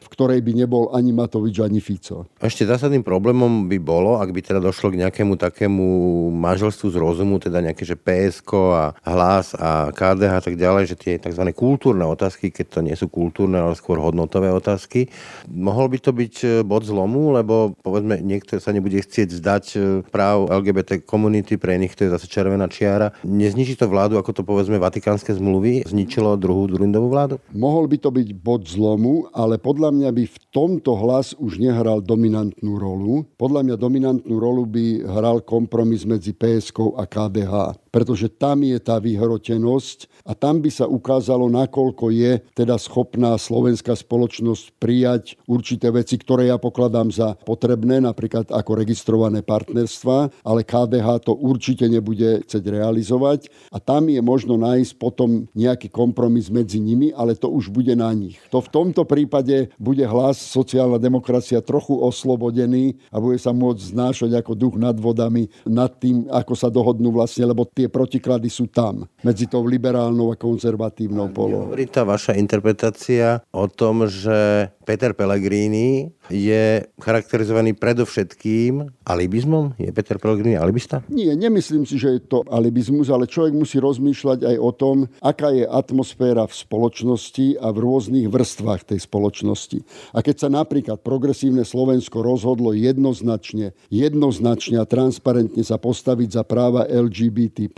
v 0.00 0.08
ktorej 0.08 0.40
by 0.40 0.52
nebol 0.64 0.90
ani 0.96 1.12
Matovič, 1.12 1.60
ani 1.60 1.84
Fico. 1.84 2.24
Ešte 2.40 2.64
zásadným 2.64 3.04
problémom 3.04 3.68
by 3.68 3.78
bolo, 3.82 4.16
ak 4.18 4.32
by 4.32 4.40
teda 4.40 4.60
došlo 4.64 4.94
k 4.94 5.04
nejakému 5.04 5.36
takému 5.36 5.86
manželstvu 6.32 6.88
z 6.88 6.96
rozumu, 6.96 7.36
teda 7.36 7.60
nejaké, 7.60 7.84
že 7.84 7.98
PSK 7.98 8.50
a 8.72 8.84
hlas 9.04 9.52
a 9.56 9.90
KDH 9.92 10.32
a 10.38 10.42
tak 10.42 10.56
ďalej, 10.56 10.84
že 10.94 10.96
tie 10.96 11.14
tzv. 11.20 11.44
kultúrne 11.52 12.06
otázky, 12.08 12.48
keď 12.48 12.66
to 12.68 12.80
nie 12.80 12.96
sú 12.96 13.10
kultúrne, 13.10 13.60
ale 13.60 13.76
skôr 13.76 14.00
hodnotové 14.00 14.48
otázky, 14.48 15.10
Mohol 15.50 15.96
by 15.96 15.98
to 16.00 16.10
byť 16.12 16.34
e, 16.44 16.48
bod 16.64 16.84
zlomu, 16.84 17.34
lebo 17.34 17.76
povedzme 17.84 18.20
niekto 18.20 18.56
sa 18.60 18.72
nebude 18.72 19.00
chcieť 19.00 19.28
zdať 19.40 19.64
e, 19.74 19.78
práv 20.08 20.48
LGBT 20.48 21.04
komunity, 21.04 21.60
pre 21.60 21.76
nich 21.76 21.92
to 21.92 22.08
je 22.08 22.14
zase 22.14 22.28
červená 22.30 22.68
čiara. 22.68 23.12
Nezničí 23.24 23.76
to 23.76 23.90
vládu, 23.90 24.16
ako 24.16 24.30
to 24.32 24.42
povedzme 24.42 24.80
vatikánske 24.80 25.36
zmluvy 25.36 25.84
zničilo 25.88 26.36
druhú 26.40 26.68
Durindovú 26.68 27.12
vládu? 27.12 27.34
Mohol 27.52 27.92
by 27.92 27.96
to 28.00 28.10
byť 28.12 28.28
bod 28.36 28.62
zlomu, 28.68 29.28
ale 29.34 29.58
podľa 29.58 29.90
mňa 29.90 30.10
by 30.14 30.24
v 30.30 30.38
tomto 30.54 30.94
hlas 30.94 31.34
už 31.34 31.58
nehral 31.58 31.98
dominantnú 31.98 32.78
rolu. 32.78 33.26
Podľa 33.34 33.66
mňa 33.66 33.76
dominantnú 33.76 34.34
rolu 34.38 34.62
by 34.64 35.02
hral 35.02 35.42
kompromis 35.42 36.06
medzi 36.06 36.30
PSK 36.30 36.94
a 36.94 37.04
KDH. 37.04 37.83
Pretože 37.94 38.26
tam 38.26 38.66
je 38.66 38.74
tá 38.82 38.98
vyhrotenosť 38.98 40.26
a 40.26 40.34
tam 40.34 40.58
by 40.58 40.66
sa 40.66 40.90
ukázalo, 40.90 41.46
nakoľko 41.46 42.10
je 42.10 42.42
teda 42.58 42.74
schopná 42.74 43.38
slovenská 43.38 43.94
spoločnosť 43.94 44.74
prijať 44.82 45.38
určité 45.46 45.94
veci, 45.94 46.18
ktoré 46.18 46.50
ja 46.50 46.58
pokladám 46.58 47.14
za 47.14 47.38
potrebné, 47.46 48.02
napríklad 48.02 48.50
ako 48.50 48.82
registrované 48.82 49.46
partnerstva, 49.46 50.42
ale 50.42 50.66
KDH 50.66 51.30
to 51.30 51.38
určite 51.38 51.86
nebude 51.86 52.42
chcieť 52.42 52.64
realizovať 52.66 53.46
a 53.70 53.78
tam 53.78 54.10
je 54.10 54.18
možno 54.18 54.58
nájsť 54.58 54.98
potom 54.98 55.46
nejaký 55.54 55.86
kompromis 55.86 56.50
medzi 56.50 56.82
nimi, 56.82 57.14
ale 57.14 57.38
to 57.38 57.46
už 57.46 57.70
bude 57.70 57.94
na 57.94 58.10
nich. 58.10 58.42
To 58.50 58.58
v 58.58 58.72
tomto 58.74 59.06
prípade 59.06 59.70
bude 59.78 60.02
hlas 60.02 60.42
sociálna 60.42 60.98
demokracia 60.98 61.62
trochu 61.62 61.94
oslobodený 61.94 62.98
a 63.14 63.22
bude 63.22 63.38
sa 63.38 63.54
môcť 63.54 63.94
znášať 63.94 64.30
ako 64.42 64.52
duch 64.58 64.74
nad 64.74 64.98
vodami 64.98 65.46
nad 65.62 65.94
tým, 65.94 66.26
ako 66.26 66.58
sa 66.58 66.66
dohodnú 66.66 67.14
vlastne, 67.14 67.46
lebo 67.46 67.62
tie 67.68 67.83
protiklady 67.88 68.48
sú 68.52 68.68
tam, 68.68 69.08
medzi 69.24 69.48
tou 69.48 69.64
liberálnou 69.64 70.32
a 70.32 70.36
konzervatívnou 70.36 71.32
polou. 71.32 71.70
Hovorí 71.70 71.88
tá 71.88 72.04
vaša 72.04 72.36
interpretácia 72.36 73.40
o 73.50 73.66
tom, 73.66 74.06
že 74.06 74.68
Peter 74.84 75.16
Pellegrini 75.16 76.12
je 76.28 76.84
charakterizovaný 77.00 77.72
predovšetkým 77.76 78.84
alibizmom? 79.04 79.76
Je 79.80 79.88
Peter 79.92 80.20
Pellegrini 80.20 80.60
alibista? 80.60 81.00
Nie, 81.08 81.32
nemyslím 81.32 81.88
si, 81.88 81.96
že 81.96 82.16
je 82.16 82.20
to 82.24 82.44
alibizmus, 82.48 83.08
ale 83.08 83.28
človek 83.28 83.56
musí 83.56 83.80
rozmýšľať 83.80 84.44
aj 84.44 84.56
o 84.60 84.70
tom, 84.72 84.96
aká 85.24 85.52
je 85.52 85.64
atmosféra 85.64 86.44
v 86.44 86.54
spoločnosti 86.54 87.60
a 87.60 87.72
v 87.72 87.78
rôznych 87.80 88.28
vrstvách 88.28 88.94
tej 88.94 89.00
spoločnosti. 89.04 89.78
A 90.12 90.20
keď 90.20 90.36
sa 90.46 90.48
napríklad 90.52 91.00
progresívne 91.00 91.64
Slovensko 91.64 92.20
rozhodlo 92.20 92.76
jednoznačne, 92.76 93.72
jednoznačne 93.88 94.80
a 94.80 94.88
transparentne 94.88 95.64
sa 95.64 95.80
postaviť 95.80 96.40
za 96.40 96.42
práva 96.44 96.84
LGBT+, 96.84 97.72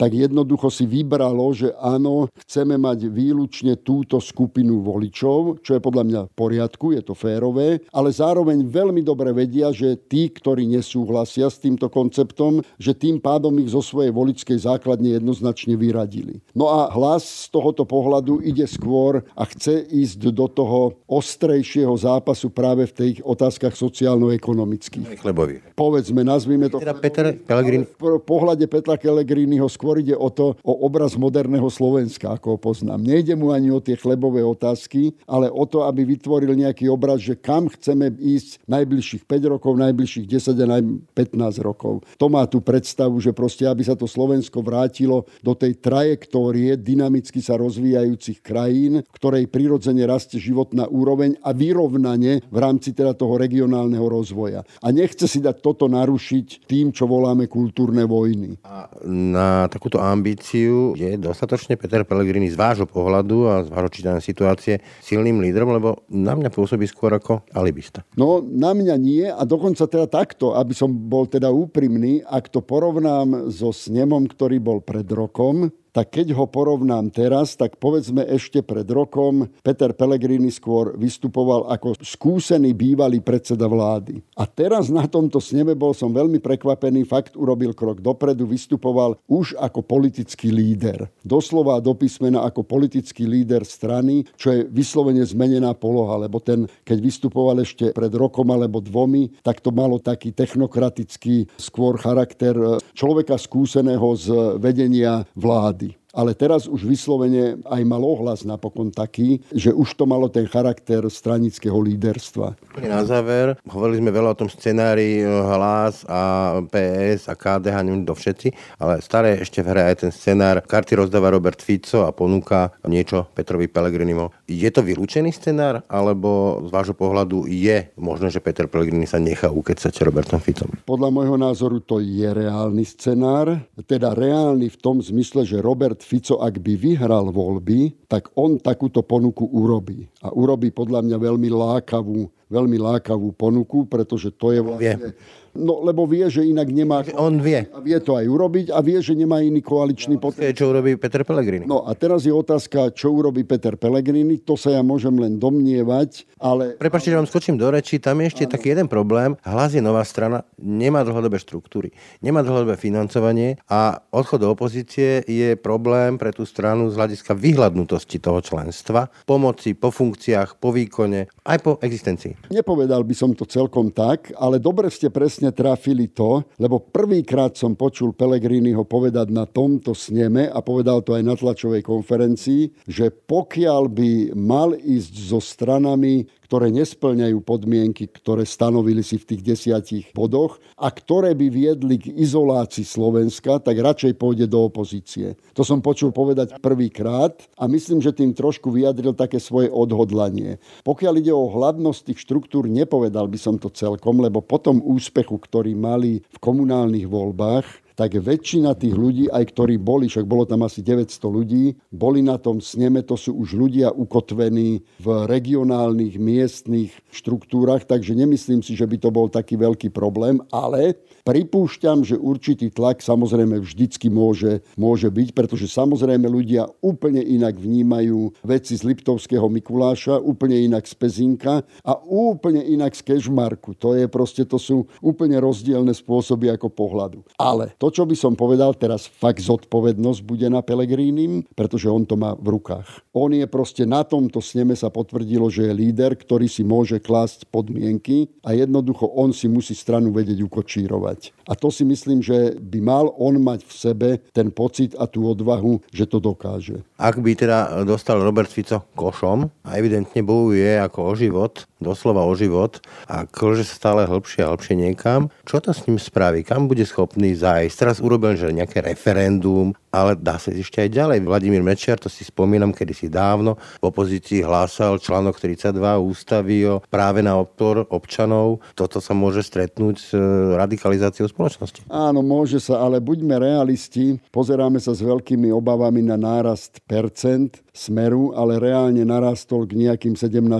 tak 0.00 0.16
jednoducho 0.16 0.72
si 0.72 0.88
vybralo, 0.88 1.52
že 1.52 1.76
áno, 1.76 2.32
chceme 2.40 2.80
mať 2.80 3.12
výlučne 3.12 3.76
túto 3.76 4.18
skupinu 4.18 4.80
voličov, 4.80 5.60
čo 5.60 5.76
je 5.76 5.84
podľa 5.84 6.04
mňa 6.08 6.20
poriadku, 6.32 6.96
je 6.96 7.02
to 7.04 7.12
férové, 7.12 7.84
ale 7.92 8.08
zároveň 8.08 8.64
veľmi 8.64 9.04
dobre 9.04 9.30
vedia, 9.36 9.70
že 9.70 10.00
tí, 10.00 10.32
ktorí 10.32 10.64
nesúhlasia 10.64 11.52
s 11.52 11.60
týmto 11.60 11.92
konceptom, 11.92 12.64
že 12.80 12.96
tým 12.96 13.20
pádom 13.20 13.52
ich 13.60 13.70
zo 13.70 13.84
svojej 13.84 14.10
voličskej 14.10 14.64
základne 14.64 15.14
jednoznačne 15.20 15.76
vyradili. 15.76 16.40
No 16.56 16.72
a 16.72 16.88
hlas 16.90 17.46
z 17.46 17.52
tohoto 17.52 17.84
pohľadu 17.84 18.40
ide 18.40 18.64
skôr 18.64 19.22
a 19.36 19.44
chce 19.44 19.84
ísť 19.84 20.32
do 20.32 20.48
toho 20.48 20.96
ostrejšieho 21.04 21.92
zápasu 21.94 22.48
práve 22.48 22.88
v 22.88 22.92
tých 22.94 23.16
otázkach 23.20 23.76
sociálno-ekonomických. 23.76 25.20
Chlebovi. 25.20 25.74
Povedzme, 25.76 26.24
nazvime 26.24 26.72
to... 26.72 26.80
Teda 26.80 26.96
Peter 26.96 27.34
Pellegrini... 27.34 27.84
V 27.84 28.22
pohľade 28.22 28.64
Petra 28.70 28.96
Pellegriniho 29.34 29.66
skôr 29.66 29.98
ide 29.98 30.14
o 30.14 30.30
to, 30.30 30.54
o 30.62 30.86
obraz 30.86 31.18
moderného 31.18 31.66
Slovenska, 31.66 32.38
ako 32.38 32.54
ho 32.54 32.58
poznám. 32.70 33.02
Nejde 33.02 33.34
mu 33.34 33.50
ani 33.50 33.66
o 33.74 33.82
tie 33.82 33.98
chlebové 33.98 34.46
otázky, 34.46 35.10
ale 35.26 35.50
o 35.50 35.66
to, 35.66 35.82
aby 35.82 36.06
vytvoril 36.06 36.54
nejaký 36.54 36.86
obraz, 36.86 37.18
že 37.18 37.34
kam 37.34 37.66
chceme 37.66 38.14
ísť 38.14 38.62
najbližších 38.70 39.26
5 39.26 39.52
rokov, 39.58 39.74
najbližších 39.74 40.30
10 40.30 40.54
a 40.62 40.78
15 40.78 41.66
rokov. 41.66 42.06
To 42.14 42.30
má 42.30 42.46
tú 42.46 42.62
predstavu, 42.62 43.18
že 43.18 43.34
proste, 43.34 43.66
aby 43.66 43.82
sa 43.82 43.98
to 43.98 44.06
Slovensko 44.06 44.62
vrátilo 44.62 45.26
do 45.42 45.58
tej 45.58 45.82
trajektórie 45.82 46.78
dynamicky 46.78 47.42
sa 47.42 47.58
rozvíjajúcich 47.58 48.38
krajín, 48.38 49.02
ktorej 49.18 49.50
prirodzene 49.50 50.06
rastie 50.06 50.38
životná 50.38 50.86
úroveň 50.86 51.42
a 51.42 51.50
vyrovnanie 51.50 52.38
v 52.54 52.58
rámci 52.62 52.94
teda 52.94 53.18
toho 53.18 53.34
regionálneho 53.34 54.06
rozvoja. 54.06 54.62
A 54.78 54.94
nechce 54.94 55.26
si 55.26 55.42
dať 55.42 55.58
toto 55.58 55.90
narušiť 55.90 56.70
tým, 56.70 56.94
čo 56.94 57.10
voláme 57.10 57.50
kultúrne 57.50 58.06
vojny. 58.06 58.62
A 58.62 58.86
na 59.14 59.70
takúto 59.70 60.02
ambíciu 60.02 60.98
je 60.98 61.14
dostatočne 61.14 61.78
Peter 61.78 62.02
Pellegrini 62.02 62.50
z 62.50 62.58
vášho 62.58 62.90
pohľadu 62.90 63.46
a 63.46 63.54
z 63.62 63.68
vášho 63.70 63.90
čítania 63.94 64.18
situácie 64.18 64.82
silným 64.98 65.38
lídrom, 65.38 65.70
lebo 65.70 66.02
na 66.10 66.34
mňa 66.34 66.50
pôsobí 66.50 66.84
skôr 66.90 67.14
ako 67.14 67.46
alibista. 67.54 68.02
No, 68.18 68.42
na 68.42 68.74
mňa 68.74 68.94
nie 68.98 69.30
a 69.30 69.42
dokonca 69.46 69.86
teda 69.86 70.10
takto, 70.10 70.58
aby 70.58 70.74
som 70.74 70.90
bol 70.90 71.30
teda 71.30 71.54
úprimný, 71.54 72.26
ak 72.26 72.50
to 72.50 72.58
porovnám 72.58 73.54
so 73.54 73.70
snemom, 73.70 74.26
ktorý 74.26 74.58
bol 74.58 74.82
pred 74.82 75.06
rokom, 75.06 75.70
tak 75.94 76.10
keď 76.10 76.34
ho 76.34 76.50
porovnám 76.50 77.14
teraz, 77.14 77.54
tak 77.54 77.78
povedzme 77.78 78.26
ešte 78.26 78.66
pred 78.66 78.82
rokom 78.90 79.46
Peter 79.62 79.94
Pellegrini 79.94 80.50
skôr 80.50 80.98
vystupoval 80.98 81.70
ako 81.70 81.94
skúsený 82.02 82.74
bývalý 82.74 83.22
predseda 83.22 83.70
vlády. 83.70 84.18
A 84.34 84.42
teraz 84.42 84.90
na 84.90 85.06
tomto 85.06 85.38
sneme 85.38 85.78
bol 85.78 85.94
som 85.94 86.10
veľmi 86.10 86.42
prekvapený, 86.42 87.06
fakt 87.06 87.38
urobil 87.38 87.70
krok 87.78 88.02
dopredu, 88.02 88.42
vystupoval 88.42 89.22
už 89.30 89.54
ako 89.54 89.86
politický 89.86 90.50
líder. 90.50 91.06
Doslova 91.22 91.78
do 91.78 91.94
písmena 91.94 92.42
ako 92.42 92.66
politický 92.66 93.30
líder 93.30 93.62
strany, 93.62 94.26
čo 94.34 94.50
je 94.50 94.66
vyslovene 94.66 95.22
zmenená 95.22 95.78
poloha, 95.78 96.26
lebo 96.26 96.42
ten, 96.42 96.66
keď 96.82 96.98
vystupoval 96.98 97.62
ešte 97.62 97.94
pred 97.94 98.10
rokom 98.10 98.50
alebo 98.50 98.82
dvomi, 98.82 99.30
tak 99.46 99.62
to 99.62 99.70
malo 99.70 100.02
taký 100.02 100.34
technokratický 100.34 101.46
skôr 101.54 101.94
charakter 102.02 102.58
človeka 102.98 103.38
skúseného 103.38 104.10
z 104.18 104.58
vedenia 104.58 105.22
vlády 105.38 105.83
ale 106.14 106.32
teraz 106.38 106.70
už 106.70 106.86
vyslovene 106.86 107.58
aj 107.66 107.82
mal 107.82 108.00
ohlas 108.00 108.46
napokon 108.46 108.94
taký, 108.94 109.42
že 109.50 109.74
už 109.74 109.98
to 109.98 110.06
malo 110.06 110.30
ten 110.30 110.46
charakter 110.46 111.02
stranického 111.10 111.74
líderstva. 111.74 112.54
Na 112.78 113.02
záver, 113.02 113.58
hovorili 113.66 113.98
sme 113.98 114.14
veľa 114.14 114.38
o 114.38 114.40
tom 114.46 114.48
scenári 114.48 115.26
Hlas 115.26 116.06
a 116.06 116.54
PS 116.70 117.26
a 117.26 117.34
KDH, 117.34 117.82
neviem 117.82 118.06
do 118.06 118.14
všetci, 118.14 118.78
ale 118.78 119.02
staré 119.02 119.42
ešte 119.42 119.60
v 119.60 119.74
hre 119.74 119.82
aj 119.90 120.06
ten 120.06 120.12
scenár. 120.14 120.62
Karty 120.62 120.94
rozdáva 120.94 121.34
Robert 121.34 121.58
Fico 121.58 122.06
a 122.06 122.14
ponúka 122.14 122.70
niečo 122.86 123.26
Petrovi 123.34 123.66
Pellegrinimu. 123.66 124.30
Je 124.46 124.70
to 124.70 124.86
vylúčený 124.86 125.34
scenár, 125.34 125.82
alebo 125.90 126.62
z 126.62 126.70
vášho 126.70 126.94
pohľadu 126.94 127.50
je 127.50 127.90
možné, 127.98 128.30
že 128.30 128.38
Peter 128.38 128.70
Pellegrini 128.70 129.10
sa 129.10 129.18
nechá 129.18 129.50
ukecať 129.50 129.90
Robertom 130.06 130.38
Ficom? 130.38 130.70
Podľa 130.86 131.10
môjho 131.10 131.36
názoru 131.40 131.82
to 131.82 131.98
je 131.98 132.28
reálny 132.28 132.84
scenár, 132.86 133.58
teda 133.88 134.12
reálny 134.14 134.70
v 134.70 134.78
tom 134.78 135.00
zmysle, 135.00 135.42
že 135.48 135.64
Robert 135.64 136.03
Fico, 136.04 136.36
ak 136.44 136.60
by 136.60 136.76
vyhral 136.76 137.32
voľby, 137.32 138.04
tak 138.04 138.28
on 138.36 138.60
takúto 138.60 139.00
ponuku 139.00 139.48
urobí. 139.48 140.04
A 140.20 140.28
urobí 140.36 140.68
podľa 140.68 141.00
mňa 141.00 141.16
veľmi 141.16 141.48
lákavú, 141.48 142.28
veľmi 142.52 142.76
lákavú 142.76 143.32
ponuku, 143.32 143.88
pretože 143.88 144.28
to 144.36 144.52
je 144.52 144.60
vlastne... 144.60 145.16
No, 145.54 145.80
lebo 145.86 146.04
vie, 146.04 146.26
že 146.26 146.42
inak 146.42 146.66
nemá... 146.70 147.06
On 147.14 147.38
vie. 147.38 147.70
A 147.70 147.78
vie 147.78 147.98
to 148.02 148.18
aj 148.18 148.26
urobiť 148.26 148.66
a 148.74 148.82
vie, 148.82 148.98
že 148.98 149.14
nemá 149.14 149.38
iný 149.38 149.62
koaličný 149.62 150.18
no, 150.18 150.22
potenciál. 150.22 150.54
Čo 150.54 150.74
urobí 150.74 150.98
Peter 150.98 151.22
Pellegrini. 151.22 151.64
No 151.66 151.86
a 151.86 151.94
teraz 151.94 152.26
je 152.26 152.34
otázka, 152.34 152.90
čo 152.90 153.14
urobí 153.14 153.46
Peter 153.46 153.78
Pellegrini. 153.78 154.42
To 154.42 154.58
sa 154.58 154.74
ja 154.74 154.82
môžem 154.82 155.14
len 155.14 155.38
domnievať, 155.38 156.26
ale... 156.42 156.74
Prepačte, 156.78 157.14
že 157.14 157.18
vám 157.18 157.30
skočím 157.30 157.54
do 157.58 157.70
reči. 157.70 158.02
Tam 158.02 158.18
je 158.18 158.30
ešte 158.30 158.44
ano. 158.46 158.52
taký 158.54 158.66
jeden 158.74 158.88
problém. 158.90 159.38
Hlas 159.46 159.72
je 159.74 159.82
nová 159.82 160.02
strana, 160.02 160.42
nemá 160.58 161.06
dlhodobé 161.06 161.38
štruktúry, 161.38 161.94
nemá 162.20 162.42
dlhodobé 162.42 162.74
financovanie 162.74 163.58
a 163.70 164.00
odchod 164.10 164.44
do 164.44 164.48
opozície 164.52 165.24
je 165.24 165.56
problém 165.58 166.16
pre 166.16 166.30
tú 166.30 166.46
stranu 166.48 166.88
z 166.92 166.98
hľadiska 166.98 167.34
vyhľadnutosti 167.34 168.20
toho 168.20 168.40
členstva, 168.40 169.12
pomoci 169.28 169.74
po 169.76 169.90
funkciách, 169.90 170.60
po 170.60 170.70
výkone, 170.70 171.28
aj 171.44 171.58
po 171.60 171.72
existencii. 171.80 172.52
Nepovedal 172.52 173.02
by 173.04 173.14
som 173.16 173.30
to 173.36 173.44
celkom 173.44 173.90
tak, 173.92 174.32
ale 174.38 174.62
dobre 174.62 174.88
ste 174.88 175.10
presne 175.10 175.43
presne 175.44 175.52
trafili 175.52 176.08
to, 176.08 176.40
lebo 176.56 176.80
prvýkrát 176.80 177.52
som 177.52 177.76
počul 177.76 178.16
Pelegriniho 178.16 178.88
povedať 178.88 179.28
na 179.28 179.44
tomto 179.44 179.92
sneme 179.92 180.48
a 180.48 180.64
povedal 180.64 181.04
to 181.04 181.12
aj 181.12 181.20
na 181.20 181.36
tlačovej 181.36 181.84
konferencii, 181.84 182.88
že 182.88 183.12
pokiaľ 183.12 183.82
by 183.92 184.10
mal 184.32 184.72
ísť 184.72 185.12
so 185.12 185.40
stranami, 185.44 186.24
ktoré 186.54 186.70
nesplňajú 186.70 187.42
podmienky, 187.42 188.06
ktoré 188.06 188.46
stanovili 188.46 189.02
si 189.02 189.18
v 189.18 189.26
tých 189.26 189.42
desiatich 189.42 190.14
bodoch 190.14 190.62
a 190.78 190.86
ktoré 190.86 191.34
by 191.34 191.50
viedli 191.50 191.98
k 191.98 192.14
izolácii 192.14 192.86
Slovenska, 192.86 193.58
tak 193.58 193.74
radšej 193.74 194.14
pôjde 194.14 194.46
do 194.46 194.62
opozície. 194.62 195.34
To 195.58 195.66
som 195.66 195.82
počul 195.82 196.14
povedať 196.14 196.62
prvýkrát 196.62 197.34
a 197.58 197.66
myslím, 197.66 197.98
že 197.98 198.14
tým 198.14 198.30
trošku 198.38 198.70
vyjadril 198.70 199.18
také 199.18 199.42
svoje 199.42 199.66
odhodlanie. 199.66 200.62
Pokiaľ 200.86 201.14
ide 201.18 201.34
o 201.34 201.50
hladnosť 201.50 202.14
tých 202.14 202.22
štruktúr, 202.22 202.70
nepovedal 202.70 203.26
by 203.26 203.38
som 203.42 203.58
to 203.58 203.66
celkom, 203.74 204.22
lebo 204.22 204.38
po 204.38 204.62
tom 204.62 204.78
úspechu, 204.78 205.34
ktorý 205.34 205.74
mali 205.74 206.22
v 206.22 206.38
komunálnych 206.38 207.10
voľbách, 207.10 207.66
tak 207.94 208.18
väčšina 208.18 208.74
tých 208.74 208.94
ľudí, 208.94 209.24
aj 209.30 209.54
ktorí 209.54 209.78
boli, 209.78 210.10
však 210.10 210.26
bolo 210.26 210.42
tam 210.42 210.66
asi 210.66 210.82
900 210.82 211.14
ľudí, 211.30 211.78
boli 211.94 212.26
na 212.26 212.38
tom 212.42 212.58
sneme, 212.58 213.06
to 213.06 213.14
sú 213.14 213.38
už 213.38 213.54
ľudia 213.54 213.94
ukotvení 213.94 214.82
v 214.98 215.06
regionálnych, 215.30 216.18
miestnych 216.18 216.90
štruktúrach, 217.14 217.86
takže 217.86 218.18
nemyslím 218.18 218.66
si, 218.66 218.74
že 218.74 218.86
by 218.86 218.96
to 218.98 219.10
bol 219.14 219.30
taký 219.30 219.54
veľký 219.54 219.94
problém, 219.94 220.42
ale 220.50 220.98
pripúšťam, 221.24 222.04
že 222.04 222.20
určitý 222.20 222.68
tlak 222.68 223.00
samozrejme 223.00 223.58
vždycky 223.64 224.12
môže, 224.12 224.60
môže 224.76 225.08
byť, 225.08 225.28
pretože 225.32 225.72
samozrejme 225.72 226.28
ľudia 226.28 226.68
úplne 226.84 227.24
inak 227.24 227.56
vnímajú 227.56 228.44
veci 228.44 228.76
z 228.76 228.84
Liptovského 228.84 229.48
Mikuláša, 229.48 230.20
úplne 230.20 230.60
inak 230.60 230.84
z 230.84 230.94
Pezinka 230.94 231.64
a 231.82 231.92
úplne 232.04 232.60
inak 232.60 232.92
z 232.92 233.02
Kešmarku. 233.02 233.74
To 233.80 233.96
je 233.96 234.04
proste, 234.06 234.44
to 234.44 234.60
sú 234.60 234.84
úplne 235.00 235.40
rozdielne 235.40 235.96
spôsoby 235.96 236.52
ako 236.52 236.68
pohľadu. 236.68 237.24
Ale 237.40 237.72
to, 237.80 237.88
čo 237.88 238.04
by 238.04 238.14
som 238.14 238.36
povedal 238.36 238.76
teraz, 238.76 239.08
fakt 239.08 239.40
zodpovednosť 239.40 240.20
bude 240.22 240.46
na 240.52 240.60
Pelegrínim, 240.60 241.48
pretože 241.56 241.88
on 241.88 242.04
to 242.04 242.20
má 242.20 242.36
v 242.36 242.60
rukách. 242.60 242.86
On 243.16 243.32
je 243.32 243.48
proste 243.48 243.88
na 243.88 244.04
tomto 244.04 244.44
sneme 244.44 244.76
sa 244.76 244.92
potvrdilo, 244.92 245.48
že 245.48 245.70
je 245.70 245.72
líder, 245.72 246.12
ktorý 246.20 246.44
si 246.50 246.60
môže 246.60 247.00
klásť 247.00 247.48
podmienky 247.48 248.28
a 248.44 248.52
jednoducho 248.52 249.08
on 249.08 249.32
si 249.32 249.48
musí 249.48 249.72
stranu 249.72 250.12
vedieť 250.12 250.44
ukočírovať. 250.44 251.13
A 251.44 251.52
to 251.52 251.68
si 251.68 251.84
myslím, 251.84 252.24
že 252.24 252.56
by 252.56 252.78
mal 252.80 253.12
on 253.20 253.36
mať 253.36 253.60
v 253.68 253.72
sebe 253.72 254.08
ten 254.32 254.48
pocit 254.48 254.96
a 254.96 255.04
tú 255.04 255.28
odvahu, 255.28 255.82
že 255.92 256.08
to 256.08 256.22
dokáže. 256.22 256.80
Ak 256.96 257.20
by 257.20 257.36
teda 257.36 257.84
dostal 257.84 258.22
Robert 258.22 258.48
Fico 258.48 258.86
košom 258.96 259.50
a 259.66 259.70
evidentne 259.76 260.24
bojuje 260.24 260.80
ako 260.80 260.98
o 261.04 261.12
život, 261.12 261.68
doslova 261.84 262.24
o 262.24 262.32
život 262.32 262.80
a 263.04 263.28
klže 263.28 263.68
sa 263.68 263.74
stále 263.76 264.08
hĺbšie 264.08 264.40
a 264.42 264.56
hĺbšie 264.56 264.74
niekam, 264.74 265.28
čo 265.44 265.60
to 265.60 265.76
s 265.76 265.84
ním 265.84 266.00
spraví? 266.00 266.40
Kam 266.42 266.66
bude 266.66 266.88
schopný 266.88 267.36
zájsť? 267.36 267.76
Teraz 267.76 267.96
urobil 268.00 268.34
že 268.34 268.50
nejaké 268.50 268.80
referendum, 268.80 269.76
ale 269.94 270.18
dá 270.18 270.40
sa 270.40 270.50
ešte 270.50 270.82
aj 270.82 270.90
ďalej. 270.90 271.18
Vladimír 271.22 271.62
Mečiar, 271.62 272.00
to 272.00 272.10
si 272.10 272.26
spomínam, 272.26 272.74
kedy 272.74 272.92
si 272.96 273.06
dávno 273.06 273.60
v 273.78 273.84
opozícii 273.86 274.42
hlásal 274.42 274.98
článok 274.98 275.38
32 275.38 275.70
ústavy 276.02 276.66
o 276.66 276.82
práve 276.90 277.22
na 277.22 277.38
odpor 277.38 277.86
občanov. 277.92 278.64
Toto 278.74 278.98
sa 278.98 279.14
môže 279.14 279.46
stretnúť 279.46 279.94
s 280.00 280.08
e, 280.10 280.18
radikalizáciou 280.58 281.30
spoločnosti. 281.30 281.86
Áno, 281.92 282.24
môže 282.24 282.58
sa, 282.58 282.82
ale 282.82 282.98
buďme 282.98 283.38
realisti. 283.38 284.18
Pozeráme 284.32 284.82
sa 284.82 284.96
s 284.96 285.04
veľkými 285.04 285.54
obavami 285.54 286.02
na 286.02 286.18
nárast 286.18 286.82
percent 286.88 287.63
smeru, 287.74 288.30
ale 288.38 288.62
reálne 288.62 289.02
narastol 289.02 289.66
k 289.66 289.74
nejakým 289.74 290.14
17%. 290.14 290.54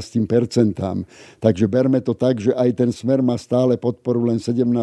Takže 1.38 1.64
berme 1.70 2.02
to 2.02 2.12
tak, 2.12 2.42
že 2.42 2.50
aj 2.58 2.74
ten 2.74 2.90
smer 2.90 3.22
má 3.22 3.38
stále 3.38 3.78
podporu 3.78 4.26
len 4.26 4.42
17%, 4.42 4.74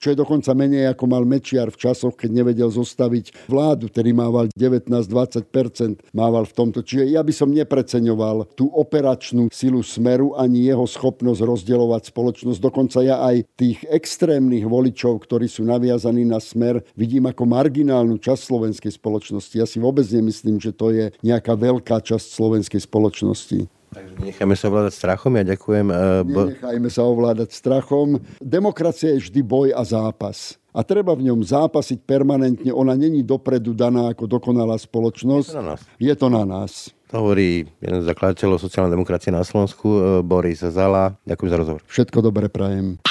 čo 0.00 0.06
je 0.08 0.16
dokonca 0.16 0.56
menej 0.56 0.96
ako 0.96 1.04
mal 1.04 1.28
Mečiar 1.28 1.68
v 1.68 1.76
časoch, 1.76 2.16
keď 2.16 2.30
nevedel 2.40 2.72
zostaviť 2.72 3.46
vládu, 3.52 3.92
ktorý 3.92 4.16
mával 4.16 4.48
19-20%, 4.56 6.16
mával 6.16 6.48
v 6.48 6.56
tomto. 6.56 6.80
Čiže 6.80 7.12
ja 7.12 7.20
by 7.20 7.32
som 7.36 7.52
nepreceňoval 7.52 8.56
tú 8.56 8.72
operačnú 8.72 9.52
silu 9.52 9.84
smeru 9.84 10.32
ani 10.40 10.64
jeho 10.72 10.88
schopnosť 10.88 11.44
rozdielovať 11.44 12.02
spoločnosť. 12.08 12.58
Dokonca 12.58 13.04
ja 13.04 13.20
aj 13.20 13.44
tých 13.60 13.84
extrémnych 13.92 14.64
voličov, 14.64 15.20
ktorí 15.28 15.44
sú 15.52 15.68
naviazaní 15.68 16.24
na 16.24 16.40
smer, 16.40 16.80
vidím 16.96 17.28
ako 17.28 17.44
marginálnu 17.44 18.16
časť 18.16 18.40
slovenskej 18.40 18.96
spoločnosti. 18.96 19.60
Ja 19.60 19.68
si 19.68 19.76
vôbec 19.76 20.08
nemyslím, 20.08 20.56
že 20.56 20.72
to 20.72 20.88
je 20.96 21.09
nejaká 21.20 21.58
veľká 21.58 21.98
časť 22.02 22.26
slovenskej 22.30 22.80
spoločnosti. 22.86 23.66
Takže 23.90 24.14
necháme 24.22 24.54
sa 24.54 24.70
ovládať 24.70 24.94
strachom, 24.94 25.34
ja 25.34 25.44
ďakujem. 25.50 25.86
Uh, 25.90 26.46
Nechajme 26.54 26.88
sa 26.94 27.02
ovládať 27.02 27.50
strachom. 27.50 28.22
Demokracia 28.38 29.18
je 29.18 29.26
vždy 29.26 29.40
boj 29.42 29.68
a 29.74 29.82
zápas. 29.82 30.54
A 30.70 30.86
treba 30.86 31.18
v 31.18 31.26
ňom 31.26 31.42
zápasiť 31.42 32.06
permanentne. 32.06 32.70
Ona 32.70 32.94
není 32.94 33.26
dopredu 33.26 33.74
daná 33.74 34.14
ako 34.14 34.30
dokonalá 34.30 34.78
spoločnosť. 34.78 35.50
Je 35.50 35.58
to 35.58 35.58
na 35.58 35.66
nás. 35.66 35.80
Je 35.98 36.14
to 36.14 36.26
na 36.30 36.44
nás. 36.46 36.72
To 37.10 37.26
hovorí 37.26 37.66
jeden 37.82 37.98
z 37.98 38.06
zakladateľov 38.06 38.62
sociálnej 38.62 38.94
demokracie 38.94 39.34
na 39.34 39.42
Slovensku, 39.42 39.88
e, 39.90 40.00
Boris 40.22 40.62
Zala. 40.62 41.18
Ďakujem 41.26 41.50
za 41.50 41.58
rozhovor. 41.58 41.82
Všetko 41.90 42.18
dobre 42.22 42.46
prajem. 42.46 43.02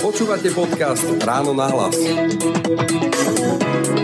Počúvate 0.00 0.48
podcast 0.56 1.04
Ráno 1.20 1.52
na 1.52 1.68
hlas. 1.68 2.00